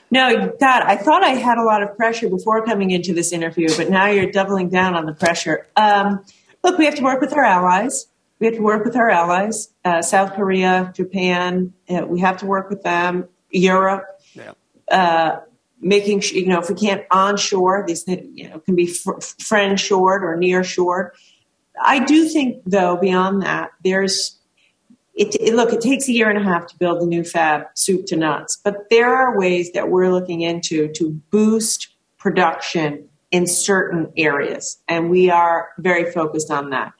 No, 0.10 0.54
God, 0.60 0.84
I 0.84 0.96
thought 0.98 1.24
I 1.24 1.32
had 1.32 1.58
a 1.58 1.64
lot 1.64 1.84
of 1.84 1.96
pressure 1.96 2.30
before 2.30 2.66
coming 2.66 2.92
into 2.92 3.14
this 3.14 3.32
interview, 3.32 3.70
but 3.76 3.90
now 3.90 4.08
you're 4.08 4.32
doubling 4.32 4.70
down 4.70 4.96
on 4.96 5.06
the 5.06 5.14
pressure. 5.14 5.68
Um, 5.76 6.24
look, 6.64 6.78
we 6.78 6.86
have 6.86 6.96
to 6.96 7.04
work 7.04 7.22
with 7.22 7.34
our 7.34 7.44
allies. 7.44 8.08
We 8.40 8.48
have 8.48 8.56
to 8.56 8.62
work 8.62 8.84
with 8.86 8.96
our 8.96 9.10
allies, 9.10 9.70
uh, 9.86 10.02
South 10.02 10.34
Korea, 10.34 10.92
Japan. 10.96 11.74
Uh, 11.88 12.06
we 12.08 12.22
have 12.22 12.38
to 12.38 12.46
work 12.46 12.70
with 12.70 12.82
them, 12.82 13.30
Europe. 13.52 14.06
Yeah. 14.34 14.54
Uh, 14.90 15.42
making 15.80 16.22
sure, 16.22 16.38
you 16.38 16.48
know, 16.48 16.60
if 16.60 16.70
we 16.70 16.76
can't 16.76 17.06
onshore, 17.12 17.84
these 17.88 18.04
you 18.08 18.50
know, 18.50 18.60
can 18.60 18.76
be 18.76 18.88
fr- 18.88 19.20
friend 19.20 19.80
shored 19.80 20.24
or 20.24 20.36
near 20.38 20.64
shored. 20.64 21.12
I 21.82 22.00
do 22.00 22.28
think, 22.28 22.64
though, 22.66 22.98
beyond 22.98 23.44
that, 23.44 23.72
there's 23.84 24.40
it, 25.14 25.36
it, 25.36 25.54
look, 25.54 25.74
it 25.74 25.82
takes 25.82 26.08
a 26.08 26.14
year 26.14 26.30
and 26.30 26.40
a 26.40 26.44
half 26.44 26.68
to 26.68 26.78
build 26.78 27.02
a 27.02 27.06
new 27.06 27.24
fab, 27.24 27.66
soup 27.76 28.06
to 28.08 28.16
nuts, 28.16 28.60
but 28.64 28.90
there 28.90 29.14
are 29.14 29.38
ways 29.38 29.72
that 29.74 29.90
we're 29.90 30.12
looking 30.12 30.42
into 30.42 30.88
to 30.94 31.10
boost 31.32 31.90
production 32.18 33.10
in 33.32 33.48
certain 33.48 34.12
areas, 34.18 34.82
and 34.88 35.10
we 35.10 35.30
are 35.30 35.70
very 35.78 36.12
focused 36.12 36.52
on 36.52 36.70
that. 36.70 36.94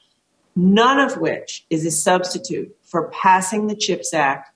None 0.54 0.98
of 0.98 1.16
which 1.16 1.64
is 1.70 1.86
a 1.86 1.90
substitute 1.90 2.76
for 2.82 3.08
passing 3.08 3.66
the 3.66 3.76
CHIPS 3.76 4.12
Act 4.12 4.50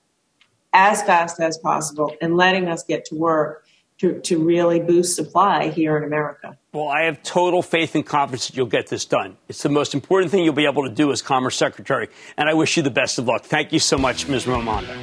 as 0.73 1.01
fast 1.03 1.39
as 1.39 1.57
possible 1.57 2.15
and 2.21 2.37
letting 2.37 2.67
us 2.67 2.83
get 2.83 3.05
to 3.05 3.15
work 3.15 3.66
to, 3.99 4.19
to 4.21 4.43
really 4.43 4.79
boost 4.79 5.15
supply 5.15 5.69
here 5.69 5.97
in 5.97 6.03
America. 6.03 6.57
Well, 6.73 6.89
I 6.89 7.03
have 7.03 7.23
total 7.23 7.61
faith 7.61 7.95
and 7.95 8.05
confidence 8.05 8.47
that 8.47 8.55
you'll 8.55 8.67
get 8.67 8.87
this 8.87 9.05
done. 9.05 9.37
It's 9.47 9.63
the 9.63 9.69
most 9.69 9.95
important 9.95 10.31
thing 10.31 10.43
you'll 10.43 10.53
be 10.53 10.65
able 10.65 10.83
to 10.87 10.93
do 10.93 11.11
as 11.11 11.21
Commerce 11.21 11.55
Secretary, 11.55 12.07
and 12.37 12.47
I 12.47 12.53
wish 12.53 12.77
you 12.77 12.83
the 12.83 12.91
best 12.91 13.17
of 13.17 13.25
luck. 13.27 13.43
Thank 13.43 13.73
you 13.73 13.79
so 13.79 13.97
much, 13.97 14.27
Ms. 14.27 14.45
Raimondo. 14.45 14.93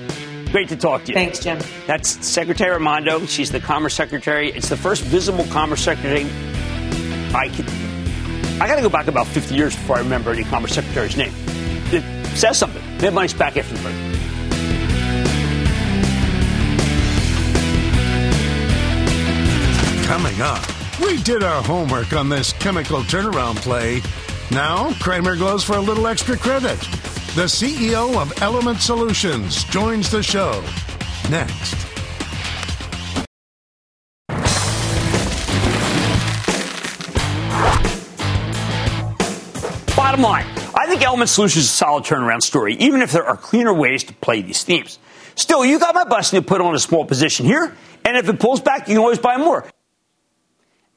Great 0.52 0.68
to 0.68 0.76
talk 0.76 1.02
to 1.02 1.08
you. 1.08 1.14
Thanks, 1.14 1.40
Jim. 1.40 1.58
That's 1.88 2.24
Secretary 2.24 2.70
Raimondo. 2.70 3.26
She's 3.26 3.50
the 3.50 3.58
Commerce 3.58 3.94
Secretary. 3.94 4.52
It's 4.52 4.68
the 4.68 4.76
first 4.76 5.02
visible 5.02 5.44
Commerce 5.46 5.80
Secretary 5.80 6.24
I 7.34 7.48
could. 7.48 7.68
I 8.62 8.68
got 8.68 8.76
to 8.76 8.82
go 8.82 8.88
back 8.88 9.08
about 9.08 9.26
50 9.26 9.56
years 9.56 9.74
before 9.74 9.96
I 9.96 9.98
remember 10.00 10.30
any 10.30 10.44
Commerce 10.44 10.74
Secretary's 10.74 11.16
name. 11.16 11.32
It 11.92 12.26
says 12.36 12.56
something. 12.56 12.82
Mad 12.98 13.14
Money's 13.14 13.34
back 13.34 13.56
after 13.56 13.74
the 13.74 13.82
break. 13.82 14.13
Coming 20.14 20.42
up, 20.42 20.64
we 21.00 21.20
did 21.24 21.42
our 21.42 21.60
homework 21.60 22.12
on 22.12 22.28
this 22.28 22.52
chemical 22.52 23.00
turnaround 23.00 23.56
play. 23.56 24.00
Now, 24.52 24.92
Cramer 25.00 25.34
goes 25.34 25.64
for 25.64 25.72
a 25.72 25.80
little 25.80 26.06
extra 26.06 26.36
credit. 26.36 26.78
The 27.34 27.48
CEO 27.48 28.14
of 28.22 28.32
Element 28.40 28.78
Solutions 28.78 29.64
joins 29.64 30.12
the 30.12 30.22
show. 30.22 30.62
Next. 31.28 31.74
Bottom 39.96 40.22
line, 40.22 40.46
I 40.76 40.86
think 40.86 41.02
Element 41.02 41.28
Solutions 41.28 41.64
is 41.64 41.70
a 41.70 41.74
solid 41.74 42.04
turnaround 42.04 42.42
story, 42.42 42.76
even 42.76 43.02
if 43.02 43.10
there 43.10 43.26
are 43.26 43.36
cleaner 43.36 43.74
ways 43.74 44.04
to 44.04 44.14
play 44.14 44.42
these 44.42 44.62
themes. 44.62 45.00
Still, 45.34 45.64
you 45.64 45.80
got 45.80 45.96
my 45.96 46.04
blessing 46.04 46.40
to 46.40 46.46
put 46.46 46.60
on 46.60 46.72
a 46.72 46.78
small 46.78 47.04
position 47.04 47.46
here, 47.46 47.76
and 48.04 48.16
if 48.16 48.28
it 48.28 48.38
pulls 48.38 48.60
back, 48.60 48.86
you 48.86 48.94
can 48.94 48.98
always 48.98 49.18
buy 49.18 49.38
more. 49.38 49.68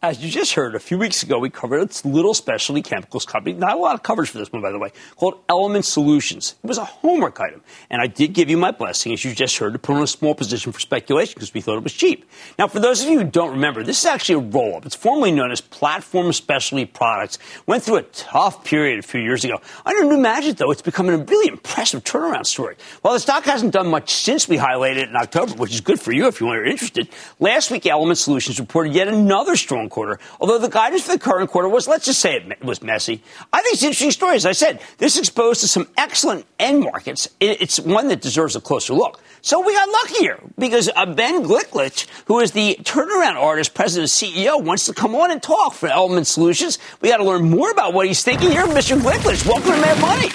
As 0.03 0.23
you 0.23 0.29
just 0.29 0.53
heard, 0.53 0.75
a 0.75 0.79
few 0.79 0.99
weeks 0.99 1.23
ago, 1.23 1.39
we 1.39 1.49
covered 1.49 1.79
a 1.81 2.07
little 2.07 2.35
specialty 2.35 2.83
chemicals 2.83 3.25
company. 3.25 3.55
Not 3.55 3.77
a 3.77 3.79
lot 3.79 3.95
of 3.95 4.03
coverage 4.03 4.29
for 4.29 4.37
this 4.37 4.53
one, 4.53 4.61
by 4.61 4.69
the 4.69 4.77
way, 4.77 4.91
called 5.15 5.39
Element 5.49 5.85
Solutions. 5.85 6.53
It 6.63 6.67
was 6.67 6.77
a 6.77 6.85
homework 6.85 7.39
item. 7.39 7.63
And 7.89 7.99
I 7.99 8.05
did 8.05 8.33
give 8.33 8.47
you 8.47 8.57
my 8.57 8.69
blessing, 8.69 9.11
as 9.11 9.25
you 9.25 9.33
just 9.33 9.57
heard, 9.57 9.73
to 9.73 9.79
put 9.79 9.95
on 9.95 10.03
a 10.03 10.07
small 10.07 10.35
position 10.35 10.71
for 10.71 10.79
speculation 10.79 11.33
because 11.33 11.51
we 11.51 11.61
thought 11.61 11.77
it 11.77 11.83
was 11.83 11.93
cheap. 11.93 12.29
Now, 12.59 12.67
for 12.67 12.79
those 12.79 13.01
of 13.01 13.09
you 13.09 13.17
who 13.17 13.25
don't 13.25 13.49
remember, 13.49 13.81
this 13.81 13.97
is 13.97 14.05
actually 14.05 14.35
a 14.35 14.49
roll 14.49 14.75
up. 14.75 14.85
It's 14.85 14.93
formerly 14.95 15.31
known 15.31 15.49
as 15.51 15.61
Platform 15.61 16.31
Specialty 16.31 16.85
Products. 16.85 17.39
Went 17.65 17.81
through 17.81 17.97
a 17.97 18.03
tough 18.03 18.63
period 18.63 18.99
a 18.99 19.01
few 19.01 19.21
years 19.21 19.43
ago. 19.45 19.59
Under 19.83 20.03
new 20.03 20.17
management, 20.17 20.59
though, 20.59 20.69
it's 20.69 20.83
becoming 20.83 21.15
a 21.15 21.23
really 21.23 21.51
impressive 21.51 22.03
turnaround 22.03 22.45
story. 22.45 22.75
While 23.01 23.15
the 23.15 23.19
stock 23.19 23.45
hasn't 23.45 23.73
done 23.73 23.87
much 23.87 24.13
since 24.13 24.47
we 24.47 24.57
highlighted 24.57 24.97
it 24.97 25.09
in 25.09 25.15
October, 25.15 25.53
which 25.55 25.73
is 25.73 25.81
good 25.81 25.99
for 25.99 26.11
you 26.11 26.27
if 26.27 26.39
you're 26.39 26.63
interested, 26.63 27.09
last 27.39 27.71
week 27.71 27.87
Element 27.87 28.19
Solutions 28.19 28.59
reported 28.59 28.93
yet 28.93 29.07
another 29.07 29.55
strong 29.55 29.86
quarter. 29.89 30.19
Although 30.39 30.57
the 30.59 30.69
guidance 30.69 31.03
for 31.03 31.13
the 31.13 31.19
current 31.19 31.49
quarter 31.49 31.69
was, 31.69 31.87
let's 31.87 32.05
just 32.05 32.19
say 32.19 32.35
it 32.35 32.63
was 32.63 32.81
messy. 32.81 33.23
I 33.51 33.61
think 33.61 33.73
it's 33.73 33.83
an 33.83 33.87
interesting 33.87 34.11
story. 34.11 34.35
As 34.35 34.45
I 34.45 34.51
said, 34.51 34.79
this 34.97 35.17
exposed 35.17 35.61
to 35.61 35.67
some 35.67 35.87
excellent 35.97 36.45
end 36.59 36.83
markets. 36.83 37.27
It's 37.39 37.79
one 37.79 38.07
that 38.09 38.21
deserves 38.21 38.55
a 38.55 38.61
closer 38.61 38.93
look. 38.93 39.21
So 39.41 39.65
we 39.65 39.73
got 39.73 39.89
lucky 39.89 40.19
here 40.19 40.39
because 40.57 40.89
uh, 40.95 41.05
Ben 41.05 41.43
Gliklich, 41.43 42.07
who 42.25 42.39
is 42.39 42.51
the 42.51 42.77
turnaround 42.81 43.35
artist, 43.35 43.73
president, 43.73 44.09
CEO, 44.09 44.61
wants 44.61 44.85
to 44.87 44.93
come 44.93 45.15
on 45.15 45.31
and 45.31 45.41
talk 45.41 45.73
for 45.73 45.87
Element 45.87 46.27
Solutions. 46.27 46.79
We 47.01 47.09
got 47.09 47.17
to 47.17 47.23
learn 47.23 47.49
more 47.49 47.71
about 47.71 47.93
what 47.93 48.07
he's 48.07 48.23
thinking 48.23 48.51
here. 48.51 48.65
Mr. 48.65 48.99
Gliklich, 48.99 49.45
welcome 49.45 49.71
to 49.71 49.81
Mad 49.81 50.01
Money. 50.01 50.29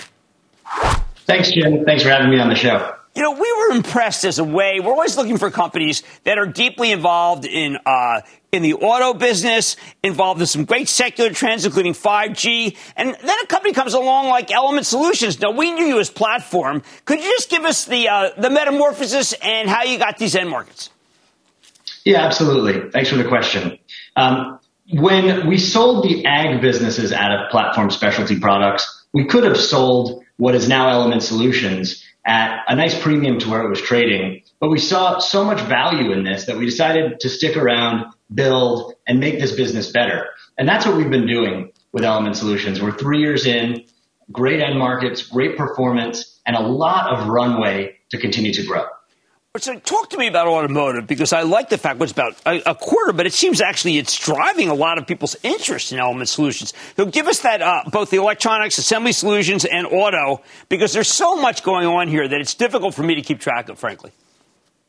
Thanks, 1.27 1.51
Jim. 1.53 1.85
Thanks 1.85 2.03
for 2.03 2.09
having 2.09 2.31
me 2.31 2.39
on 2.39 2.49
the 2.49 2.55
show. 2.55 2.95
You 3.15 3.23
know, 3.23 3.33
we 3.33 3.53
were 3.59 3.77
impressed 3.77 4.25
as 4.25 4.39
a 4.39 4.45
way. 4.45 4.81
We're 4.81 4.93
always 4.93 5.19
looking 5.19 5.37
for 5.37 5.51
companies 5.51 6.03
that 6.25 6.39
are 6.39 6.47
deeply 6.47 6.93
involved 6.93 7.45
in 7.45 7.77
uh, 7.85 8.23
in 8.53 8.63
the 8.63 8.75
auto 8.75 9.19
business, 9.19 9.77
involved 10.03 10.41
in 10.41 10.47
some 10.47 10.65
great 10.65 10.89
secular 10.89 11.31
trends, 11.31 11.65
including 11.65 11.93
5G. 11.93 12.77
And 12.97 13.15
then 13.23 13.37
a 13.43 13.47
company 13.47 13.73
comes 13.73 13.95
along 13.95 14.29
like 14.29 14.51
Element 14.51 14.87
Solutions. 14.87 15.41
Now, 15.41 15.51
we 15.51 15.73
knew 15.73 15.85
you 15.85 16.01
as 16.01 16.11
platform. 16.11 16.83
Could 17.07 17.19
you 17.19 17.31
just 17.33 17.51
give 17.51 17.65
us 17.65 17.85
the 17.85 18.09
uh, 18.09 18.31
the 18.39 18.49
metamorphosis 18.49 19.35
and 19.43 19.69
how 19.69 19.85
you 19.85 19.99
got 19.99 20.17
these 20.17 20.35
end 20.35 20.49
markets? 20.49 20.89
Yeah, 22.05 22.23
absolutely. 22.23 22.91
Thanks 22.91 23.11
for 23.11 23.17
the 23.17 23.29
question. 23.29 23.79
Um, 24.17 24.59
when 24.95 25.47
we 25.49 25.59
sold 25.59 26.05
the 26.05 26.25
ag 26.25 26.61
businesses 26.63 27.13
out 27.13 27.31
of 27.31 27.51
Platform 27.51 27.91
Specialty 27.91 28.41
Products, 28.41 29.07
we 29.13 29.27
could 29.27 29.45
have 29.45 29.57
sold 29.57 30.25
what 30.39 30.55
is 30.55 30.69
now 30.69 30.89
Element 30.89 31.23
Solutions 31.23 32.05
at 32.25 32.65
a 32.69 32.77
nice 32.77 33.01
premium 33.01 33.39
to 33.41 33.51
where 33.51 33.63
it 33.63 33.69
was 33.69 33.81
trading. 33.81 34.43
But 34.61 34.71
we 34.71 34.79
saw 34.79 35.19
so 35.19 35.45
much 35.45 35.61
value 35.61 36.13
in 36.13 36.25
this 36.25 36.47
that 36.47 36.57
we 36.57 36.67
decided 36.67 37.21
to 37.21 37.29
stick 37.29 37.57
around, 37.57 38.07
build, 38.33 38.95
and 39.07 39.19
make 39.19 39.41
this 39.41 39.53
business 39.53 39.91
better. 39.91 40.29
And 40.57 40.69
that's 40.69 40.87
what 40.87 40.97
we've 40.97 41.11
been 41.11 41.27
doing 41.27 41.73
with 41.93 42.05
Element 42.05 42.37
Solutions. 42.37 42.81
We're 42.81 42.97
three 42.97 43.19
years 43.19 43.47
in, 43.47 43.85
great 44.31 44.61
end 44.61 44.79
markets, 44.79 45.23
great 45.23 45.57
performance, 45.57 46.41
and 46.47 46.57
a 46.57 46.61
lot 46.61 47.13
of 47.13 47.29
runway 47.29 47.97
to 48.11 48.19
continue 48.19 48.53
to 48.55 48.65
grow. 48.65 48.85
So 49.59 49.79
talk 49.79 50.09
to 50.09 50.17
me 50.17 50.29
about 50.29 50.49
automotive 50.49 51.07
because 51.07 51.35
I 51.35 51.43
like 51.43 51.69
the 51.69 51.77
fact 51.77 52.01
it's 52.01 52.11
about 52.11 52.41
a, 52.47 52.71
a, 52.71 52.75
quarter, 52.75 53.13
but 53.13 53.27
it 53.27 53.35
seems 53.35 53.61
actually 53.61 53.99
it's 53.99 54.19
driving 54.19 54.71
a 54.71 54.75
lot 54.75 54.97
of 54.97 55.07
people's 55.07 55.37
interest 55.43 55.93
in 55.93 55.99
Element 55.99 56.31
Solutions. 56.31 56.73
So 56.97 57.05
give 57.05 57.27
us 57.27 57.41
that 57.41 57.61
uh, 57.61 57.83
both 57.93 58.09
the 58.09 58.17
electronics, 58.17 58.79
assembly 58.79 59.13
solutions, 59.13 59.67
and 59.67 59.87
auto 59.87 60.41
because 60.71 60.95
there's 60.95 61.13
so 61.13 61.37
much 61.37 61.65
going 61.65 61.87
on 61.87 62.09
here 62.09 62.27
that 62.27 62.41
it's 62.41 62.55
difficult 62.55 62.95
for 62.95 63.03
me 63.03 63.15
to 63.15 63.21
keep 63.21 63.41
track 63.41 63.69
of, 63.69 63.79
frankly. 63.79 64.11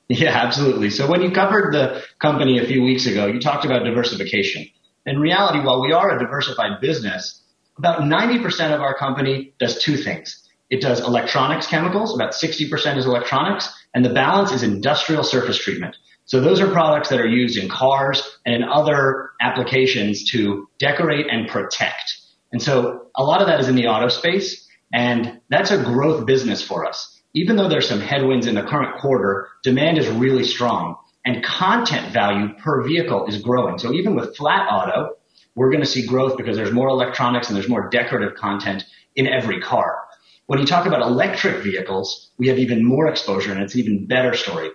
Yeah, 0.07 0.29
absolutely. 0.29 0.91
So 0.91 1.11
when 1.11 1.21
you 1.21 1.31
covered 1.31 1.73
the 1.73 2.01
company 2.19 2.57
a 2.57 2.65
few 2.65 2.83
weeks 2.83 3.05
ago, 3.05 3.25
you 3.25 3.41
talked 3.41 3.65
about 3.65 3.83
diversification. 3.83 4.65
In 5.05 5.19
reality, 5.19 5.59
while 5.59 5.81
we 5.81 5.91
are 5.91 6.15
a 6.15 6.19
diversified 6.19 6.79
business, 6.79 7.41
about 7.77 7.99
90% 8.03 8.73
of 8.73 8.79
our 8.79 8.95
company 8.95 9.51
does 9.59 9.77
two 9.79 9.97
things. 9.97 10.42
It 10.73 10.81
does 10.81 11.01
electronics 11.01 11.67
chemicals, 11.67 12.15
about 12.15 12.31
60% 12.31 12.97
is 12.97 13.05
electronics, 13.05 13.71
and 13.93 14.03
the 14.03 14.09
balance 14.09 14.51
is 14.51 14.63
industrial 14.63 15.23
surface 15.23 15.59
treatment. 15.59 15.95
So 16.25 16.41
those 16.41 16.59
are 16.59 16.71
products 16.71 17.09
that 17.09 17.19
are 17.19 17.27
used 17.27 17.59
in 17.59 17.69
cars 17.69 18.27
and 18.43 18.55
in 18.55 18.63
other 18.63 19.29
applications 19.39 20.31
to 20.31 20.67
decorate 20.79 21.27
and 21.29 21.47
protect. 21.47 22.15
And 22.51 22.59
so 22.59 23.05
a 23.15 23.23
lot 23.23 23.39
of 23.39 23.47
that 23.49 23.59
is 23.59 23.69
in 23.69 23.75
the 23.75 23.85
auto 23.85 24.07
space, 24.07 24.67
and 24.91 25.39
that's 25.47 25.69
a 25.69 25.77
growth 25.77 26.25
business 26.25 26.63
for 26.63 26.87
us. 26.87 27.21
Even 27.35 27.55
though 27.55 27.69
there's 27.69 27.87
some 27.87 28.01
headwinds 28.01 28.47
in 28.47 28.55
the 28.55 28.63
current 28.63 28.99
quarter, 28.99 29.49
demand 29.61 29.99
is 29.99 30.07
really 30.07 30.43
strong 30.43 30.95
and 31.23 31.43
content 31.43 32.11
value 32.11 32.47
per 32.55 32.81
vehicle 32.81 33.27
is 33.27 33.39
growing. 33.43 33.77
So 33.77 33.93
even 33.93 34.15
with 34.15 34.35
flat 34.35 34.67
auto, 34.71 35.17
we're 35.53 35.69
going 35.69 35.83
to 35.83 35.87
see 35.87 36.07
growth 36.07 36.35
because 36.35 36.57
there's 36.57 36.71
more 36.71 36.87
electronics 36.87 37.49
and 37.49 37.55
there's 37.55 37.69
more 37.69 37.89
decorative 37.89 38.33
content 38.33 38.85
in 39.15 39.27
every 39.27 39.61
car. 39.61 39.99
When 40.47 40.59
you 40.59 40.65
talk 40.65 40.85
about 40.85 41.01
electric 41.01 41.63
vehicles, 41.63 42.29
we 42.37 42.47
have 42.49 42.59
even 42.59 42.83
more 42.83 43.07
exposure 43.07 43.51
and 43.51 43.61
it's 43.61 43.75
an 43.75 43.81
even 43.81 44.05
better 44.05 44.33
story. 44.33 44.69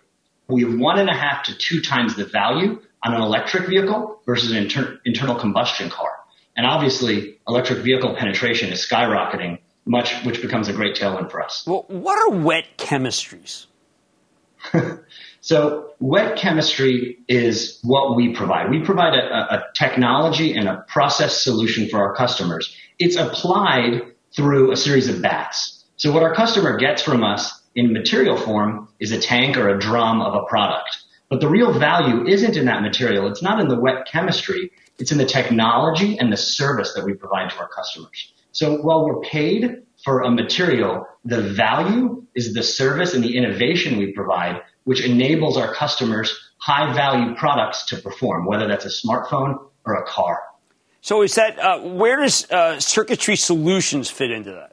We 0.49 0.63
have 0.63 0.79
one 0.79 0.99
and 0.99 1.11
a 1.11 1.15
half 1.15 1.45
to 1.45 1.55
two 1.55 1.83
times 1.83 2.17
the 2.17 2.25
value 2.25 2.81
on 3.03 3.15
an 3.15 3.21
electric 3.21 3.69
vehicle 3.69 4.21
versus 4.25 4.51
an 4.51 4.57
inter- 4.57 4.99
internal 5.05 5.35
combustion 5.35 5.91
car. 5.91 6.11
And 6.57 6.67
obviously, 6.67 7.39
electric 7.47 7.81
vehicle 7.81 8.17
penetration 8.17 8.73
is 8.73 8.85
skyrocketing, 8.85 9.59
much 9.85 10.25
which 10.25 10.41
becomes 10.41 10.69
a 10.69 10.73
great 10.73 10.97
tailwind 10.97 11.31
for 11.31 11.43
us. 11.43 11.65
Well, 11.67 11.85
what 11.89 12.19
are 12.19 12.39
wet 12.39 12.65
chemistries? 12.79 13.67
so, 15.41 15.91
wet 16.01 16.37
chemistry 16.37 17.19
is 17.29 17.79
what 17.85 18.17
we 18.17 18.35
provide. 18.35 18.71
We 18.71 18.81
provide 18.81 19.15
a, 19.15 19.55
a 19.55 19.65
technology 19.75 20.55
and 20.55 20.67
a 20.67 20.85
process 20.89 21.41
solution 21.41 21.89
for 21.89 21.99
our 21.99 22.15
customers. 22.15 22.75
It's 22.99 23.17
applied 23.17 24.03
through 24.39 24.71
a 24.71 24.77
series 24.77 25.09
of 25.09 25.21
baths. 25.21 25.85
So 25.97 26.13
what 26.13 26.23
our 26.23 26.33
customer 26.33 26.77
gets 26.77 27.03
from 27.03 27.25
us 27.25 27.61
in 27.75 27.93
material 27.93 28.37
form 28.37 28.89
is 29.01 29.11
a 29.11 29.19
tank 29.19 29.57
or 29.57 29.69
a 29.69 29.81
drum 29.81 30.23
of 30.23 30.33
a 30.33 30.47
product. 30.47 30.97
But 31.29 31.41
the 31.41 31.49
real 31.49 31.77
value 31.77 32.25
isn't 32.25 32.57
in 32.57 32.67
that 32.67 32.83
material. 32.83 33.27
It's 33.27 33.43
not 33.43 33.59
in 33.59 33.67
the 33.67 33.81
wet 33.81 34.07
chemistry. 34.07 34.71
It's 35.01 35.11
in 35.11 35.19
the 35.19 35.25
technology 35.25 36.17
and 36.21 36.33
the 36.33 36.37
service 36.37 36.95
that 36.95 37.05
we 37.05 37.15
provide 37.15 37.51
to 37.51 37.59
our 37.59 37.69
customers. 37.69 38.33
So 38.53 38.77
while 38.77 39.05
we're 39.05 39.23
paid 39.23 39.83
for 40.05 40.21
a 40.21 40.31
material, 40.31 41.05
the 41.25 41.43
value 41.43 42.25
is 42.37 42.55
the 42.55 42.63
service 42.63 43.15
and 43.15 43.25
the 43.25 43.37
innovation 43.37 43.99
we 43.99 44.13
provide, 44.13 44.63
which 44.85 45.05
enables 45.05 45.57
our 45.57 45.75
customers 45.75 46.33
high 46.59 46.95
value 46.95 47.35
products 47.35 47.87
to 47.87 47.97
perform, 47.97 48.47
whether 48.47 48.69
that's 48.69 48.85
a 48.85 49.07
smartphone 49.07 49.57
or 49.85 49.95
a 49.95 50.07
car. 50.07 50.39
So 51.01 51.23
is 51.23 51.35
that 51.37 51.59
uh, 51.59 51.81
where 51.81 52.21
does 52.21 52.51
uh, 52.51 52.81
Circuitry 52.81 53.37
Solutions 53.37 54.11
fit 54.11 54.31
into 54.31 54.51
that? 54.53 54.73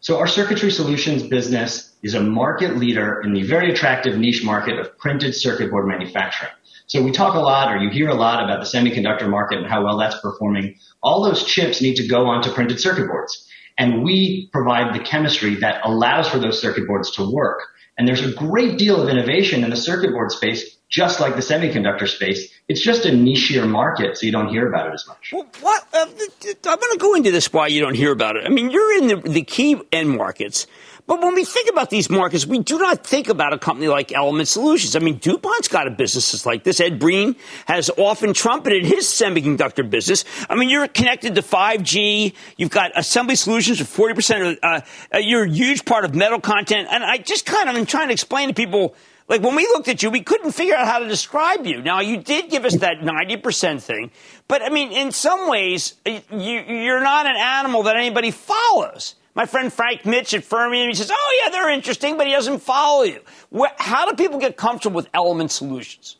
So 0.00 0.18
our 0.18 0.26
Circuitry 0.26 0.70
Solutions 0.70 1.22
business 1.22 1.92
is 2.02 2.14
a 2.14 2.20
market 2.20 2.76
leader 2.76 3.20
in 3.22 3.32
the 3.32 3.42
very 3.42 3.72
attractive 3.72 4.18
niche 4.18 4.44
market 4.44 4.78
of 4.78 4.96
printed 4.98 5.34
circuit 5.34 5.70
board 5.70 5.88
manufacturing. 5.88 6.52
So 6.86 7.02
we 7.02 7.10
talk 7.10 7.34
a 7.34 7.40
lot 7.40 7.72
or 7.72 7.78
you 7.78 7.90
hear 7.90 8.08
a 8.08 8.14
lot 8.14 8.44
about 8.44 8.60
the 8.60 8.66
semiconductor 8.66 9.28
market 9.28 9.58
and 9.58 9.66
how 9.66 9.84
well 9.84 9.98
that's 9.98 10.20
performing. 10.20 10.76
All 11.02 11.24
those 11.24 11.44
chips 11.44 11.82
need 11.82 11.96
to 11.96 12.06
go 12.06 12.26
onto 12.26 12.52
printed 12.52 12.78
circuit 12.78 13.08
boards. 13.08 13.48
And 13.76 14.04
we 14.04 14.48
provide 14.52 14.94
the 14.94 15.02
chemistry 15.02 15.56
that 15.56 15.80
allows 15.84 16.28
for 16.28 16.38
those 16.38 16.60
circuit 16.60 16.86
boards 16.86 17.10
to 17.12 17.28
work. 17.28 17.60
And 17.98 18.06
there's 18.06 18.24
a 18.24 18.32
great 18.32 18.78
deal 18.78 19.02
of 19.02 19.08
innovation 19.08 19.64
in 19.64 19.70
the 19.70 19.76
circuit 19.76 20.12
board 20.12 20.30
space, 20.30 20.76
just 20.88 21.18
like 21.18 21.34
the 21.34 21.40
semiconductor 21.40 22.08
space. 22.08 22.48
It's 22.68 22.80
just 22.80 23.04
a 23.04 23.10
nichier 23.10 23.68
market, 23.68 24.16
so 24.18 24.26
you 24.26 24.32
don't 24.32 24.48
hear 24.48 24.66
about 24.66 24.88
it 24.88 24.94
as 24.94 25.06
much. 25.06 25.30
Well, 25.32 25.46
what? 25.60 25.86
Uh, 25.92 26.06
I'm 26.08 26.78
going 26.78 26.92
to 26.92 26.98
go 26.98 27.14
into 27.14 27.30
this 27.30 27.52
why 27.52 27.68
you 27.68 27.80
don't 27.80 27.94
hear 27.94 28.10
about 28.10 28.36
it. 28.36 28.44
I 28.44 28.48
mean, 28.48 28.70
you're 28.70 28.98
in 28.98 29.06
the, 29.06 29.16
the 29.16 29.42
key 29.42 29.80
end 29.92 30.10
markets. 30.10 30.66
But 31.06 31.22
when 31.22 31.34
we 31.34 31.44
think 31.44 31.70
about 31.70 31.90
these 31.90 32.10
markets, 32.10 32.44
we 32.44 32.58
do 32.58 32.78
not 32.78 33.06
think 33.06 33.28
about 33.28 33.52
a 33.52 33.58
company 33.58 33.86
like 33.86 34.12
Element 34.12 34.48
Solutions. 34.48 34.96
I 34.96 34.98
mean, 34.98 35.18
DuPont's 35.20 35.68
got 35.68 35.86
a 35.86 35.90
business 35.90 36.44
like 36.44 36.64
this. 36.64 36.80
Ed 36.80 36.98
Breen 36.98 37.36
has 37.66 37.90
often 37.90 38.34
trumpeted 38.34 38.84
his 38.84 39.06
semiconductor 39.06 39.88
business. 39.88 40.24
I 40.50 40.56
mean, 40.56 40.68
you're 40.68 40.88
connected 40.88 41.36
to 41.36 41.42
5G. 41.42 42.34
You've 42.56 42.70
got 42.70 42.90
assembly 42.98 43.36
solutions 43.36 43.78
for 43.78 44.08
40% 44.08 44.50
of, 44.50 44.58
uh, 44.64 44.80
uh, 45.14 45.18
you're 45.18 45.44
a 45.44 45.48
huge 45.48 45.84
part 45.84 46.04
of 46.04 46.16
metal 46.16 46.40
content. 46.40 46.88
And 46.90 47.04
I 47.04 47.18
just 47.18 47.46
kind 47.46 47.70
of 47.70 47.76
am 47.76 47.86
trying 47.86 48.08
to 48.08 48.12
explain 48.12 48.48
to 48.48 48.54
people, 48.54 48.96
like 49.28 49.42
when 49.42 49.56
we 49.56 49.62
looked 49.62 49.88
at 49.88 50.02
you, 50.02 50.10
we 50.10 50.22
couldn't 50.22 50.52
figure 50.52 50.74
out 50.74 50.86
how 50.86 50.98
to 50.98 51.08
describe 51.08 51.66
you. 51.66 51.82
Now 51.82 52.00
you 52.00 52.18
did 52.18 52.50
give 52.50 52.64
us 52.64 52.76
that 52.76 52.98
90% 52.98 53.82
thing, 53.82 54.10
but 54.48 54.62
I 54.62 54.68
mean, 54.68 54.92
in 54.92 55.12
some 55.12 55.48
ways, 55.48 55.94
you, 56.04 56.20
you're 56.30 57.02
not 57.02 57.26
an 57.26 57.36
animal 57.36 57.84
that 57.84 57.96
anybody 57.96 58.30
follows. 58.30 59.16
My 59.34 59.44
friend 59.44 59.70
Frank 59.70 60.02
Mitsch 60.02 60.32
at 60.32 60.44
Fermium, 60.44 60.88
he 60.88 60.94
says, 60.94 61.10
oh, 61.12 61.42
yeah, 61.42 61.50
they're 61.50 61.68
interesting, 61.68 62.16
but 62.16 62.26
he 62.26 62.32
doesn't 62.32 62.60
follow 62.60 63.02
you. 63.02 63.20
How 63.76 64.10
do 64.10 64.16
people 64.16 64.38
get 64.38 64.56
comfortable 64.56 64.96
with 64.96 65.08
Element 65.12 65.50
Solutions? 65.50 66.16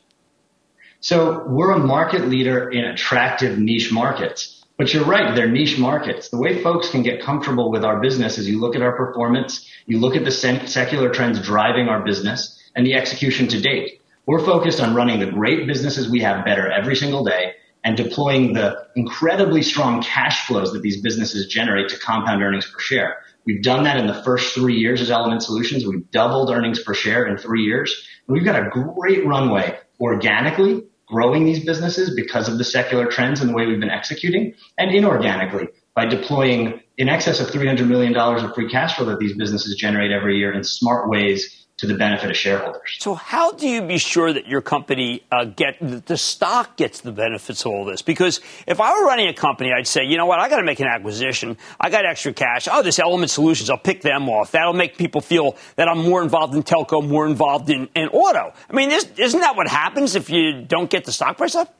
So 0.99 1.43
we're 1.47 1.71
a 1.71 1.79
market 1.79 2.27
leader 2.27 2.69
in 2.69 2.85
attractive 2.85 3.57
niche 3.57 3.91
markets. 3.91 4.63
But 4.77 4.93
you're 4.93 5.05
right, 5.05 5.35
they're 5.35 5.49
niche 5.49 5.79
markets. 5.79 6.29
The 6.29 6.37
way 6.37 6.61
folks 6.61 6.91
can 6.91 7.01
get 7.01 7.19
comfortable 7.19 7.71
with 7.71 7.83
our 7.83 7.99
business 7.99 8.37
is 8.37 8.47
you 8.47 8.61
look 8.61 8.75
at 8.75 8.83
our 8.83 8.95
performance, 8.95 9.67
you 9.87 9.99
look 9.99 10.15
at 10.15 10.23
the 10.23 10.31
secular 10.31 11.09
trends 11.09 11.41
driving 11.41 11.87
our 11.87 12.03
business, 12.03 12.61
and 12.77 12.85
the 12.85 12.93
execution 12.93 13.47
to 13.47 13.59
date. 13.59 13.99
We're 14.27 14.45
focused 14.45 14.79
on 14.79 14.93
running 14.93 15.19
the 15.19 15.31
great 15.31 15.67
businesses 15.67 16.09
we 16.09 16.21
have 16.21 16.45
better 16.45 16.71
every 16.71 16.95
single 16.95 17.25
day 17.25 17.53
and 17.83 17.97
deploying 17.97 18.53
the 18.53 18.85
incredibly 18.95 19.63
strong 19.63 20.01
cash 20.01 20.45
flows 20.45 20.71
that 20.73 20.81
these 20.81 21.01
businesses 21.01 21.47
generate 21.47 21.89
to 21.89 21.97
compound 21.97 22.43
earnings 22.43 22.69
per 22.69 22.79
share. 22.79 23.17
We've 23.45 23.63
done 23.63 23.83
that 23.85 23.97
in 23.97 24.07
the 24.07 24.21
first 24.23 24.53
three 24.53 24.75
years 24.75 25.01
as 25.01 25.09
Element 25.09 25.41
Solutions. 25.41 25.85
We've 25.85 26.09
doubled 26.11 26.51
earnings 26.51 26.83
per 26.83 26.93
share 26.93 27.25
in 27.25 27.37
three 27.37 27.63
years. 27.63 28.07
And 28.27 28.35
we've 28.35 28.45
got 28.45 28.61
a 28.61 28.69
great 28.69 29.25
runway 29.25 29.79
organically 29.99 30.83
growing 31.07 31.45
these 31.45 31.63
businesses 31.63 32.13
because 32.13 32.49
of 32.49 32.57
the 32.57 32.63
secular 32.63 33.07
trends 33.07 33.39
and 33.39 33.49
the 33.49 33.53
way 33.53 33.65
we've 33.65 33.79
been 33.79 33.89
executing 33.89 34.53
and 34.77 34.91
inorganically 34.91 35.69
by 35.95 36.05
deploying 36.05 36.81
in 36.97 37.09
excess 37.09 37.39
of 37.39 37.47
$300 37.47 37.87
million 37.87 38.15
of 38.15 38.53
free 38.53 38.69
cash 38.69 38.97
flow 38.97 39.05
that 39.05 39.19
these 39.19 39.35
businesses 39.35 39.75
generate 39.75 40.11
every 40.11 40.37
year 40.37 40.51
in 40.53 40.63
smart 40.63 41.09
ways 41.09 41.56
to 41.77 41.85
the 41.85 41.93
benefit 41.93 42.31
of 42.31 42.35
shareholders. 42.35 42.97
So, 42.99 43.13
how 43.13 43.51
do 43.51 43.67
you 43.67 43.83
be 43.83 43.99
sure 43.99 44.33
that 44.33 44.47
your 44.47 44.61
company 44.61 45.23
uh, 45.31 45.45
get 45.45 45.77
the 45.79 46.17
stock 46.17 46.75
gets 46.75 47.01
the 47.01 47.11
benefits 47.11 47.65
of 47.65 47.71
all 47.71 47.85
this? 47.85 48.01
Because 48.01 48.41
if 48.65 48.81
I 48.81 48.99
were 48.99 49.05
running 49.05 49.27
a 49.27 49.33
company, 49.33 49.71
I'd 49.71 49.85
say, 49.85 50.03
you 50.03 50.17
know 50.17 50.25
what, 50.25 50.39
I 50.39 50.49
got 50.49 50.57
to 50.57 50.63
make 50.63 50.79
an 50.79 50.87
acquisition. 50.87 51.55
I 51.79 51.91
got 51.91 52.05
extra 52.05 52.33
cash. 52.33 52.67
Oh, 52.71 52.81
this 52.81 52.97
Element 52.97 53.29
Solutions, 53.29 53.69
I'll 53.69 53.77
pick 53.77 54.01
them 54.01 54.27
off. 54.27 54.51
That'll 54.51 54.73
make 54.73 54.97
people 54.97 55.21
feel 55.21 55.55
that 55.75 55.87
I'm 55.87 55.99
more 55.99 56.23
involved 56.23 56.55
in 56.55 56.63
telco, 56.63 57.07
more 57.07 57.27
involved 57.27 57.69
in, 57.69 57.89
in 57.95 58.07
auto. 58.09 58.53
I 58.69 58.73
mean, 58.73 58.89
isn't 58.89 59.39
that 59.39 59.55
what 59.55 59.67
happens 59.67 60.15
if 60.15 60.31
you 60.31 60.63
don't 60.63 60.89
get 60.89 61.05
the 61.05 61.11
stock 61.11 61.37
price 61.37 61.53
up? 61.53 61.75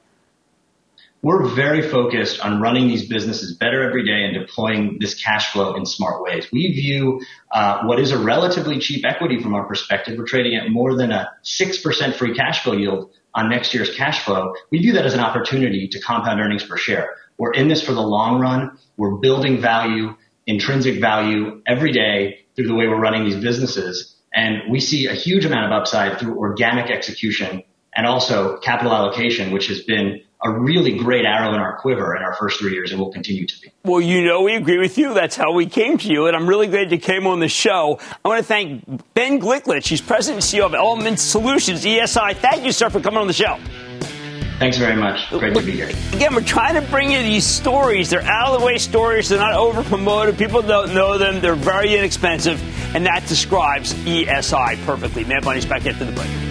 We're 1.22 1.46
very 1.48 1.82
focused 1.82 2.40
on 2.40 2.60
running 2.60 2.86
these 2.86 3.08
businesses 3.08 3.56
better 3.56 3.82
every 3.82 4.04
day 4.04 4.24
and 4.24 4.34
deploying 4.34 4.98
this 5.00 5.14
cash 5.14 5.52
flow 5.52 5.74
in 5.74 5.84
smart 5.84 6.22
ways. 6.22 6.46
We 6.52 6.72
view 6.72 7.20
uh, 7.50 7.82
what 7.84 7.98
is 7.98 8.12
a 8.12 8.18
relatively 8.18 8.78
cheap 8.78 9.04
equity 9.04 9.42
from 9.42 9.54
our 9.54 9.66
perspective. 9.66 10.16
We're 10.16 10.26
trading 10.26 10.54
at 10.56 10.70
more 10.70 10.96
than 10.96 11.10
a 11.10 11.28
6% 11.44 12.14
free 12.14 12.34
cash 12.34 12.62
flow 12.62 12.74
yield 12.74 13.10
on 13.34 13.50
next 13.50 13.74
year's 13.74 13.94
cash 13.94 14.24
flow. 14.24 14.54
We 14.70 14.78
view 14.78 14.92
that 14.92 15.06
as 15.06 15.14
an 15.14 15.20
opportunity 15.20 15.88
to 15.88 16.00
compound 16.00 16.40
earnings 16.40 16.64
per 16.64 16.76
share. 16.76 17.10
We're 17.36 17.52
in 17.52 17.68
this 17.68 17.82
for 17.82 17.92
the 17.92 18.00
long 18.00 18.40
run. 18.40 18.78
We're 18.96 19.16
building 19.16 19.60
value, 19.60 20.16
intrinsic 20.46 21.00
value 21.00 21.62
every 21.66 21.92
day 21.92 22.40
through 22.54 22.68
the 22.68 22.74
way 22.74 22.86
we're 22.86 23.00
running 23.00 23.24
these 23.24 23.40
businesses. 23.40 24.16
And 24.32 24.70
we 24.70 24.80
see 24.80 25.06
a 25.06 25.14
huge 25.14 25.44
amount 25.44 25.72
of 25.72 25.72
upside 25.72 26.18
through 26.18 26.38
organic 26.38 26.90
execution 26.90 27.62
and 27.94 28.06
also 28.06 28.58
capital 28.58 28.92
allocation, 28.92 29.52
which 29.52 29.68
has 29.68 29.82
been 29.82 30.22
a 30.42 30.52
really 30.52 30.96
great 30.96 31.24
arrow 31.24 31.52
in 31.52 31.60
our 31.60 31.78
quiver 31.78 32.14
in 32.16 32.22
our 32.22 32.34
first 32.34 32.60
three 32.60 32.72
years 32.72 32.92
and 32.92 33.00
will 33.00 33.12
continue 33.12 33.46
to 33.46 33.60
be. 33.60 33.72
Well, 33.84 34.00
you 34.00 34.24
know, 34.24 34.42
we 34.42 34.54
agree 34.54 34.78
with 34.78 34.96
you. 34.96 35.12
That's 35.12 35.34
how 35.34 35.52
we 35.52 35.66
came 35.66 35.98
to 35.98 36.08
you. 36.08 36.26
And 36.26 36.36
I'm 36.36 36.48
really 36.48 36.68
glad 36.68 36.92
you 36.92 36.98
came 36.98 37.26
on 37.26 37.40
the 37.40 37.48
show. 37.48 37.98
I 38.24 38.28
want 38.28 38.38
to 38.40 38.44
thank 38.44 39.14
Ben 39.14 39.40
Gliklich. 39.40 39.88
He's 39.88 40.00
president 40.00 40.44
and 40.44 40.60
CEO 40.60 40.66
of 40.66 40.74
Element 40.74 41.18
Solutions, 41.18 41.84
ESI. 41.84 42.36
Thank 42.36 42.64
you, 42.64 42.70
sir, 42.70 42.88
for 42.88 43.00
coming 43.00 43.18
on 43.18 43.26
the 43.26 43.32
show. 43.32 43.58
Thanks 44.60 44.76
very 44.76 44.96
much. 44.96 45.28
Great 45.30 45.54
to 45.54 45.62
be 45.62 45.72
here. 45.72 45.90
Again, 46.12 46.34
we're 46.34 46.42
trying 46.42 46.74
to 46.74 46.90
bring 46.90 47.12
you 47.12 47.18
these 47.18 47.46
stories. 47.46 48.10
They're 48.10 48.22
out 48.22 48.52
of 48.52 48.60
the 48.60 48.66
way 48.66 48.78
stories. 48.78 49.28
They're 49.28 49.38
not 49.38 49.54
over 49.54 49.84
promoted. 49.84 50.36
People 50.36 50.62
don't 50.62 50.94
know 50.94 51.16
them. 51.16 51.40
They're 51.40 51.54
very 51.54 51.96
inexpensive. 51.96 52.60
And 52.94 53.06
that 53.06 53.26
describes 53.28 53.94
ESI 53.94 54.84
perfectly. 54.84 55.24
Mad 55.24 55.44
Money's 55.44 55.66
back 55.66 55.86
after 55.86 56.04
the 56.04 56.12
break. 56.12 56.47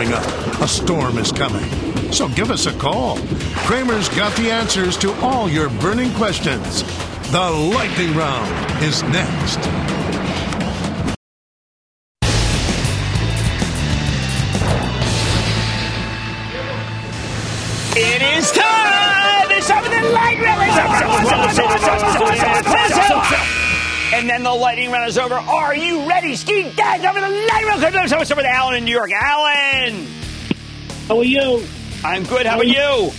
Coming 0.00 0.14
up, 0.14 0.60
a 0.62 0.66
storm 0.66 1.18
is 1.18 1.30
coming. 1.30 1.62
So 2.10 2.26
give 2.30 2.50
us 2.50 2.64
a 2.64 2.72
call. 2.78 3.18
Cramer's 3.66 4.08
got 4.08 4.34
the 4.34 4.50
answers 4.50 4.96
to 4.96 5.12
all 5.20 5.46
your 5.46 5.68
burning 5.68 6.10
questions. 6.14 6.84
The 7.30 7.50
lightning 7.74 8.14
round 8.14 8.82
is 8.82 9.02
next. 9.02 9.58
It 17.94 18.22
is 18.22 18.50
time! 18.52 19.50
It's 19.50 19.66
for 19.66 19.82
the 19.82 20.12
lightning 20.14 20.46
round! 20.46 20.70
And 24.20 24.28
then 24.28 24.42
the 24.42 24.52
lightning 24.52 24.90
round 24.92 25.08
is 25.08 25.16
over. 25.16 25.34
Are 25.34 25.74
you 25.74 26.06
ready? 26.06 26.36
Ski 26.36 26.70
dad 26.76 27.02
over 27.06 27.22
the 27.22 27.26
lightning 27.26 27.68
round. 27.68 27.80
Let's 27.80 28.10
start 28.10 28.36
with 28.36 28.44
Alan 28.44 28.74
in 28.74 28.84
New 28.84 28.92
York. 28.92 29.10
Alan! 29.12 30.06
How 31.08 31.16
are 31.16 31.24
you? 31.24 31.64
I'm 32.04 32.24
good. 32.24 32.44
How 32.44 32.58
are 32.58 32.64
you? 32.64 33.12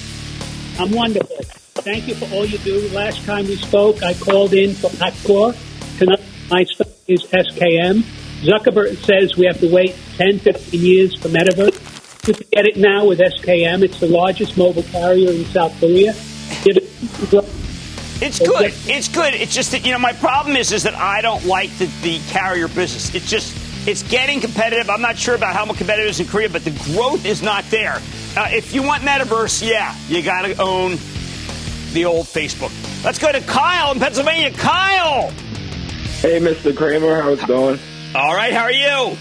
I'm 0.77 0.91
wonderful. 0.91 1.37
Thank 1.81 2.07
you 2.07 2.13
for 2.13 2.31
all 2.35 2.45
you 2.45 2.59
do. 2.59 2.87
Last 2.89 3.25
time 3.25 3.47
we 3.47 3.55
spoke, 3.55 4.03
I 4.03 4.13
called 4.13 4.53
in 4.53 4.75
for 4.75 4.91
Patcore. 4.91 5.57
Tonight, 5.97 6.21
my 6.51 6.65
stock 6.65 6.89
is 7.07 7.23
SKM. 7.23 8.03
Zuckerberg 8.43 8.95
says 9.03 9.35
we 9.35 9.47
have 9.47 9.59
to 9.61 9.73
wait 9.73 9.95
10, 10.17 10.37
15 10.37 10.79
years 10.79 11.15
for 11.15 11.29
Metaverse. 11.29 12.27
You 12.27 12.35
can 12.35 12.47
get 12.51 12.67
it 12.67 12.77
now 12.77 13.05
with 13.07 13.17
SKM. 13.17 13.81
It's 13.81 13.99
the 13.99 14.07
largest 14.07 14.55
mobile 14.55 14.83
carrier 14.83 15.31
in 15.31 15.45
South 15.45 15.75
Korea. 15.79 16.13
It's 18.21 18.37
good. 18.39 18.71
It's 18.85 19.07
good. 19.07 19.33
It's 19.33 19.53
just 19.53 19.71
that 19.71 19.83
you 19.85 19.91
know 19.91 19.99
my 19.99 20.13
problem 20.13 20.55
is 20.55 20.71
is 20.71 20.83
that 20.83 20.93
I 20.93 21.21
don't 21.21 21.43
like 21.45 21.75
the, 21.77 21.87
the 22.03 22.19
carrier 22.29 22.67
business. 22.67 23.15
It's 23.15 23.27
just 23.27 23.57
it's 23.87 24.03
getting 24.03 24.39
competitive. 24.39 24.91
I'm 24.91 25.01
not 25.01 25.17
sure 25.17 25.33
about 25.33 25.55
how 25.55 25.65
much 25.65 25.77
competitive 25.77 26.07
it 26.07 26.11
is 26.11 26.19
in 26.19 26.27
Korea, 26.27 26.49
but 26.49 26.63
the 26.63 26.71
growth 26.93 27.25
is 27.25 27.41
not 27.41 27.63
there. 27.71 27.99
Uh, 28.37 28.47
if 28.51 28.75
you 28.75 28.83
want 28.83 29.01
metaverse, 29.01 29.67
yeah, 29.67 29.95
you 30.07 30.21
got 30.21 30.43
to 30.43 30.55
own 30.61 30.97
the 31.93 32.05
old 32.05 32.27
Facebook. 32.27 32.71
Let's 33.03 33.17
go 33.17 33.31
to 33.31 33.41
Kyle 33.41 33.91
in 33.91 33.99
Pennsylvania. 33.99 34.51
Kyle. 34.51 35.31
Hey, 36.21 36.39
Mr. 36.39 36.77
Cramer, 36.77 37.21
how's 37.23 37.41
it 37.41 37.47
going? 37.47 37.79
All 38.13 38.35
right. 38.35 38.53
How 38.53 38.63
are 38.63 38.71
you? 38.71 39.17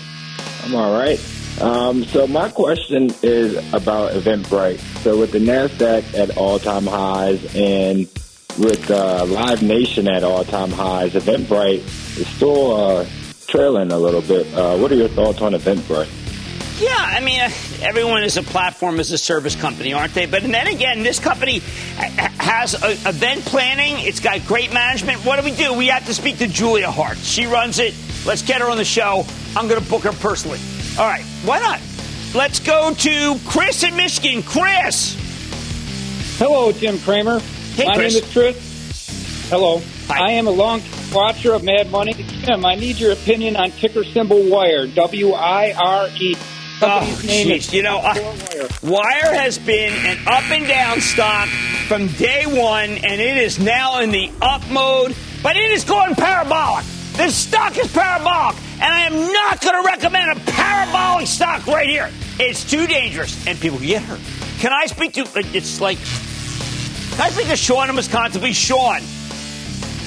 I'm 0.65 0.75
all 0.75 0.93
right. 0.93 1.19
Um, 1.61 2.05
so 2.05 2.27
my 2.27 2.51
question 2.51 3.11
is 3.23 3.57
about 3.73 4.13
Eventbrite. 4.13 4.79
So 5.03 5.19
with 5.19 5.33
the 5.33 5.39
Nasdaq 5.39 6.15
at 6.15 6.37
all-time 6.37 6.87
highs 6.87 7.43
and 7.57 8.07
with 8.61 8.91
uh, 8.91 9.25
Live 9.25 9.63
Nation 9.63 10.07
at 10.07 10.23
all-time 10.23 10.71
highs, 10.71 11.15
Eventbrite 11.15 11.79
is 12.19 12.29
still 12.29 12.75
uh, 12.75 13.07
trailing 13.47 13.91
a 13.91 13.99
little 13.99 14.21
bit. 14.21 14.47
Uh, 14.55 14.77
what 14.77 14.93
are 14.93 14.97
your 14.97 15.09
thoughts 15.09 15.41
on 15.41 15.53
Eventbrite? 15.53 16.09
Yeah, 16.81 16.95
I 16.97 17.21
mean, 17.21 17.41
uh, 17.41 17.51
everyone 17.83 18.23
is 18.23 18.37
a 18.37 18.43
platform 18.43 19.01
as 19.01 19.11
a 19.13 19.19
service 19.19 19.55
company, 19.55 19.93
aren't 19.93 20.15
they? 20.15 20.27
But 20.27 20.43
then 20.43 20.67
again, 20.67 21.03
this 21.03 21.19
company 21.19 21.61
has 21.97 22.75
a, 22.83 22.93
event 23.09 23.45
planning. 23.47 23.95
It's 23.99 24.21
got 24.21 24.47
great 24.47 24.73
management. 24.73 25.25
What 25.25 25.37
do 25.39 25.45
we 25.45 25.55
do? 25.57 25.75
We 25.75 25.89
have 25.89 26.07
to 26.07 26.15
speak 26.15 26.39
to 26.39 26.47
Julia 26.47 26.91
Hartz. 26.91 27.25
She 27.25 27.47
runs 27.47 27.79
it. 27.79 27.95
Let's 28.27 28.43
get 28.43 28.61
her 28.61 28.71
on 28.71 28.77
the 28.77 28.85
show. 28.85 29.25
I'm 29.57 29.69
going 29.69 29.83
to 29.83 29.91
book 29.91 30.05
her 30.05 30.13
personally. 30.13 30.61
All 30.99 31.07
right, 31.07 31.25
why 31.45 31.61
not? 31.61 31.81
Let's 32.35 32.61
go 32.61 32.95
to 32.95 33.39
Chris 33.47 33.83
in 33.83 33.97
Michigan. 33.97 34.43
Chris. 34.43 35.17
Hello, 36.39 36.73
Jim 36.73 36.99
Cramer. 37.01 37.41
Hey, 37.75 37.87
My 37.87 37.95
Chris. 37.95 38.15
name 38.15 38.25
is 38.25 38.33
Chris. 38.33 39.49
Hello. 39.49 39.81
Hi. 40.09 40.29
I 40.29 40.31
am 40.33 40.47
a 40.47 40.51
long 40.51 40.83
watcher 41.13 41.55
of 41.55 41.65
Mad 41.65 41.91
Money. 41.91 42.13
Jim, 42.13 42.65
I 42.65 42.75
need 42.75 42.99
your 42.99 43.13
opinion 43.13 43.57
on 43.57 43.71
ticker 43.73 44.05
symbol 44.05 44.49
Wire. 44.49 44.87
W 44.87 45.33
I 45.33 45.73
R 45.77 46.09
E. 46.21 46.37
Oh, 46.83 47.21
jeez. 47.23 47.73
You 47.73 47.83
know, 47.83 47.99
uh, 47.99 48.15
Wire 48.83 49.35
has 49.35 49.59
been 49.59 49.93
an 50.07 50.19
up 50.27 50.45
and 50.51 50.67
down 50.67 51.01
stock 51.01 51.49
from 51.89 52.07
day 52.09 52.45
one, 52.47 52.91
and 52.91 53.21
it 53.21 53.37
is 53.37 53.59
now 53.59 54.01
in 54.01 54.11
the 54.11 54.31
up 54.41 54.67
mode, 54.71 55.15
but 55.43 55.57
it 55.57 55.71
is 55.73 55.85
going 55.85 56.15
parabolic. 56.15 56.85
This 57.15 57.35
stock 57.35 57.77
is 57.77 57.93
parabolic, 57.93 58.57
and 58.75 58.85
I 58.95 59.01
am 59.03 59.33
not 59.33 59.61
going 59.61 59.83
to 59.83 59.87
recommend 59.87 60.31
a 60.31 60.41
parabolic 60.53 61.27
stock 61.27 61.67
right 61.67 61.89
here. 61.89 62.09
It's 62.39 62.69
too 62.69 62.87
dangerous, 62.87 63.47
and 63.47 63.59
people 63.61 63.79
get 63.79 64.03
hurt. 64.03 64.21
Can 64.61 64.73
I 64.73 64.87
speak 64.87 65.13
to? 65.15 65.27
It's 65.55 65.81
like, 65.81 65.99
I 67.19 67.31
speak 67.31 67.49
to 67.49 67.57
Sean 67.57 67.91
in 67.91 67.97
Wisconsin? 67.97 68.41
be 68.43 68.53
Sean. 68.53 69.01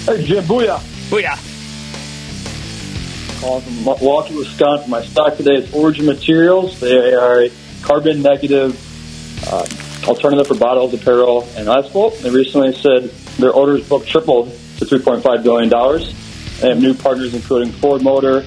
Hey, 0.06 0.26
Jim, 0.26 0.44
booyah. 0.46 0.80
Booyah. 1.10 1.40
Calling 3.42 3.62
from 3.62 3.84
Milwaukee, 3.84 4.36
Wisconsin. 4.36 4.90
My 4.90 5.04
stock 5.04 5.38
today 5.38 5.56
is 5.56 5.74
Origin 5.74 6.06
Materials. 6.06 6.80
They 6.80 7.14
are 7.14 7.44
a 7.44 7.52
carbon 7.82 8.22
negative 8.22 8.80
uh, 9.52 9.66
alternative 10.08 10.48
for 10.48 10.56
bottles, 10.56 10.94
apparel, 10.94 11.48
and 11.56 11.68
asphalt. 11.68 12.18
They 12.20 12.30
recently 12.30 12.74
said 12.74 13.04
their 13.38 13.52
orders 13.52 13.88
book 13.88 14.06
tripled 14.06 14.50
to 14.78 14.86
$3.5 14.86 15.44
billion. 15.44 15.70
They 16.60 16.70
have 16.70 16.82
new 16.82 16.94
partners 16.94 17.34
including 17.34 17.74
Ford 17.74 18.02
Motor, 18.02 18.46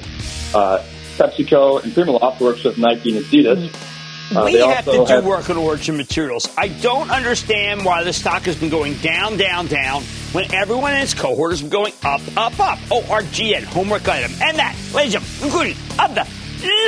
uh, 0.54 0.82
PepsiCo, 1.18 1.82
and 1.82 1.92
Primaloft 1.92 2.40
works 2.40 2.64
with 2.64 2.78
Nike 2.78 3.16
and 3.16 3.24
Adidas. 3.24 3.95
Uh, 4.35 4.43
we 4.45 4.55
have 4.59 4.85
to 4.85 4.91
do 4.93 4.99
also 5.01 5.14
have- 5.16 5.24
work 5.24 5.49
on 5.51 5.57
origin 5.57 5.97
materials. 5.97 6.49
I 6.59 6.68
don't 6.68 7.11
understand 7.11 7.85
why 7.85 8.03
the 8.03 8.12
stock 8.12 8.43
has 8.43 8.57
been 8.57 8.70
going 8.70 8.95
down, 8.99 9.37
down, 9.37 9.66
down 9.68 10.03
when 10.33 10.53
everyone 10.53 10.95
in 10.95 11.03
its 11.03 11.14
cohort 11.14 11.53
has 11.53 11.61
been 11.61 11.70
going 11.70 11.93
up, 12.05 12.20
up, 12.37 12.59
up. 12.59 12.79
ORGN, 12.91 13.62
homework 13.64 14.09
item. 14.09 14.33
And 14.43 14.57
that, 14.59 14.74
ladies 14.95 15.14
and 15.14 15.24
gentlemen, 15.24 15.47
including 15.47 15.77
of 16.01 16.14
the 16.14 16.27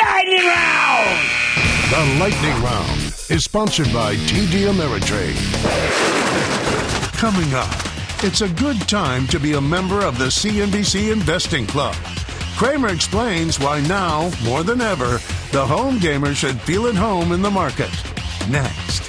Lightning 0.01 0.47
Round. 0.47 1.29
The 1.91 2.19
Lightning 2.21 2.63
Round 2.63 3.01
is 3.31 3.45
sponsored 3.45 3.93
by 3.93 4.15
TD 4.17 4.67
Ameritrade. 4.67 5.37
Coming 7.19 7.55
up, 7.55 7.73
it's 8.25 8.41
a 8.43 8.49
good 8.49 8.81
time 8.89 9.27
to 9.29 9.39
be 9.39 9.55
a 9.55 9.61
member 9.61 10.05
of 10.05 10.19
the 10.19 10.27
CNBC 10.27 11.11
Investing 11.13 11.67
Club. 11.67 11.95
Cramer 12.59 12.89
explains 12.89 13.59
why 13.61 13.81
now, 13.83 14.33
more 14.43 14.65
than 14.65 14.81
ever, 14.81 15.21
the 15.53 15.65
home 15.65 16.01
gamer 16.01 16.35
should 16.35 16.61
feel 16.61 16.89
at 16.89 16.97
home 16.97 17.31
in 17.31 17.41
the 17.41 17.49
market. 17.49 17.89
Next. 18.51 19.09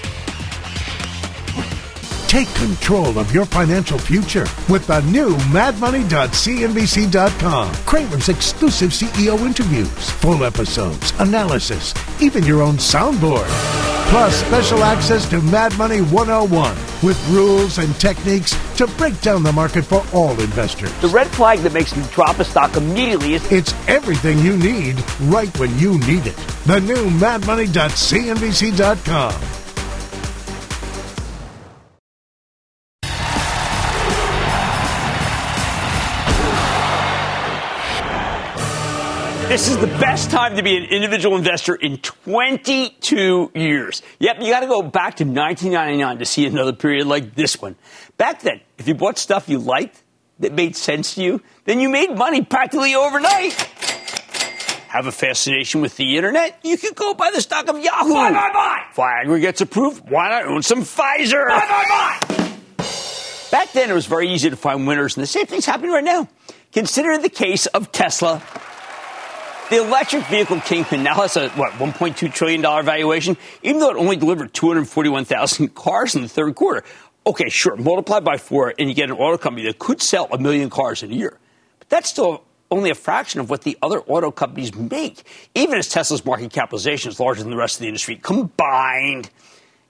Take 2.30 2.54
control 2.54 3.18
of 3.18 3.34
your 3.34 3.46
financial 3.46 3.98
future 3.98 4.46
with 4.70 4.86
the 4.86 5.02
new 5.02 5.36
madmoney.cnbc.com. 5.52 7.74
Cramer's 7.88 8.30
exclusive 8.30 8.92
CEO 8.92 9.40
interviews, 9.40 10.12
full 10.12 10.44
episodes, 10.44 11.12
analysis, 11.18 11.96
even 12.22 12.46
your 12.46 12.62
own 12.62 12.76
soundboard. 12.76 13.99
Plus, 14.10 14.44
special 14.44 14.84
access 14.84 15.30
to 15.30 15.40
Mad 15.40 15.78
Money 15.78 16.02
101 16.02 16.76
with 17.04 17.30
rules 17.30 17.78
and 17.78 17.94
techniques 18.00 18.58
to 18.76 18.88
break 18.98 19.22
down 19.22 19.44
the 19.44 19.52
market 19.52 19.86
for 19.86 20.04
all 20.12 20.32
investors. 20.32 20.92
The 21.02 21.10
red 21.10 21.28
flag 21.28 21.60
that 21.60 21.74
makes 21.74 21.96
me 21.96 22.04
drop 22.12 22.40
a 22.40 22.44
stock 22.44 22.76
immediately 22.76 23.36
is 23.36 23.52
It's 23.52 23.72
everything 23.88 24.40
you 24.40 24.58
need 24.58 24.96
right 25.26 25.56
when 25.60 25.78
you 25.78 26.00
need 26.00 26.26
it. 26.26 26.36
The 26.66 26.80
new 26.80 27.12
madmoney.cnbc.com. 27.20 29.69
This 39.50 39.68
is 39.68 39.80
the 39.80 39.88
best 39.88 40.30
time 40.30 40.58
to 40.58 40.62
be 40.62 40.78
an 40.78 40.84
individual 40.84 41.36
investor 41.36 41.74
in 41.74 41.98
22 41.98 43.52
years. 43.56 44.04
Yep, 44.20 44.42
you 44.42 44.52
got 44.52 44.60
to 44.60 44.68
go 44.68 44.84
back 44.84 45.16
to 45.16 45.24
1999 45.24 46.20
to 46.20 46.26
see 46.26 46.46
another 46.46 46.72
period 46.72 47.08
like 47.08 47.34
this 47.34 47.60
one. 47.60 47.76
Back 48.18 48.44
then, 48.44 48.62
if 48.78 48.88
you 48.88 48.94
bought 48.94 49.18
stuff 49.18 49.50
you 49.50 49.58
liked 49.58 50.04
that 50.38 50.54
made 50.54 50.76
sense 50.76 51.16
to 51.16 51.24
you, 51.24 51.42
then 51.66 51.80
you 51.80 51.90
made 51.90 52.16
money 52.16 52.44
practically 52.44 52.94
overnight. 52.94 53.54
Have 54.90 55.08
a 55.08 55.12
fascination 55.12 55.82
with 55.82 55.98
the 55.98 56.16
internet? 56.16 56.60
You 56.64 56.78
could 56.78 56.94
go 56.94 57.16
buy 57.16 57.32
the 57.34 57.42
stock 57.42 57.68
of 57.70 57.80
Yahoo. 57.80 58.14
Buy, 58.14 58.32
buy, 58.32 58.52
buy. 58.54 58.84
Viagra 58.94 59.42
gets 59.42 59.62
approved. 59.62 60.08
Why 60.12 60.30
not 60.30 60.46
own 60.46 60.62
some 60.62 60.84
Pfizer? 60.84 61.48
Buy, 61.48 61.58
buy, 61.58 61.86
buy. 61.90 62.86
Back 63.50 63.72
then, 63.74 63.90
it 63.90 63.94
was 63.94 64.06
very 64.06 64.30
easy 64.30 64.52
to 64.52 64.56
find 64.56 64.86
winners, 64.86 65.18
and 65.18 65.24
the 65.24 65.28
same 65.28 65.48
thing's 65.48 65.66
happening 65.66 65.90
right 65.90 66.04
now. 66.04 66.28
Consider 66.72 67.18
the 67.18 67.30
case 67.30 67.66
of 67.66 67.92
Tesla. 67.92 68.44
The 69.70 69.78
electric 69.78 70.26
vehicle 70.26 70.60
kingpin 70.62 71.04
now 71.04 71.14
has 71.22 71.38
a, 71.38 71.50
what, 71.50 71.74
$1.2 71.74 72.34
trillion 72.34 72.62
valuation, 72.64 73.38
even 73.62 73.80
though 73.80 73.92
it 73.92 73.98
only 73.98 74.16
delivered 74.16 74.52
241,000 74.52 75.76
cars 75.76 76.16
in 76.16 76.24
the 76.24 76.28
third 76.28 76.56
quarter. 76.56 76.84
Okay, 77.28 77.50
sure, 77.50 77.76
multiply 77.76 78.20
by 78.20 78.38
four, 78.38 78.74
and 78.80 78.90
you 78.90 78.96
get 78.96 79.12
an 79.12 79.16
auto 79.16 79.38
company 79.38 79.68
that 79.68 79.78
could 79.78 80.02
sell 80.02 80.28
a 80.32 80.40
million 80.40 80.72
cars 80.72 81.04
in 81.04 81.12
a 81.12 81.14
year. 81.14 81.38
But 81.78 81.90
that's 81.90 82.10
still 82.10 82.44
only 82.72 82.90
a 82.90 82.96
fraction 82.96 83.42
of 83.42 83.52
what 83.52 83.62
the 83.62 83.78
other 83.84 84.00
auto 84.02 84.32
companies 84.32 84.74
make, 84.74 85.22
even 85.54 85.78
as 85.78 85.88
Tesla's 85.88 86.26
market 86.26 86.52
capitalization 86.52 87.12
is 87.12 87.20
larger 87.20 87.44
than 87.44 87.52
the 87.52 87.58
rest 87.58 87.76
of 87.76 87.82
the 87.82 87.88
industry 87.88 88.16
combined. 88.16 89.30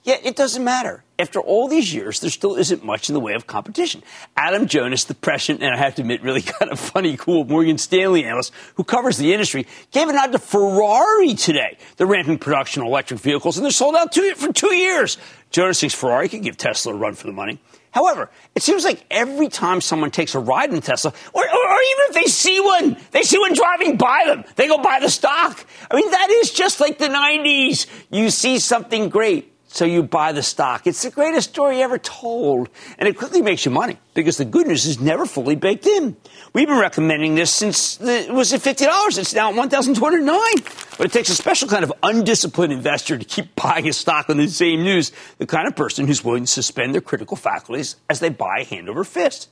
Yet 0.03 0.25
it 0.25 0.36
doesn't 0.36 0.63
matter. 0.63 1.05
After 1.20 1.41
all 1.41 1.67
these 1.67 1.93
years, 1.93 2.22
there 2.22 2.30
still 2.30 2.55
isn't 2.55 2.82
much 2.82 3.09
in 3.09 3.13
the 3.13 3.20
way 3.20 3.34
of 3.34 3.45
competition. 3.45 4.01
Adam 4.38 4.67
Jonas, 4.67 5.03
the 5.03 5.13
prescient, 5.13 5.61
and 5.61 5.76
I 5.76 5.78
have 5.78 5.95
to 5.95 6.01
admit, 6.01 6.24
really 6.24 6.41
kind 6.59 6.72
of 6.72 6.80
funny, 6.80 7.17
cool 7.17 7.43
Morgan 7.43 7.78
Stanley 7.78 8.24
analyst 8.24 8.53
who 8.76 8.86
covers 8.86 9.17
the 9.17 9.34
industry, 9.34 9.67
gave 9.91 10.07
a 10.07 10.13
nod 10.13 10.32
to 10.32 10.39
Ferrari 10.39 11.34
today. 11.34 11.78
They're 11.97 12.07
ramping 12.07 12.38
production 12.38 12.84
of 12.84 12.88
electric 12.88 13.20
vehicles, 13.20 13.57
and 13.57 13.65
they're 13.65 13.72
sold 13.72 13.95
out 13.95 14.13
two, 14.13 14.34
for 14.36 14.53
two 14.53 14.74
years. 14.74 15.17
Jonas 15.51 15.82
thinks 15.82 15.93
Ferrari 15.93 16.30
could 16.30 16.41
give 16.41 16.55
Tesla 16.55 16.93
a 16.93 16.97
run 16.97 17.15
for 17.15 17.28
the 17.28 17.34
money. 17.34 17.59
However, 17.91 18.30
it 18.55 18.61
seems 18.61 18.86
like 18.86 19.03
every 19.09 19.49
time 19.49 19.82
someone 19.82 20.11
takes 20.11 20.36
a 20.36 20.39
ride 20.39 20.72
in 20.72 20.80
Tesla, 20.80 21.11
or, 21.34 21.43
or, 21.43 21.47
or, 21.47 21.80
even 21.82 22.05
if 22.09 22.13
they 22.13 22.26
see 22.26 22.59
one, 22.61 22.97
they 23.11 23.24
see 23.24 23.39
one 23.39 23.53
driving 23.53 23.97
by 23.97 24.24
them, 24.28 24.43
they 24.55 24.67
go 24.67 24.78
buy 24.78 24.99
the 25.01 25.09
stock. 25.09 25.65
I 25.89 25.95
mean, 25.95 26.09
that 26.11 26.30
is 26.30 26.51
just 26.51 26.80
like 26.80 26.99
the 26.99 27.07
90s. 27.07 27.88
You 28.11 28.30
see 28.30 28.59
something 28.59 29.09
great, 29.09 29.49
so 29.72 29.86
you 29.86 30.01
buy 30.01 30.32
the 30.32 30.41
stock. 30.41 30.88
It's 30.88 31.03
the 31.03 31.11
greatest 31.11 31.51
story 31.51 31.84
ever 31.84 31.99
told, 31.99 32.70
and 32.97 33.07
it 33.07 33.17
quickly 33.17 33.43
makes 33.43 33.65
you 33.65 33.72
money 33.72 33.97
because 34.15 34.38
the 34.38 34.45
good 34.45 34.65
news 34.65 34.88
is 34.88 34.99
never 34.99 35.28
fully 35.28 35.55
baked 35.55 35.86
in. 35.86 36.17
We've 36.53 36.67
been 36.67 36.80
recommending 36.80 37.36
this 37.36 37.53
since 37.53 37.97
the, 37.97 38.28
it 38.28 38.34
was 38.34 38.51
at 38.51 38.61
fifty 38.61 38.86
dollars. 38.86 39.20
It's 39.20 39.34
now 39.34 39.51
at 39.51 39.55
one 39.55 39.70
thousand 39.70 39.93
two 39.95 40.03
hundred 40.03 40.24
nine. 40.24 40.55
But 40.97 41.05
it 41.05 41.11
takes 41.13 41.30
a 41.30 41.36
special 41.36 41.67
kind 41.70 41.84
of 41.84 41.93
undisciplined 42.01 42.74
investor 42.74 43.17
to 43.17 43.24
keep 43.24 43.55
buying 43.55 43.88
a 43.88 43.93
stock 43.93 44.30
on 44.30 44.38
the 44.38 44.47
same 44.47 44.84
news. 44.84 45.11
The 45.38 45.45
kind 45.45 45.67
of 45.67 45.76
person 45.76 46.07
who's 46.07 46.24
willing 46.24 46.45
to 46.45 46.51
suspend 46.51 46.95
their 46.95 47.01
critical 47.01 47.38
faculties 47.38 47.95
as 48.09 48.20
they 48.20 48.30
buy 48.30 48.65
hand 48.67 48.89
over 48.89 49.03
fist. 49.03 49.49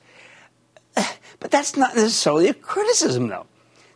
But 1.40 1.52
that's 1.52 1.76
not 1.76 1.94
necessarily 1.94 2.48
a 2.48 2.54
criticism, 2.54 3.28
though. 3.28 3.46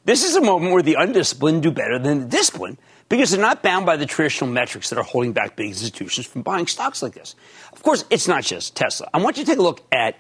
This 0.05 0.23
is 0.23 0.37
a 0.37 0.41
moment 0.41 0.73
where 0.73 0.83
the 0.83 0.95
undisciplined 0.95 1.65
do 1.65 1.73
better 1.73 1.99
than 1.99 2.21
the 2.21 2.27
disciplined 2.27 2.79
because 3.13 3.31
they're 3.31 3.39
not 3.39 3.63
bound 3.63 3.85
by 3.85 3.99
the 3.99 4.07
traditional 4.07 4.49
metrics 4.49 4.89
that 4.89 4.99
are 4.99 5.05
holding 5.05 5.35
back 5.35 5.55
big 5.55 5.69
institutions 5.69 6.27
from 6.27 6.41
buying 6.41 6.67
stocks 6.67 7.03
like 7.03 7.13
this. 7.13 7.35
Of 7.71 7.83
course, 7.83 8.07
it's 8.09 8.27
not 8.27 8.43
just 8.43 8.75
Tesla. 8.75 9.07
I 9.13 9.23
want 9.23 9.37
you 9.37 9.45
to 9.45 9.51
take 9.51 9.59
a 9.59 9.63
look 9.63 9.83
at 9.93 10.17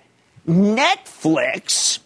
Netflix. 0.46 2.00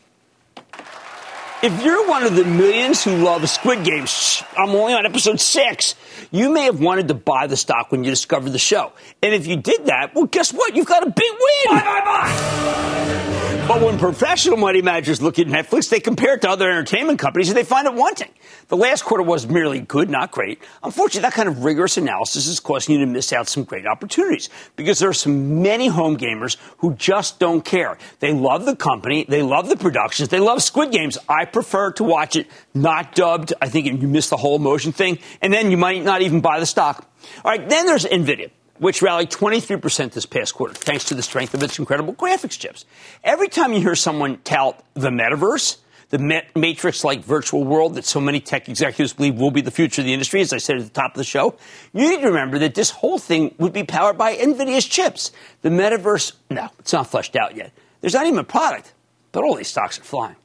If 1.61 1.83
you're 1.83 2.07
one 2.07 2.23
of 2.23 2.37
the 2.37 2.45
millions 2.45 3.03
who 3.03 3.17
love 3.17 3.49
Squid 3.49 3.83
Game, 3.83 4.07
shh, 4.07 4.45
I'm 4.57 4.71
only 4.71 4.93
on 4.93 5.05
episode 5.05 5.41
six. 5.41 5.97
You 6.31 6.53
may 6.53 6.67
have 6.67 6.79
wanted 6.79 7.09
to 7.09 7.15
buy 7.15 7.49
the 7.49 7.57
stock 7.57 7.91
when 7.91 8.05
you 8.05 8.11
discovered 8.11 8.51
the 8.51 8.59
show. 8.61 8.93
And 9.25 9.35
if 9.35 9.49
you 9.49 9.57
did 9.57 9.87
that, 9.87 10.15
well, 10.15 10.27
guess 10.27 10.53
what? 10.53 10.77
You've 10.77 10.87
got 10.87 11.05
a 11.05 11.11
big 11.11 11.33
win. 11.33 11.79
Buy, 11.79 11.81
buy, 11.81 12.01
buy. 12.05 13.36
But 13.69 13.83
when 13.83 13.99
professional 13.99 14.57
money 14.57 14.81
managers 14.81 15.21
look 15.21 15.41
at 15.41 15.49
Netflix, 15.49 15.91
they 15.91 15.99
compare 15.99 16.35
it 16.35 16.43
to 16.43 16.49
other 16.49 16.71
entertainment 16.71 17.19
companies 17.19 17.49
and 17.49 17.57
they 17.57 17.65
find 17.65 17.89
it 17.89 17.95
wanting. 17.95 18.33
The 18.69 18.77
last 18.77 19.03
quarter 19.03 19.25
was 19.25 19.49
merely 19.49 19.81
good, 19.81 20.09
not 20.09 20.31
great. 20.31 20.63
Unfortunately, 20.85 21.23
that 21.23 21.33
kind 21.33 21.49
of 21.49 21.65
rigorous 21.65 21.97
analysis 21.97 22.47
is 22.47 22.61
causing 22.61 22.95
you 22.95 23.05
to 23.05 23.11
miss 23.11 23.33
out 23.33 23.49
some 23.49 23.65
great 23.65 23.85
opportunities 23.85 24.51
because 24.77 25.01
there 25.01 25.09
are 25.09 25.13
so 25.13 25.31
many 25.31 25.89
home 25.89 26.17
gamers 26.17 26.59
who 26.79 26.95
just 26.95 27.41
don't 27.41 27.65
care. 27.65 27.99
They 28.21 28.33
love 28.33 28.67
the 28.67 28.77
company, 28.77 29.27
they 29.29 29.43
love 29.43 29.69
the 29.69 29.77
productions, 29.77 30.29
they 30.29 30.39
love 30.39 30.63
Squid 30.63 30.93
Games. 30.93 31.19
I 31.29 31.45
prefer 31.45 31.91
to 31.95 32.05
watch 32.05 32.37
it 32.37 32.47
not 32.73 33.17
dubbed. 33.17 33.53
I 33.61 33.69
think 33.69 33.87
you 33.87 34.07
miss 34.07 34.29
the 34.29 34.37
whole 34.37 34.55
emotion 34.55 34.93
thing, 34.93 35.19
and 35.43 35.53
then 35.53 35.73
you 35.73 35.77
might 35.77 36.05
not 36.05 36.23
even 36.23 36.41
buy 36.41 36.61
the 36.61 36.67
stock. 36.67 37.05
All 37.45 37.51
right, 37.51 37.69
then 37.69 37.87
there's 37.87 38.05
Nvidia 38.05 38.53
which 38.79 39.03
rallied 39.03 39.31
23% 39.31 40.13
this 40.13 40.27
past 40.27 40.55
quarter, 40.55 40.75
thanks 40.75 41.05
to 41.05 41.15
the 41.15 41.23
strength 41.23 41.55
of 41.55 41.63
its 41.63 41.79
incredible 41.79 42.15
graphics 42.15 42.59
chips. 42.59 42.85
Every 43.25 43.49
time 43.49 43.73
you 43.73 43.81
hear 43.81 43.95
someone 43.95 44.39
tout 44.39 44.85
the 44.95 45.11
metaverse, 45.11 45.79
the 46.11 46.45
matrix 46.55 47.03
like 47.03 47.25
virtual 47.25 47.65
world 47.65 47.95
that 47.97 48.05
so 48.05 48.21
many 48.21 48.41
tech 48.41 48.69
executives 48.69 49.13
believe 49.13 49.37
will 49.37 49.51
be 49.51 49.61
the 49.61 49.71
future 49.71 50.03
of 50.03 50.07
the 50.07 50.13
industry, 50.13 50.41
as 50.41 50.53
I 50.53 50.59
said 50.59 50.77
at 50.77 50.85
the 50.85 50.91
top 50.91 51.13
of 51.13 51.19
the 51.19 51.25
show, 51.25 51.57
you 51.93 52.09
need 52.09 52.21
to 52.21 52.29
remember 52.29 52.59
that 52.61 52.75
this 52.75 52.91
whole 52.91 53.19
thing 53.19 53.55
would 53.59 53.73
be 53.73 53.83
powered 53.83 54.17
by 54.17 54.37
NVIDIA's 54.37 54.87
chips. 54.87 55.33
The 55.63 55.69
metaverse, 55.69 56.33
no, 56.51 56.69
it's 56.79 56.93
not 56.93 57.09
fleshed 57.09 57.35
out 57.35 57.57
yet. 57.57 57.73
There's 58.01 58.15
not 58.15 58.27
even 58.27 58.39
a 58.39 58.45
product, 58.45 58.93
but 59.33 59.43
all 59.43 59.57
these 59.57 59.69
stocks 59.69 59.99
are 59.99 60.05
flying. 60.05 60.37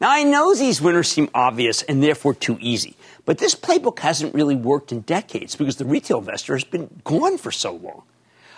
Now, 0.00 0.10
I 0.10 0.24
know 0.24 0.54
these 0.54 0.82
winners 0.82 1.08
seem 1.08 1.30
obvious 1.32 1.82
and 1.82 2.02
therefore 2.02 2.34
too 2.34 2.58
easy. 2.60 2.96
But 3.24 3.38
this 3.38 3.54
playbook 3.54 4.00
hasn't 4.00 4.34
really 4.34 4.56
worked 4.56 4.92
in 4.92 5.00
decades 5.00 5.56
because 5.56 5.76
the 5.76 5.84
retail 5.84 6.18
investor 6.18 6.54
has 6.54 6.64
been 6.64 7.00
gone 7.04 7.38
for 7.38 7.50
so 7.50 7.72
long. 7.72 8.02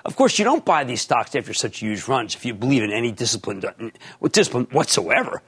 Of 0.05 0.17
course, 0.17 0.39
you 0.39 0.45
don't 0.45 0.65
buy 0.65 0.85
these 0.85 1.03
stocks 1.03 1.35
after 1.35 1.53
such 1.53 1.81
huge 1.81 2.07
runs 2.07 2.35
if 2.35 2.45
you 2.45 2.55
believe 2.55 2.83
in 2.83 2.93
any 2.93 3.11
discipline, 3.11 3.63
uh, 3.65 4.29
discipline 4.29 4.69
whatsoever, 4.71 5.43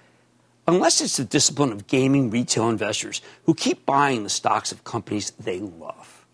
unless 0.66 1.00
it's 1.00 1.16
the 1.16 1.24
discipline 1.24 1.72
of 1.72 1.86
gaming 1.86 2.30
retail 2.30 2.68
investors 2.68 3.22
who 3.44 3.54
keep 3.54 3.86
buying 3.86 4.24
the 4.24 4.30
stocks 4.30 4.72
of 4.72 4.82
companies 4.84 5.30
they 5.32 5.60
love. 5.60 6.26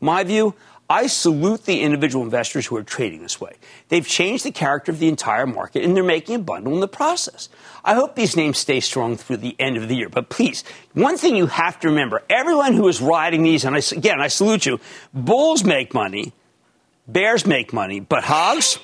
My 0.00 0.24
view, 0.24 0.54
I 0.90 1.06
salute 1.06 1.66
the 1.66 1.82
individual 1.82 2.24
investors 2.24 2.66
who 2.66 2.76
are 2.76 2.82
trading 2.82 3.22
this 3.22 3.40
way. 3.40 3.52
They've 3.90 4.06
changed 4.06 4.44
the 4.44 4.50
character 4.50 4.90
of 4.90 4.98
the 4.98 5.06
entire 5.06 5.46
market 5.46 5.84
and 5.84 5.96
they're 5.96 6.02
making 6.02 6.34
a 6.34 6.38
bundle 6.40 6.74
in 6.74 6.80
the 6.80 6.88
process. 6.88 7.48
I 7.84 7.94
hope 7.94 8.16
these 8.16 8.36
names 8.36 8.58
stay 8.58 8.80
strong 8.80 9.16
through 9.16 9.36
the 9.36 9.54
end 9.60 9.76
of 9.76 9.88
the 9.88 9.94
year. 9.94 10.08
But 10.08 10.30
please, 10.30 10.64
one 10.92 11.16
thing 11.16 11.36
you 11.36 11.46
have 11.46 11.78
to 11.80 11.88
remember 11.88 12.24
everyone 12.28 12.74
who 12.74 12.88
is 12.88 13.00
riding 13.00 13.44
these, 13.44 13.64
and 13.64 13.76
I, 13.76 13.78
again, 13.78 14.20
I 14.20 14.26
salute 14.26 14.66
you, 14.66 14.80
bulls 15.14 15.62
make 15.62 15.94
money, 15.94 16.32
bears 17.06 17.46
make 17.46 17.72
money, 17.72 18.00
but 18.00 18.24
hogs, 18.24 18.80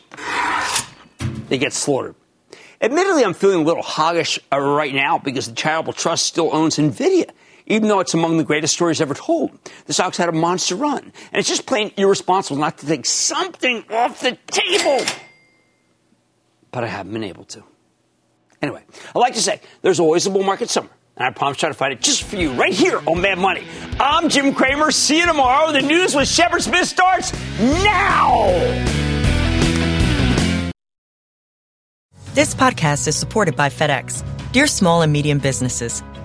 they 1.48 1.58
get 1.58 1.72
slaughtered. 1.72 2.14
Admittedly, 2.80 3.24
I'm 3.24 3.34
feeling 3.34 3.62
a 3.62 3.64
little 3.64 3.82
hoggish 3.82 4.38
uh, 4.52 4.60
right 4.60 4.94
now 4.94 5.18
because 5.18 5.48
the 5.48 5.56
charitable 5.56 5.92
trust 5.92 6.26
still 6.26 6.54
owns 6.54 6.76
NVIDIA 6.76 7.30
even 7.66 7.88
though 7.88 8.00
it's 8.00 8.14
among 8.14 8.38
the 8.38 8.44
greatest 8.44 8.74
stories 8.74 9.00
ever 9.00 9.14
told. 9.14 9.50
The 9.86 9.92
SOX 9.92 10.16
had 10.16 10.28
a 10.28 10.32
monster 10.32 10.76
run. 10.76 10.98
And 10.98 11.12
it's 11.34 11.48
just 11.48 11.66
plain 11.66 11.92
irresponsible 11.96 12.58
not 12.58 12.78
to 12.78 12.86
take 12.86 13.04
something 13.04 13.84
off 13.90 14.20
the 14.20 14.38
table. 14.46 15.04
But 16.70 16.84
I 16.84 16.86
haven't 16.86 17.12
been 17.12 17.24
able 17.24 17.44
to. 17.46 17.64
Anyway, 18.62 18.84
I 19.14 19.18
like 19.18 19.34
to 19.34 19.42
say 19.42 19.60
there's 19.82 20.00
always 20.00 20.26
a 20.26 20.30
bull 20.30 20.42
market 20.42 20.70
somewhere. 20.70 20.94
And 21.16 21.26
I 21.26 21.30
promise 21.30 21.56
try 21.56 21.68
to 21.68 21.74
find 21.74 21.92
it 21.92 22.00
just 22.00 22.24
for 22.24 22.36
you 22.36 22.52
right 22.52 22.72
here 22.72 23.00
on 23.06 23.20
Mad 23.20 23.38
Money. 23.38 23.64
I'm 23.98 24.28
Jim 24.28 24.54
Cramer. 24.54 24.90
See 24.90 25.18
you 25.18 25.26
tomorrow. 25.26 25.72
The 25.72 25.82
news 25.82 26.14
with 26.14 26.28
Shepard 26.28 26.62
Smith 26.62 26.86
starts 26.86 27.32
now. 27.58 28.50
This 32.34 32.54
podcast 32.54 33.08
is 33.08 33.16
supported 33.16 33.56
by 33.56 33.70
FedEx. 33.70 34.22
Dear 34.52 34.66
small 34.66 35.00
and 35.00 35.10
medium 35.10 35.38
businesses, 35.38 36.02